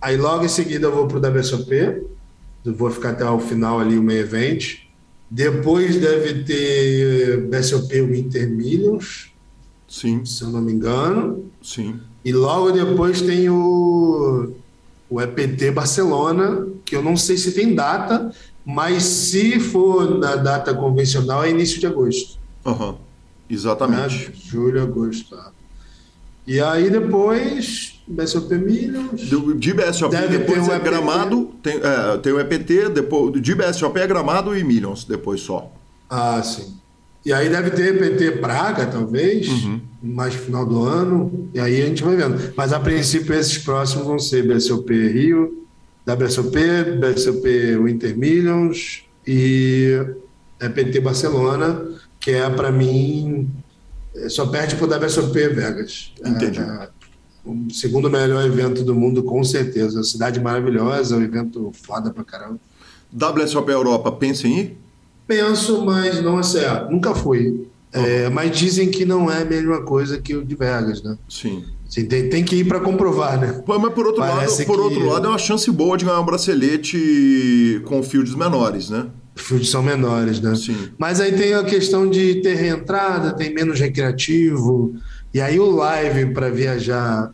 aí, 0.00 0.16
logo 0.16 0.44
em 0.44 0.48
seguida, 0.48 0.86
eu 0.86 0.92
vou 0.92 1.06
para 1.06 1.18
o 1.18 1.38
WSOP. 1.38 2.02
vou 2.64 2.90
ficar 2.90 3.10
até 3.10 3.24
o 3.24 3.38
final 3.38 3.80
ali, 3.80 3.96
o 3.96 4.02
meio 4.02 4.20
evento. 4.20 4.84
Depois 5.30 5.96
deve 5.96 6.44
ter 6.44 7.40
BSOP 7.48 8.02
Winter 8.02 8.50
Millions. 8.50 9.32
Sim. 9.88 10.24
Se 10.24 10.42
eu 10.42 10.48
não 10.48 10.60
me 10.60 10.72
engano. 10.72 11.50
Sim. 11.62 12.00
E 12.24 12.32
logo 12.32 12.72
depois 12.72 13.20
tem 13.20 13.48
o 13.50 14.54
o 15.14 15.20
EPT 15.20 15.70
Barcelona, 15.70 16.66
que 16.84 16.96
eu 16.96 17.02
não 17.02 17.16
sei 17.16 17.36
se 17.36 17.52
tem 17.52 17.74
data, 17.74 18.32
mas 18.64 19.02
se 19.04 19.60
for 19.60 20.18
na 20.18 20.34
data 20.34 20.74
convencional 20.74 21.44
é 21.44 21.50
início 21.50 21.78
de 21.78 21.86
agosto. 21.86 22.38
Uhum. 22.64 22.96
Exatamente. 23.48 24.28
Né? 24.28 24.32
Julho, 24.34 24.82
agosto. 24.82 25.36
Tá. 25.36 25.52
E 26.46 26.60
aí 26.60 26.90
depois, 26.90 28.00
BSOP 28.06 28.54
Millions. 28.56 29.20
De 29.58 29.72
BSOP 29.72 30.16
depois 30.28 30.66
um 30.66 30.72
é 30.72 30.76
EPT. 30.76 30.90
gramado, 30.90 31.54
tem, 31.62 31.76
é, 31.76 32.18
tem 32.18 32.32
o 32.32 32.40
EPT, 32.40 32.88
depois, 32.88 33.40
de 33.40 33.54
BSOP 33.54 33.96
é 33.98 34.06
gramado 34.06 34.56
e 34.56 34.64
Millions 34.64 35.04
depois 35.04 35.40
só. 35.40 35.70
Ah, 36.08 36.42
sim. 36.42 36.74
E 37.24 37.32
aí 37.32 37.48
deve 37.48 37.70
ter 37.70 37.98
PT 37.98 38.32
Praga, 38.32 38.86
talvez, 38.86 39.48
uhum. 39.48 39.80
mais 40.02 40.34
no 40.34 40.42
final 40.42 40.66
do 40.66 40.82
ano, 40.84 41.48
e 41.54 41.60
aí 41.60 41.82
a 41.82 41.86
gente 41.86 42.02
vai 42.02 42.16
vendo. 42.16 42.52
Mas 42.54 42.72
a 42.72 42.78
princípio 42.78 43.34
esses 43.34 43.58
próximos 43.58 44.06
vão 44.06 44.18
ser 44.18 44.46
BSOP 44.46 44.90
Rio, 45.08 45.66
WSOP, 46.06 46.58
BSOP 47.00 47.76
Winter 47.82 48.16
Millions 48.16 49.04
e 49.26 49.98
PT 50.74 51.00
Barcelona, 51.00 51.82
que 52.20 52.32
é 52.32 52.48
para 52.50 52.70
mim 52.70 53.50
só 54.28 54.46
perde 54.46 54.76
para 54.76 54.86
o 54.86 55.04
WSOP 55.04 55.32
Vegas. 55.32 56.12
Entendi. 56.24 56.60
É, 56.60 56.88
o 57.44 57.72
segundo 57.72 58.08
melhor 58.08 58.44
evento 58.44 58.82
do 58.82 58.94
mundo, 58.94 59.22
com 59.22 59.42
certeza. 59.42 60.02
Cidade 60.02 60.40
maravilhosa, 60.40 61.16
um 61.16 61.22
evento 61.22 61.72
foda 61.72 62.10
pra 62.10 62.24
caramba. 62.24 62.60
WSOP 63.12 63.70
Europa, 63.70 64.12
pensa 64.12 64.46
em 64.46 64.58
ir? 64.58 64.78
Penso, 65.26 65.84
mas 65.84 66.22
não 66.22 66.38
acerto. 66.38 66.90
Nunca 66.90 67.14
fui. 67.14 67.66
É, 67.92 68.28
mas 68.28 68.56
dizem 68.56 68.90
que 68.90 69.04
não 69.04 69.30
é 69.30 69.42
a 69.42 69.44
mesma 69.44 69.82
coisa 69.82 70.20
que 70.20 70.34
o 70.34 70.44
de 70.44 70.56
Vegas, 70.56 71.00
né? 71.02 71.16
Sim. 71.28 71.64
Assim, 71.86 72.06
tem, 72.06 72.28
tem 72.28 72.42
que 72.44 72.56
ir 72.56 72.64
para 72.64 72.80
comprovar, 72.80 73.38
né? 73.38 73.62
Mas 73.66 73.92
por 73.92 74.06
outro 74.06 74.20
lado, 74.20 74.64
por 74.66 74.80
outro 74.80 75.06
lado 75.06 75.26
é 75.26 75.28
uma 75.28 75.38
chance 75.38 75.70
boa 75.70 75.96
de 75.96 76.04
ganhar 76.04 76.20
um 76.20 76.24
bracelete 76.24 77.80
com 77.84 78.02
fields 78.02 78.34
menores, 78.34 78.90
né? 78.90 79.06
Fields 79.36 79.70
são 79.70 79.80
menores, 79.80 80.40
né? 80.40 80.56
Sim. 80.56 80.90
Mas 80.98 81.20
aí 81.20 81.32
tem 81.32 81.54
a 81.54 81.62
questão 81.62 82.10
de 82.10 82.36
ter 82.36 82.54
reentrada, 82.54 83.32
tem 83.32 83.54
menos 83.54 83.78
recreativo. 83.78 84.96
E 85.32 85.40
aí 85.40 85.60
o 85.60 85.70
live 85.70 86.32
para 86.32 86.50
viajar, 86.50 87.32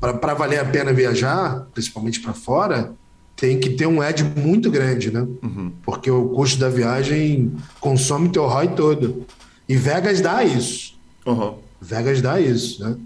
para 0.00 0.34
valer 0.34 0.60
a 0.60 0.64
pena 0.64 0.92
viajar, 0.92 1.66
principalmente 1.74 2.20
para 2.20 2.32
fora, 2.32 2.92
tem 3.38 3.58
que 3.58 3.70
ter 3.70 3.86
um 3.86 4.02
edge 4.02 4.24
muito 4.24 4.70
grande, 4.70 5.12
né? 5.12 5.20
Uhum. 5.20 5.72
Porque 5.82 6.10
o 6.10 6.28
custo 6.30 6.58
da 6.58 6.68
viagem 6.68 7.52
consome 7.80 8.28
teu 8.30 8.46
ROI 8.46 8.68
todo. 8.68 9.24
E 9.68 9.76
Vegas 9.76 10.20
dá 10.20 10.42
isso. 10.42 10.98
Uhum. 11.24 11.54
Vegas 11.80 12.20
dá 12.20 12.40
isso, 12.40 12.82
né? 12.82 12.96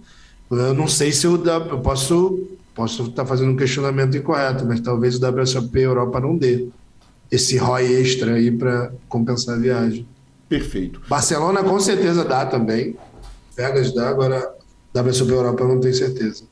Eu 0.50 0.74
não 0.74 0.88
sei 0.88 1.12
se 1.12 1.26
eu, 1.26 1.36
dá, 1.36 1.56
eu 1.56 1.80
posso 1.80 2.48
posso 2.74 3.04
estar 3.04 3.26
fazendo 3.26 3.52
um 3.52 3.56
questionamento 3.56 4.16
incorreto, 4.16 4.64
mas 4.64 4.80
talvez 4.80 5.16
o 5.16 5.26
WSOP 5.26 5.78
Europa 5.78 6.20
não 6.20 6.36
dê 6.36 6.66
esse 7.30 7.58
ROI 7.58 8.00
extra 8.00 8.34
aí 8.34 8.50
para 8.50 8.92
compensar 9.08 9.56
a 9.56 9.58
viagem. 9.58 10.06
Perfeito. 10.48 11.02
Barcelona 11.08 11.62
com 11.62 11.78
certeza 11.80 12.24
dá 12.24 12.46
também. 12.46 12.96
Vegas 13.54 13.94
dá, 13.94 14.08
agora 14.08 14.50
WSOP 14.94 15.30
Europa 15.30 15.62
eu 15.62 15.68
não 15.68 15.80
tenho 15.80 15.94
certeza. 15.94 16.44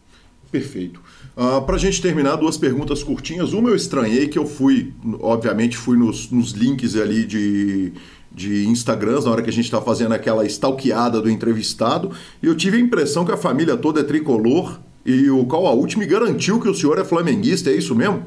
Perfeito. 0.50 1.00
Uh, 1.36 1.56
ah, 1.56 1.60
Para 1.62 1.76
a 1.76 1.78
gente 1.78 2.02
terminar, 2.02 2.36
duas 2.36 2.56
perguntas 2.56 3.02
curtinhas. 3.02 3.52
Uma 3.52 3.70
eu 3.70 3.76
estranhei 3.76 4.28
que 4.28 4.38
eu 4.38 4.46
fui, 4.46 4.92
obviamente, 5.20 5.76
fui 5.76 5.96
nos, 5.96 6.30
nos 6.30 6.52
links 6.52 6.96
ali 6.96 7.24
de, 7.24 7.92
de 8.32 8.66
Instagrams 8.66 9.24
na 9.24 9.30
hora 9.30 9.42
que 9.42 9.50
a 9.50 9.52
gente 9.52 9.64
está 9.64 9.80
fazendo 9.80 10.12
aquela 10.12 10.44
stalkeada 10.46 11.20
do 11.20 11.30
entrevistado 11.30 12.10
e 12.42 12.46
eu 12.46 12.54
tive 12.54 12.76
a 12.76 12.80
impressão 12.80 13.24
que 13.24 13.32
a 13.32 13.36
família 13.36 13.76
toda 13.76 14.00
é 14.00 14.04
tricolor 14.04 14.80
e 15.04 15.30
o 15.30 15.46
Out 15.54 15.98
me 15.98 16.06
garantiu 16.06 16.60
que 16.60 16.68
o 16.68 16.74
senhor 16.74 16.98
é 16.98 17.04
flamenguista, 17.04 17.70
é 17.70 17.74
isso 17.74 17.94
mesmo? 17.94 18.24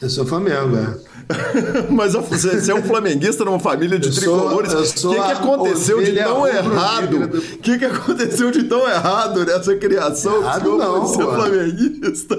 Eu 0.00 0.10
sou 0.10 0.26
Flamengo, 0.26 0.76
é. 0.76 0.98
Mas 1.90 2.14
você 2.14 2.70
é 2.70 2.74
um 2.74 2.82
flamenguista 2.82 3.44
numa 3.44 3.60
família 3.60 3.98
de 3.98 4.08
eu 4.08 4.14
tricolores. 4.14 4.72
O 5.04 5.10
que, 5.10 5.14
que 5.14 5.32
aconteceu 5.32 6.02
de 6.02 6.12
tão 6.12 6.46
errado? 6.46 7.16
O 7.24 7.58
que, 7.58 7.78
que 7.78 7.84
aconteceu 7.84 8.50
de 8.50 8.62
tão 8.64 8.88
errado 8.88 9.44
nessa 9.44 9.74
criação? 9.76 10.42
Errado 10.42 10.76
não, 10.76 11.06
ser 11.06 11.24
flamenguista? 11.24 12.38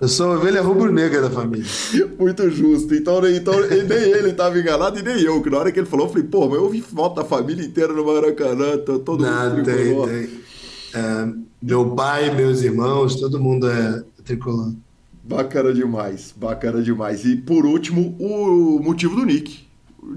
Eu 0.00 0.08
sou 0.08 0.32
a 0.32 0.34
ovelha 0.36 0.60
rubro-negra 0.62 1.22
da 1.22 1.30
família. 1.30 1.64
Muito 2.18 2.50
justo. 2.50 2.92
Então, 2.92 3.24
então 3.28 3.54
nem 3.60 4.10
ele 4.10 4.30
estava 4.30 4.58
enganado 4.58 4.98
e 4.98 5.02
nem 5.02 5.20
eu, 5.20 5.40
que 5.40 5.48
na 5.48 5.58
hora 5.58 5.70
que 5.70 5.78
ele 5.78 5.86
falou, 5.86 6.06
eu 6.06 6.12
falei, 6.12 6.26
pô, 6.26 6.48
mas 6.48 6.58
eu 6.58 6.68
vi 6.68 6.80
foto 6.80 7.14
da 7.14 7.24
família 7.24 7.64
inteira 7.64 7.92
no 7.92 8.04
Maracanã, 8.04 8.78
todo 8.78 9.22
Não, 9.22 9.50
mundo 9.50 9.62
tem, 9.62 10.04
tem. 10.04 10.42
É, 10.94 11.28
meu 11.62 11.90
pai, 11.90 12.34
meus 12.34 12.62
irmãos, 12.62 13.14
todo 13.14 13.38
mundo 13.38 13.70
é 13.70 14.02
tricolor. 14.24 14.72
Bacana 15.24 15.72
demais, 15.72 16.34
bacana 16.36 16.82
demais. 16.82 17.24
E 17.24 17.36
por 17.36 17.64
último, 17.64 18.16
o 18.18 18.80
motivo 18.82 19.16
do 19.16 19.24
Nick. 19.24 19.66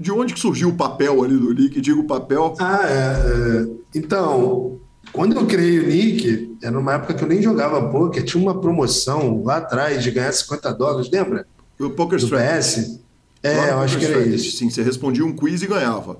De 0.00 0.10
onde 0.10 0.34
que 0.34 0.40
surgiu 0.40 0.70
o 0.70 0.74
papel 0.74 1.22
ali 1.22 1.36
do 1.36 1.54
Nick? 1.54 1.80
Digo 1.80 2.04
papel. 2.04 2.54
Ah, 2.58 2.80
é, 2.84 3.62
é. 3.62 3.66
Então, 3.94 4.80
quando 5.12 5.36
eu 5.36 5.46
criei 5.46 5.78
o 5.78 5.86
Nick, 5.86 6.56
era 6.60 6.72
numa 6.72 6.94
época 6.94 7.14
que 7.14 7.22
eu 7.22 7.28
nem 7.28 7.40
jogava 7.40 7.88
poker, 7.88 8.24
tinha 8.24 8.42
uma 8.42 8.60
promoção 8.60 9.42
lá 9.44 9.58
atrás 9.58 10.02
de 10.02 10.10
ganhar 10.10 10.32
50 10.32 10.72
dólares, 10.74 11.10
lembra? 11.10 11.46
O 11.78 11.90
Poker 11.90 12.18
Do. 12.18 12.26
PS? 12.26 13.00
Lá 13.44 13.50
É, 13.50 13.70
eu 13.70 13.78
acho 13.78 13.98
que 13.98 14.04
era 14.04 14.20
isso. 14.26 14.56
Sim, 14.56 14.70
você 14.70 14.82
respondia 14.82 15.24
um 15.24 15.34
quiz 15.34 15.62
e 15.62 15.66
ganhava. 15.66 16.18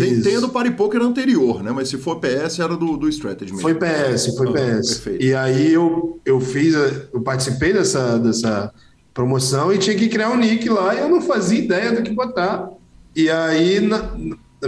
Tem, 0.00 0.20
tem 0.22 0.36
a 0.36 0.40
do 0.40 0.48
Party 0.48 0.70
Poker 0.72 1.00
anterior, 1.02 1.62
né? 1.62 1.70
Mas 1.70 1.88
se 1.88 1.98
for 1.98 2.18
PS, 2.18 2.58
era 2.60 2.76
do, 2.76 2.96
do 2.96 3.08
Strategy 3.08 3.52
mesmo. 3.52 3.60
Foi 3.60 3.74
PS, 3.74 4.34
foi 4.36 4.48
Ah, 4.48 4.52
PS. 4.80 4.94
perfeito. 4.98 5.24
E 5.24 5.34
aí 5.34 5.72
eu, 5.72 6.18
eu 6.24 6.40
fiz, 6.40 6.74
a- 6.74 6.90
eu 7.12 7.20
participei 7.20 7.72
dessa, 7.72 8.18
dessa 8.18 8.72
promoção 9.12 9.72
e 9.72 9.78
tinha 9.78 9.94
que 9.94 10.08
criar 10.08 10.30
um 10.30 10.36
nick 10.38 10.68
lá 10.68 10.94
e 10.94 10.98
eu 11.00 11.08
não 11.08 11.20
fazia 11.20 11.58
ideia 11.58 11.92
do 11.92 12.02
que 12.02 12.10
botar. 12.12 12.68
E 13.14 13.28
aí, 13.28 13.80
na- 13.80 14.10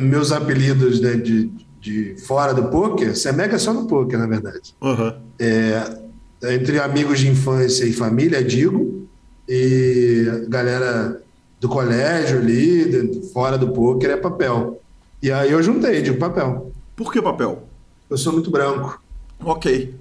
meus 0.00 0.30
apelidos 0.32 1.00
né, 1.00 1.14
de, 1.14 1.50
de 1.80 2.14
fora 2.26 2.52
do 2.52 2.64
poker, 2.64 3.16
Semega 3.16 3.56
é 3.56 3.58
só 3.58 3.72
no 3.72 3.86
poker, 3.86 4.18
na 4.18 4.26
verdade. 4.26 4.74
Aham. 4.82 5.16
Entre 6.42 6.78
amigos 6.78 7.20
de 7.20 7.28
infância 7.28 7.84
e 7.86 7.92
família, 7.92 8.44
digo, 8.44 9.08
e 9.48 10.44
galera 10.48 11.22
do 11.58 11.68
colégio 11.68 12.38
ali, 12.38 13.22
fora 13.32 13.56
do 13.56 13.68
poker, 13.72 14.10
é 14.10 14.16
papel. 14.16 14.80
E 15.24 15.32
aí 15.32 15.52
eu 15.52 15.62
juntei, 15.62 16.02
digo 16.02 16.18
papel. 16.18 16.70
Por 16.94 17.10
que 17.10 17.22
papel? 17.22 17.66
Eu 18.10 18.18
sou 18.18 18.30
muito 18.34 18.50
branco. 18.50 19.02
Ok. 19.42 19.94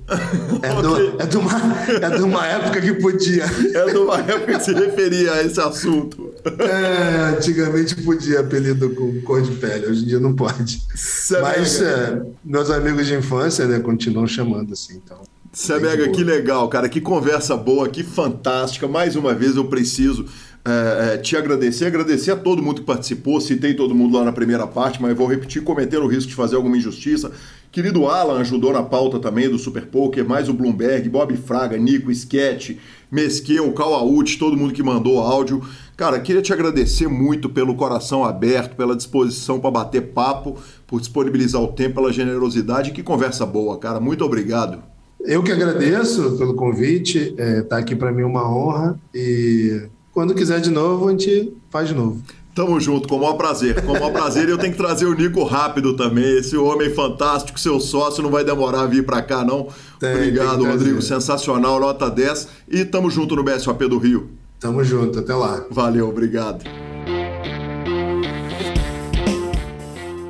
É, 0.61 0.73
do- 0.81 1.21
é 1.21 1.25
de, 1.25 1.37
uma, 1.37 1.51
é 1.87 2.09
de 2.17 2.21
uma 2.23 2.45
época 2.45 2.81
que 2.81 2.93
podia. 2.95 3.45
É 3.45 3.85
de 3.89 3.97
uma 3.99 4.17
época 4.19 4.57
que 4.59 4.63
se 4.65 4.73
referia 4.73 5.31
a 5.31 5.41
esse 5.41 5.61
assunto. 5.61 6.33
É, 6.59 7.37
antigamente 7.37 7.95
podia 8.03 8.41
apelido 8.41 8.89
com 8.89 9.21
cor 9.21 9.41
de 9.41 9.51
pele, 9.55 9.85
hoje 9.87 10.03
em 10.03 10.07
dia 10.07 10.19
não 10.19 10.35
pode. 10.35 10.81
Semega, 10.93 11.57
Mas 11.57 11.81
é, 11.81 12.21
meus 12.43 12.69
amigos 12.69 13.07
de 13.07 13.15
infância 13.15 13.65
né, 13.65 13.79
continuam 13.79 14.27
chamando 14.27 14.73
assim. 14.73 15.01
Então. 15.05 15.21
Semega, 15.53 16.03
Muito 16.03 16.17
que 16.17 16.23
legal, 16.25 16.67
cara. 16.67 16.89
Que 16.89 16.99
conversa 16.99 17.55
boa, 17.55 17.87
que 17.87 18.03
fantástica. 18.03 18.89
Mais 18.89 19.15
uma 19.15 19.33
vez 19.33 19.55
eu 19.55 19.63
preciso 19.69 20.25
é, 20.65 21.15
é, 21.15 21.17
te 21.17 21.35
agradecer, 21.35 21.85
agradecer 21.85 22.31
a 22.31 22.37
todo 22.37 22.63
mundo 22.63 22.79
que 22.79 22.87
participou. 22.87 23.41
Citei 23.41 23.73
todo 23.73 23.93
mundo 23.93 24.17
lá 24.17 24.23
na 24.23 24.31
primeira 24.31 24.65
parte, 24.65 25.01
mas 25.01 25.15
vou 25.15 25.27
repetir, 25.27 25.61
cometendo 25.61 26.03
o 26.03 26.07
risco 26.07 26.29
de 26.29 26.35
fazer 26.35 26.55
alguma 26.55 26.77
injustiça. 26.77 27.31
Querido 27.69 28.07
Alan 28.07 28.39
ajudou 28.39 28.71
na 28.71 28.83
pauta 28.83 29.19
também 29.19 29.49
do 29.49 29.57
Super 29.57 29.87
Poker, 29.87 30.27
mais 30.27 30.47
o 30.47 30.53
Bloomberg, 30.53 31.09
Bob 31.09 31.35
Fraga, 31.35 31.75
Nico, 31.75 32.11
Sketch, 32.11 32.77
Mesqueu, 33.11 33.73
Cauaúti, 33.73 34.37
todo 34.37 34.55
mundo 34.55 34.73
que 34.73 34.83
mandou 34.83 35.19
áudio. 35.19 35.61
Cara, 35.97 36.19
queria 36.19 36.41
te 36.41 36.53
agradecer 36.53 37.07
muito 37.07 37.49
pelo 37.49 37.75
coração 37.75 38.23
aberto, 38.23 38.75
pela 38.75 38.95
disposição 38.95 39.59
para 39.59 39.71
bater 39.71 40.13
papo, 40.13 40.57
por 40.87 40.99
disponibilizar 40.99 41.61
o 41.61 41.67
tempo, 41.67 41.95
pela 41.95 42.13
generosidade. 42.13 42.91
Que 42.91 43.03
conversa 43.03 43.45
boa, 43.45 43.77
cara. 43.77 43.99
Muito 43.99 44.23
obrigado. 44.23 44.81
Eu 45.19 45.43
que 45.43 45.51
agradeço 45.51 46.37
pelo 46.37 46.53
convite, 46.53 47.35
está 47.37 47.77
aqui 47.77 47.95
para 47.95 48.11
mim 48.11 48.23
uma 48.23 48.47
honra 48.47 48.99
e 49.13 49.89
quando 50.13 50.35
quiser 50.35 50.61
de 50.61 50.69
novo 50.69 51.07
a 51.07 51.11
gente 51.11 51.53
faz 51.69 51.89
de 51.89 51.95
novo. 51.95 52.21
Tamo 52.55 52.79
junto, 52.79 53.07
com 53.07 53.15
o 53.15 53.19
maior 53.19 53.33
prazer. 53.33 53.81
Com 53.81 53.93
o 53.93 53.93
maior 53.93 54.11
prazer. 54.11 54.47
E 54.47 54.51
eu 54.51 54.59
tenho 54.59 54.71
que 54.71 54.77
trazer 54.77 55.07
o 55.07 55.15
Nico 55.15 55.43
rápido 55.43 55.95
também. 55.95 56.37
Esse 56.37 56.55
homem 56.55 56.91
fantástico, 56.91 57.59
seu 57.59 57.79
sócio, 57.79 58.21
não 58.21 58.29
vai 58.29 58.43
demorar 58.43 58.81
a 58.81 58.85
vir 58.85 59.03
pra 59.03 59.23
cá, 59.23 59.43
não. 59.43 59.69
Tem, 59.99 60.13
Obrigado, 60.13 60.59
tem 60.59 60.67
Rodrigo. 60.67 61.01
Sensacional, 61.01 61.79
nota 61.79 62.11
10. 62.11 62.47
E 62.69 62.85
tamo 62.85 63.09
junto 63.09 63.35
no 63.35 63.43
BSOP 63.43 63.87
do 63.87 63.97
Rio. 63.97 64.29
Tamo 64.59 64.83
junto, 64.83 65.17
até 65.17 65.33
lá. 65.33 65.65
Valeu, 65.71 66.07
obrigado. 66.07 66.63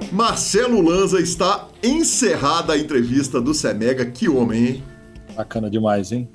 Marcelo 0.10 0.82
Lanza 0.82 1.20
está 1.20 1.68
encerrada 1.84 2.72
a 2.72 2.78
entrevista 2.78 3.42
do 3.42 3.54
Semega. 3.54 4.06
Que 4.06 4.30
homem, 4.30 4.66
hein? 4.66 4.84
Bacana 5.36 5.70
demais, 5.70 6.14
hein? 6.14 6.30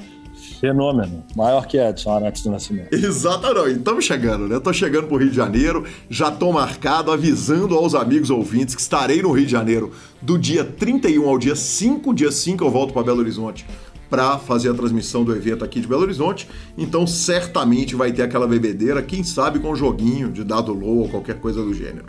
Fenômeno. 0.61 1.25
Maior 1.37 1.67
que 1.67 1.79
Edson 1.79 2.11
Arantes 2.11 2.43
do 2.43 2.51
Nascimento. 2.51 2.93
Exatamente. 2.93 3.79
Estamos 3.79 4.05
chegando, 4.05 4.49
né? 4.49 4.59
Tô 4.61 4.73
chegando 4.73 5.07
pro 5.07 5.17
Rio 5.17 5.31
de 5.31 5.37
Janeiro, 5.37 5.85
já 6.11 6.31
tô 6.31 6.53
marcado 6.53 7.13
avisando 7.13 7.75
aos 7.75 7.95
amigos 7.95 8.31
ouvintes 8.31 8.75
que 8.75 8.81
estarei 8.81 9.23
no 9.23 9.33
Rio 9.33 9.47
de 9.47 9.53
Janeiro 9.53 9.93
do 10.21 10.39
dia 10.39 10.65
31 10.65 11.29
ao 11.29 11.39
dia 11.39 11.55
5, 11.55 12.15
dia 12.15 12.33
5 12.33 12.65
eu 12.65 12.71
volto 12.71 12.93
para 12.93 13.03
Belo 13.03 13.21
Horizonte 13.21 13.65
para 14.11 14.39
fazer 14.39 14.71
a 14.71 14.75
transmissão 14.75 15.23
do 15.23 15.37
evento 15.37 15.65
aqui 15.65 15.81
de 15.81 15.87
Belo 15.87 16.03
Horizonte. 16.03 16.49
Então, 16.77 17.07
certamente 17.07 17.95
vai 17.95 18.11
ter 18.11 18.23
aquela 18.23 18.47
bebedeira, 18.47 19.03
quem 19.03 19.23
sabe 19.23 19.59
com 19.59 19.73
um 19.73 19.77
joguinho 19.77 20.33
de 20.33 20.43
dado 20.45 20.73
low 20.73 21.01
ou 21.01 21.09
qualquer 21.09 21.39
coisa 21.39 21.63
do 21.63 21.75
gênero. 21.75 22.07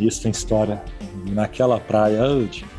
Isso 0.00 0.22
tem 0.22 0.30
história. 0.30 0.82
Naquela 1.26 1.78
praia. 1.78 2.22
oh, 2.22 2.77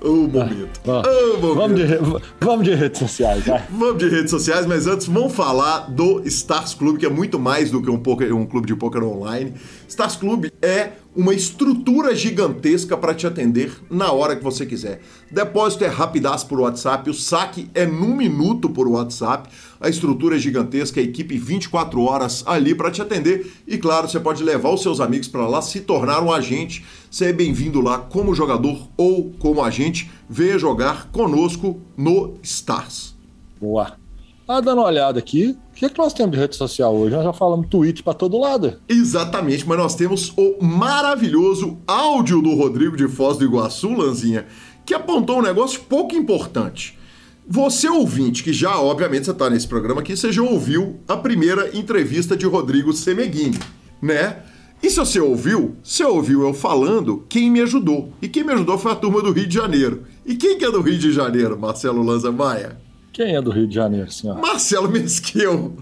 Ô, 0.00 0.28
momento. 0.28 0.80
Ó, 0.86 1.00
Ô, 1.00 1.38
momento. 1.38 1.54
vamos, 1.54 1.80
de, 1.80 2.22
vamos 2.40 2.64
de 2.64 2.74
redes 2.74 2.98
sociais, 2.98 3.44
vai. 3.44 3.64
Vamos 3.70 3.98
de 3.98 4.08
redes 4.08 4.30
sociais, 4.30 4.66
mas 4.66 4.86
antes 4.86 5.06
vamos 5.06 5.32
falar 5.32 5.90
do 5.90 6.22
Stars 6.26 6.74
Club, 6.74 6.98
que 6.98 7.06
é 7.06 7.10
muito 7.10 7.38
mais 7.38 7.70
do 7.70 7.82
que 7.82 7.90
um, 7.90 7.98
poker, 7.98 8.34
um 8.34 8.46
clube 8.46 8.66
de 8.66 8.76
poker 8.76 9.02
online. 9.02 9.54
Stars 9.88 10.16
Club 10.16 10.46
é 10.62 10.90
uma 11.18 11.34
estrutura 11.34 12.14
gigantesca 12.14 12.96
para 12.96 13.12
te 13.12 13.26
atender 13.26 13.72
na 13.90 14.12
hora 14.12 14.36
que 14.36 14.44
você 14.44 14.64
quiser. 14.64 15.00
Depósito 15.28 15.82
é 15.82 15.88
rapidaço 15.88 16.46
por 16.46 16.60
WhatsApp, 16.60 17.10
o 17.10 17.12
saque 17.12 17.68
é 17.74 17.84
num 17.84 18.14
minuto 18.14 18.70
por 18.70 18.86
WhatsApp. 18.86 19.48
A 19.80 19.88
estrutura 19.88 20.36
é 20.36 20.38
gigantesca, 20.38 21.00
a 21.00 21.02
equipe 21.02 21.36
24 21.36 22.00
horas 22.02 22.44
ali 22.46 22.72
para 22.72 22.92
te 22.92 23.02
atender. 23.02 23.52
E 23.66 23.76
claro, 23.76 24.08
você 24.08 24.20
pode 24.20 24.44
levar 24.44 24.70
os 24.70 24.80
seus 24.80 25.00
amigos 25.00 25.26
para 25.26 25.44
lá, 25.48 25.60
se 25.60 25.80
tornar 25.80 26.22
um 26.22 26.32
agente. 26.32 26.86
Você 27.10 27.24
é 27.24 27.32
bem-vindo 27.32 27.80
lá 27.80 27.98
como 27.98 28.32
jogador 28.32 28.88
ou 28.96 29.32
como 29.40 29.64
agente. 29.64 30.08
Venha 30.30 30.56
jogar 30.56 31.10
conosco 31.10 31.80
no 31.96 32.34
Stars. 32.44 33.16
Boa. 33.60 34.07
Ah, 34.50 34.62
dando 34.62 34.78
uma 34.78 34.86
olhada 34.86 35.18
aqui, 35.18 35.58
o 35.72 35.74
que, 35.74 35.84
é 35.84 35.90
que 35.90 35.98
nós 35.98 36.14
temos 36.14 36.32
de 36.32 36.38
rede 36.38 36.56
social 36.56 36.96
hoje? 36.96 37.14
Nós 37.14 37.22
já 37.22 37.34
falamos 37.34 37.66
tweet 37.68 38.02
pra 38.02 38.14
todo 38.14 38.40
lado. 38.40 38.78
Exatamente, 38.88 39.68
mas 39.68 39.76
nós 39.76 39.94
temos 39.94 40.32
o 40.38 40.64
maravilhoso 40.64 41.76
áudio 41.86 42.40
do 42.40 42.54
Rodrigo 42.54 42.96
de 42.96 43.06
Foz 43.08 43.36
do 43.36 43.44
Iguaçu, 43.44 43.92
Lanzinha, 43.92 44.46
que 44.86 44.94
apontou 44.94 45.40
um 45.40 45.42
negócio 45.42 45.82
pouco 45.82 46.16
importante. 46.16 46.98
Você 47.46 47.90
ouvinte, 47.90 48.42
que 48.42 48.50
já, 48.50 48.80
obviamente, 48.80 49.26
você 49.26 49.32
está 49.32 49.50
nesse 49.50 49.68
programa 49.68 50.00
aqui, 50.00 50.16
você 50.16 50.32
já 50.32 50.40
ouviu 50.40 50.98
a 51.06 51.14
primeira 51.18 51.76
entrevista 51.76 52.34
de 52.34 52.46
Rodrigo 52.46 52.94
Semeghini, 52.94 53.58
né? 54.00 54.44
E 54.82 54.88
se 54.88 54.96
você 54.96 55.20
ouviu, 55.20 55.76
você 55.82 56.04
ouviu 56.04 56.46
eu 56.46 56.54
falando 56.54 57.22
quem 57.28 57.50
me 57.50 57.60
ajudou. 57.60 58.14
E 58.22 58.28
quem 58.28 58.44
me 58.44 58.54
ajudou 58.54 58.78
foi 58.78 58.92
a 58.92 58.96
turma 58.96 59.20
do 59.20 59.30
Rio 59.30 59.46
de 59.46 59.54
Janeiro. 59.54 60.04
E 60.24 60.36
quem 60.36 60.56
que 60.56 60.64
é 60.64 60.70
do 60.70 60.80
Rio 60.80 60.96
de 60.96 61.12
Janeiro, 61.12 61.58
Marcelo 61.58 62.02
Lanza 62.02 62.32
Maia? 62.32 62.87
Quem 63.18 63.34
é 63.34 63.42
do 63.42 63.50
Rio 63.50 63.66
de 63.66 63.74
Janeiro, 63.74 64.08
senhor? 64.12 64.38
Marcelo 64.38 64.88
Mesquil, 64.88 65.76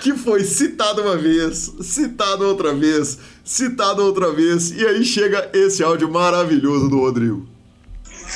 que 0.00 0.14
foi 0.14 0.42
citado 0.42 1.02
uma 1.02 1.18
vez, 1.18 1.70
citado 1.82 2.46
outra 2.46 2.72
vez, 2.72 3.18
citado 3.44 4.02
outra 4.02 4.32
vez, 4.32 4.70
e 4.70 4.86
aí 4.86 5.04
chega 5.04 5.50
esse 5.52 5.82
áudio 5.82 6.10
maravilhoso 6.10 6.88
do 6.88 6.98
Rodrigo. 7.00 7.46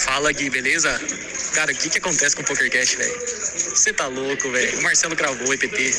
Fala 0.04 0.30
Gui, 0.32 0.50
beleza? 0.50 0.90
Cara, 1.54 1.72
o 1.72 1.74
que 1.74 1.88
que 1.88 1.96
acontece 1.96 2.36
com 2.36 2.42
o 2.42 2.44
PokerCast, 2.44 2.98
velho? 2.98 3.20
Você 3.20 3.90
tá 3.90 4.06
louco, 4.08 4.50
velho. 4.50 4.80
O 4.80 4.82
Marcelo 4.82 5.16
gravou 5.16 5.48
o 5.48 5.54
EPT. 5.54 5.90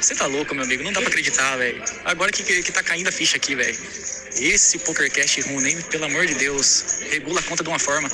Você 0.00 0.14
tá 0.14 0.26
louco, 0.26 0.54
meu 0.54 0.62
amigo. 0.62 0.84
Não 0.84 0.92
dá 0.92 1.00
pra 1.00 1.08
acreditar, 1.08 1.56
velho. 1.56 1.82
Agora 2.04 2.30
que, 2.30 2.44
que, 2.44 2.62
que 2.62 2.70
tá 2.70 2.84
caindo 2.84 3.08
a 3.08 3.12
ficha 3.12 3.36
aqui, 3.36 3.56
velho. 3.56 3.76
Esse 4.36 4.78
PokerCast 4.78 5.40
ruim, 5.40 5.82
pelo 5.90 6.04
amor 6.04 6.24
de 6.26 6.34
Deus, 6.34 7.00
regula 7.10 7.40
a 7.40 7.42
conta 7.42 7.64
de 7.64 7.68
uma 7.68 7.80
forma. 7.80 8.08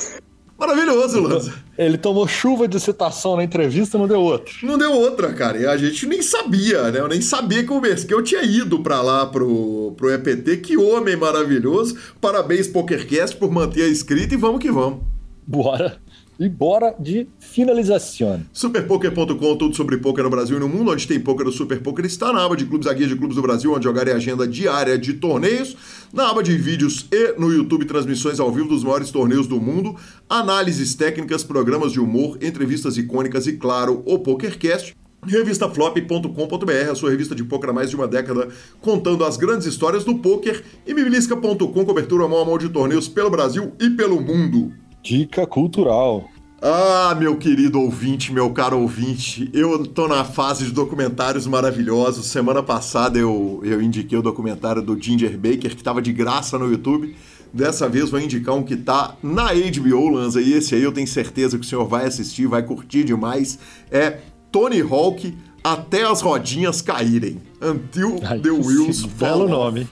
Maravilhoso, 0.59 1.21
Lanza. 1.21 1.53
Ele 1.77 1.99
tomou 1.99 2.27
chuva 2.27 2.67
de 2.67 2.81
citação 2.81 3.37
na 3.37 3.45
entrevista, 3.45 3.99
não 3.99 4.09
deu 4.09 4.21
outro. 4.21 4.55
Não 4.63 4.79
deu 4.79 4.91
outra, 4.93 5.33
cara. 5.35 5.59
E 5.59 5.67
a 5.67 5.77
gente 5.77 6.07
nem 6.07 6.23
sabia, 6.23 6.91
né? 6.91 7.01
Eu 7.01 7.09
nem 7.09 7.21
sabia 7.21 7.63
que 7.63 7.73
o 7.73 7.81
Mesquil 7.81 8.23
tinha 8.23 8.43
ido 8.43 8.83
pra 8.83 9.03
lá 9.03 9.27
pro, 9.27 9.93
pro 9.97 10.11
EPT. 10.11 10.57
Que 10.59 10.79
homem 10.79 11.15
maravilhoso. 11.15 11.97
Parabéns, 12.21 12.67
PokerCast, 12.69 13.37
por 13.37 13.51
manter 13.51 13.83
a 13.83 13.89
escrita 13.89 14.35
e 14.35 14.39
vamos 14.39 14.61
que 14.61 14.71
vamos. 14.71 15.01
Bora. 15.47 15.99
E 16.39 16.51
bora 16.51 16.95
de 16.99 17.27
finalização. 17.39 18.43
Superpoker.com, 18.53 19.57
tudo 19.57 19.75
sobre 19.75 19.97
poker 19.97 20.23
no 20.23 20.29
Brasil 20.29 20.59
e 20.59 20.61
no 20.61 20.69
mundo. 20.69 20.91
Onde 20.91 21.09
tem 21.09 21.19
poker, 21.19 21.47
o 21.47 21.53
Super 21.53 21.81
Poker 21.81 22.05
está 22.05 22.31
na 22.31 22.45
aba 22.45 22.55
de 22.55 22.67
clubes, 22.67 22.87
a 22.87 22.93
guia 22.93 23.07
de 23.07 23.17
clubes 23.17 23.37
do 23.37 23.43
Brasil, 23.43 23.73
onde 23.73 23.85
jogar 23.85 24.07
é 24.07 24.13
agenda 24.13 24.47
diária 24.47 24.99
de 24.99 25.15
torneios. 25.15 25.75
Na 26.13 26.29
aba 26.29 26.43
de 26.43 26.55
vídeos 26.57 27.07
e 27.11 27.33
no 27.39 27.51
YouTube, 27.51 27.87
transmissões 27.87 28.39
ao 28.39 28.53
vivo 28.53 28.69
dos 28.69 28.85
maiores 28.85 29.11
torneios 29.11 29.47
do 29.47 29.59
mundo. 29.59 29.97
Análises 30.29 30.95
técnicas, 30.95 31.43
programas 31.43 31.93
de 31.93 32.01
humor, 32.01 32.37
entrevistas 32.43 32.99
icônicas 32.99 33.47
e, 33.47 33.55
claro, 33.55 34.03
o 34.05 34.19
PokerCast. 34.19 34.95
revistaflop.com.br, 35.27 36.91
a 36.91 36.95
sua 36.95 37.11
revista 37.11 37.35
de 37.35 37.45
poker 37.45 37.71
há 37.71 37.73
mais 37.73 37.89
de 37.89 37.97
uma 37.97 38.07
década, 38.07 38.49
contando 38.83 39.25
as 39.25 39.39
grandes 39.39 39.67
histórias 39.67 40.05
do 40.05 40.17
poker, 40.17 40.63
e 40.87 40.93
bibilisca.com, 40.93 41.85
cobertura 41.87 42.29
mão 42.29 42.43
a 42.43 42.45
mão 42.45 42.59
de 42.59 42.69
torneios 42.69 43.09
pelo 43.09 43.31
Brasil 43.31 43.73
e 43.81 43.89
pelo 43.89 44.21
mundo. 44.21 44.86
Dica 45.07 45.47
cultural. 45.47 46.29
Ah, 46.61 47.15
meu 47.17 47.37
querido 47.37 47.81
ouvinte, 47.81 48.33
meu 48.33 48.51
caro 48.51 48.81
ouvinte, 48.81 49.49
eu 49.55 49.87
tô 49.87 50.09
na 50.09 50.25
fase 50.25 50.65
de 50.65 50.73
documentários 50.73 51.47
maravilhosos. 51.47 52.27
Semana 52.27 52.61
passada 52.61 53.17
eu, 53.17 53.61
eu 53.63 53.81
indiquei 53.81 54.19
o 54.19 54.23
documentário 54.23 54.83
do 54.83 55.01
Ginger 55.01 55.39
Baker, 55.39 55.71
que 55.71 55.77
estava 55.77 56.03
de 56.03 56.13
graça 56.13 56.59
no 56.59 56.69
YouTube. 56.69 57.15
Dessa 57.53 57.89
vez 57.89 58.11
vou 58.11 58.19
indicar 58.19 58.57
um 58.57 58.65
que 58.65 58.75
tá 58.75 59.15
na 59.23 59.51
HBO, 59.55 60.09
Lanza, 60.09 60.43
e 60.43 60.55
esse 60.55 60.75
aí 60.75 60.83
eu 60.83 60.91
tenho 60.91 61.07
certeza 61.07 61.57
que 61.57 61.65
o 61.65 61.69
senhor 61.69 61.87
vai 61.87 62.05
assistir, 62.05 62.49
vai 62.49 62.65
curtir 62.65 63.05
demais. 63.05 63.61
É 63.93 64.19
Tony 64.51 64.81
Hawk 64.81 65.39
até 65.63 66.03
as 66.03 66.21
rodinhas 66.21 66.83
caírem. 66.83 67.41
Until 67.63 68.19
Ai, 68.25 68.41
the 68.41 68.51
Wheels 68.51 69.03
Fall. 69.03 69.29
Belo 69.29 69.49
nome. 69.49 69.87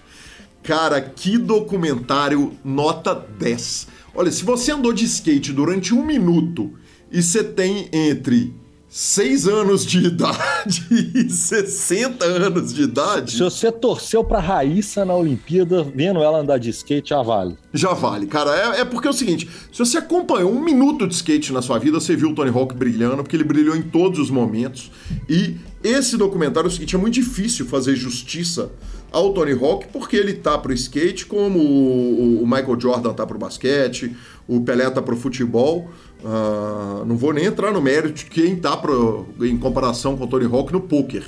Cara, 0.64 1.00
que 1.00 1.38
documentário 1.38 2.52
nota 2.64 3.14
10. 3.14 3.93
Olha, 4.14 4.30
se 4.30 4.44
você 4.44 4.70
andou 4.70 4.92
de 4.92 5.04
skate 5.04 5.52
durante 5.52 5.92
um 5.92 6.04
minuto 6.04 6.72
e 7.10 7.20
você 7.20 7.42
tem 7.42 7.88
entre 7.92 8.54
6 8.88 9.48
anos 9.48 9.84
de 9.84 9.98
idade 10.06 10.86
e 10.90 11.28
60 11.28 12.24
anos 12.24 12.72
de 12.72 12.82
idade, 12.82 13.32
Se 13.32 13.42
você 13.42 13.72
torceu 13.72 14.22
pra 14.22 14.38
Raíssa 14.38 15.04
na 15.04 15.16
Olimpíada, 15.16 15.82
vendo 15.82 16.22
ela 16.22 16.38
andar 16.38 16.58
de 16.58 16.70
skate, 16.70 17.10
já 17.10 17.20
vale. 17.20 17.58
já 17.72 17.92
vale. 17.92 18.26
Cara, 18.26 18.76
é, 18.76 18.82
é 18.82 18.84
porque 18.84 19.08
é 19.08 19.10
o 19.10 19.14
seguinte: 19.14 19.48
se 19.72 19.78
você 19.80 19.98
acompanhou 19.98 20.52
um 20.52 20.62
minuto 20.62 21.08
de 21.08 21.14
skate 21.14 21.52
na 21.52 21.60
sua 21.60 21.80
vida, 21.80 21.98
você 21.98 22.14
viu 22.14 22.30
o 22.30 22.34
Tony 22.36 22.50
Hawk 22.50 22.72
brilhando, 22.72 23.16
porque 23.16 23.34
ele 23.34 23.42
brilhou 23.42 23.74
em 23.74 23.82
todos 23.82 24.20
os 24.20 24.30
momentos. 24.30 24.92
E 25.28 25.56
esse 25.82 26.16
documentário 26.16 26.68
é 26.68 26.70
o 26.70 26.72
seguinte: 26.72 26.94
é 26.94 26.98
muito 26.98 27.14
difícil 27.14 27.66
fazer 27.66 27.96
justiça 27.96 28.70
ao 29.14 29.32
Tony 29.32 29.52
Hawk, 29.52 29.86
porque 29.92 30.16
ele 30.16 30.34
tá 30.34 30.58
pro 30.58 30.72
skate, 30.72 31.24
como 31.24 31.58
o, 31.58 32.44
Michael 32.44 32.80
Jordan 32.80 33.12
tá 33.12 33.24
pro 33.24 33.38
basquete, 33.38 34.14
o 34.46 34.60
Pelé 34.60 34.90
tá 34.90 35.00
pro 35.00 35.16
futebol. 35.16 35.88
Ah, 36.24 37.04
não 37.06 37.16
vou 37.16 37.32
nem 37.32 37.44
entrar 37.44 37.72
no 37.72 37.80
mérito 37.80 38.14
de 38.14 38.24
quem 38.26 38.56
tá 38.56 38.76
pro, 38.76 39.26
em 39.40 39.56
comparação 39.56 40.16
com 40.16 40.24
o 40.24 40.26
Tony 40.26 40.46
Hawk 40.46 40.72
no 40.72 40.80
poker. 40.80 41.24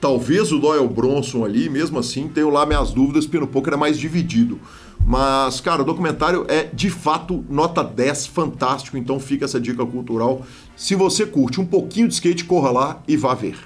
Talvez 0.00 0.52
o 0.52 0.58
Doyle 0.58 0.88
Bronson 0.88 1.44
ali, 1.44 1.68
mesmo 1.68 1.98
assim, 1.98 2.28
tenho 2.28 2.48
lá 2.48 2.64
minhas 2.64 2.92
dúvidas, 2.92 3.26
porque 3.26 3.40
no 3.40 3.46
poker 3.46 3.74
é 3.74 3.76
mais 3.76 3.98
dividido. 3.98 4.58
Mas, 5.04 5.60
cara, 5.60 5.82
o 5.82 5.84
documentário 5.84 6.46
é 6.48 6.64
de 6.72 6.88
fato 6.88 7.44
nota 7.48 7.82
10, 7.84 8.26
fantástico, 8.28 8.96
então 8.96 9.20
fica 9.20 9.44
essa 9.44 9.60
dica 9.60 9.84
cultural. 9.84 10.42
Se 10.76 10.94
você 10.94 11.26
curte 11.26 11.60
um 11.60 11.66
pouquinho 11.66 12.08
de 12.08 12.14
skate, 12.14 12.44
corra 12.44 12.70
lá 12.70 13.02
e 13.06 13.16
vá 13.16 13.34
ver. 13.34 13.56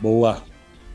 Boa. 0.00 0.42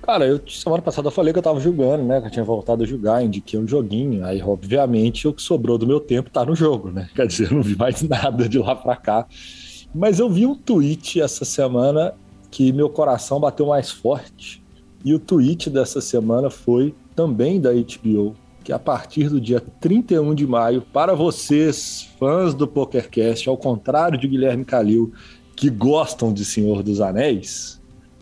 Cara, 0.02 0.26
eu 0.26 0.42
semana 0.48 0.82
passada 0.82 1.08
eu 1.08 1.12
falei 1.12 1.32
que 1.32 1.40
eu 1.40 1.44
tava 1.44 1.60
jogando, 1.60 2.04
né? 2.04 2.20
Que 2.20 2.28
eu 2.28 2.32
tinha 2.32 2.46
voltado 2.46 2.84
a 2.84 2.88
jogar, 2.88 3.24
indiquei 3.24 3.60
um 3.60 3.68
joguinho. 3.68 4.26
Aí, 4.26 4.42
obviamente, 4.42 5.28
o 5.28 5.34
que 5.34 5.42
sobrou 5.42 5.78
do 5.78 5.86
meu 5.86 6.00
tempo 6.00 6.30
tá 6.30 6.44
no 6.44 6.56
jogo, 6.56 6.90
né? 6.90 7.10
Quer 7.16 7.28
dizer, 7.28 7.52
eu 7.52 7.56
não 7.56 7.62
vi 7.62 7.76
mais 7.76 8.02
nada 8.08 8.50
de 8.50 8.58
lá 8.58 8.76
pra 8.76 8.96
cá. 8.96 9.28
Mas 9.94 10.20
eu 10.20 10.30
vi 10.30 10.46
um 10.46 10.56
tweet 10.56 11.22
essa 11.22 11.46
semana 11.46 12.14
que 12.50 12.72
meu 12.74 12.90
coração 12.90 13.40
bateu 13.40 13.68
mais 13.68 13.92
forte. 13.92 14.64
E 15.04 15.14
o 15.14 15.20
tweet 15.20 15.70
dessa 15.70 16.02
semana 16.02 16.50
foi 16.50 16.94
também 17.16 17.60
da 17.60 17.72
HBO, 17.72 18.36
que 18.64 18.72
a 18.72 18.80
partir 18.80 19.30
do 19.30 19.42
dia 19.42 19.60
31 19.60 20.34
de 20.36 20.46
maio, 20.46 20.82
para 20.82 21.14
vocês, 21.16 22.08
fãs 22.20 22.54
do 22.54 22.68
PokerCast, 22.68 23.50
ao 23.50 23.58
contrário 23.58 24.18
de 24.18 24.28
Guilherme 24.28 24.64
Calil, 24.64 25.12
que 25.56 25.70
gostam 25.70 26.32
de 26.32 26.46
Senhor 26.46 26.84
dos 26.84 27.02
Anéis, 27.02 27.81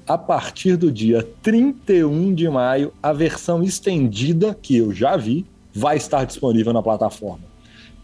a 0.09 0.17
partir 0.17 0.75
do 0.75 0.91
dia 0.91 1.21
31 1.43 2.33
de 2.33 2.49
maio, 2.49 2.91
a 3.01 3.13
versão 3.13 3.61
estendida, 3.61 4.57
que 4.59 4.75
eu 4.75 4.91
já 4.91 5.15
vi, 5.15 5.45
vai 5.71 5.97
estar 5.97 6.25
disponível 6.25 6.73
na 6.73 6.81
plataforma. 6.81 7.43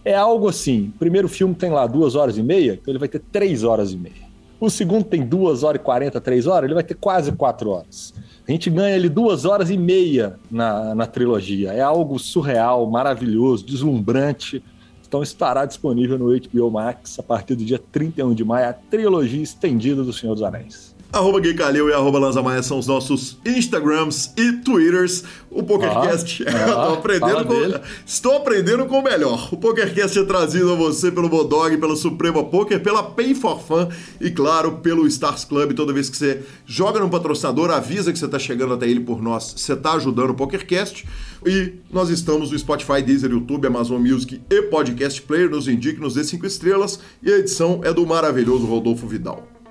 É 0.04 0.14
algo 0.14 0.48
assim: 0.48 0.94
o 0.96 1.00
primeiro 1.00 1.28
filme 1.28 1.56
tem 1.56 1.72
lá 1.72 1.88
duas 1.88 2.14
horas 2.14 2.38
e 2.38 2.44
meia, 2.44 2.74
então 2.74 2.92
ele 2.92 3.00
vai 3.00 3.08
ter 3.08 3.24
três 3.32 3.64
horas 3.64 3.92
e 3.92 3.98
meia. 3.98 4.24
O 4.60 4.70
segundo 4.70 5.04
tem 5.04 5.26
duas 5.26 5.64
horas 5.64 5.82
e 5.82 5.84
quarenta, 5.84 6.22
três 6.22 6.46
horas, 6.46 6.66
ele 6.66 6.76
vai 6.76 6.84
ter 6.84 6.94
quase 6.94 7.32
quatro 7.32 7.72
horas. 7.72 8.14
A 8.48 8.52
gente 8.52 8.70
ganha 8.70 8.96
ele 8.96 9.10
duas 9.10 9.44
horas 9.44 9.72
e 9.72 9.78
meia 9.78 10.40
na, 10.50 10.94
na 10.94 11.08
trilogia. 11.08 11.74
É 11.74 11.82
algo 11.82 12.20
surreal, 12.20 12.88
maravilhoso, 12.88 13.66
deslumbrante. 13.66 14.64
Então 15.08 15.24
estará 15.24 15.66
disponível 15.66 16.20
no 16.20 16.28
HBO 16.28 16.70
Max 16.70 17.18
a 17.18 17.24
partir 17.24 17.56
do 17.56 17.66
dia 17.66 17.80
31 17.92 18.36
de 18.36 18.44
maio, 18.44 18.70
a 18.70 18.74
trilogia 18.74 19.42
estendida 19.42 20.04
do 20.04 20.14
Senhor 20.14 20.36
dos 20.36 20.44
Anéis. 20.44 20.95
Arroba 21.16 21.40
Gui 21.40 21.54
Calil 21.54 21.90
e 21.90 21.94
arroba 21.94 22.20
Lanza 22.20 22.42
Maia 22.44 22.62
são 22.62 22.78
os 22.78 22.88
nossos 22.88 23.38
Instagrams 23.46 24.34
e 24.36 24.52
Twitters. 24.52 25.24
O 25.50 25.64
PokerCast, 25.64 26.44
Ah, 26.46 26.52
ah, 26.92 26.94
aprendendo 26.94 27.46
com, 27.46 27.80
estou 28.06 28.36
aprendendo 28.36 28.86
com 28.86 29.00
o 29.00 29.02
melhor. 29.02 29.48
O 29.54 29.56
PokerCast 29.56 30.20
é 30.20 30.26
trazido 30.26 30.74
a 30.74 30.76
você 30.76 31.10
pelo 31.10 31.30
Bodog, 31.30 31.78
pela 31.78 31.96
Suprema 31.96 32.44
Poker, 32.44 32.82
pela 32.84 33.02
Pay 33.02 33.34
for 33.34 33.62
Fun 33.62 33.88
e, 34.20 34.30
claro, 34.30 34.80
pelo 34.80 35.08
Stars 35.08 35.46
Club. 35.46 35.72
Toda 35.72 35.94
vez 35.94 36.10
que 36.10 36.18
você 36.18 36.44
joga 36.66 37.00
num 37.00 37.08
patrocinador, 37.08 37.72
avisa 37.72 38.12
que 38.12 38.20
você 38.20 38.26
está 38.26 38.38
chegando 38.38 38.74
até 38.74 38.86
ele 38.86 39.00
por 39.00 39.22
nós. 39.22 39.54
Você 39.56 39.72
está 39.72 39.94
ajudando 39.94 40.32
o 40.32 40.36
PokerCast. 40.36 41.08
E 41.46 41.76
nós 41.90 42.10
estamos 42.10 42.52
no 42.52 42.60
Spotify, 42.60 43.02
Deezer, 43.02 43.32
YouTube, 43.32 43.68
Amazon 43.68 44.02
Music 44.02 44.42
e 44.50 44.62
Podcast 44.64 45.22
Player. 45.22 45.50
Nos 45.50 45.70
indique, 45.70 45.98
nos 45.98 46.16
dê 46.16 46.26
cinco 46.26 46.46
estrelas. 46.46 47.00
E 47.24 47.32
a 47.32 47.38
edição 47.38 47.80
é 47.86 47.94
do 47.94 48.06
maravilhoso 48.06 48.66
Rodolfo 48.66 49.08
Vidal. 49.08 49.55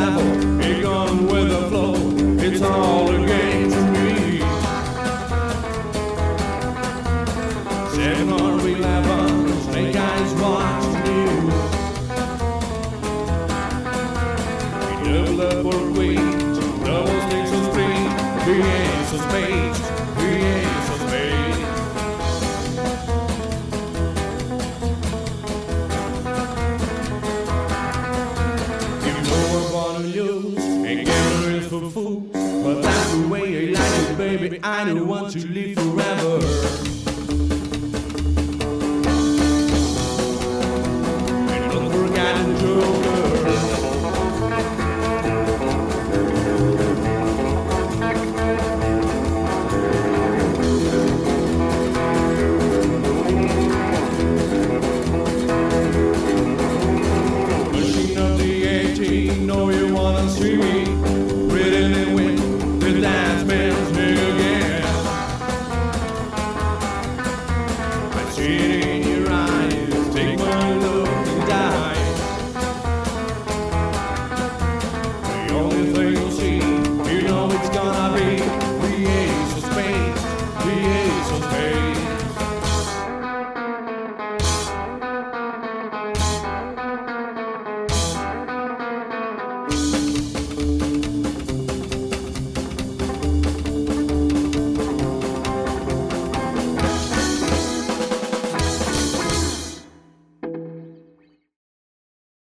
esclavo. 0.00 0.39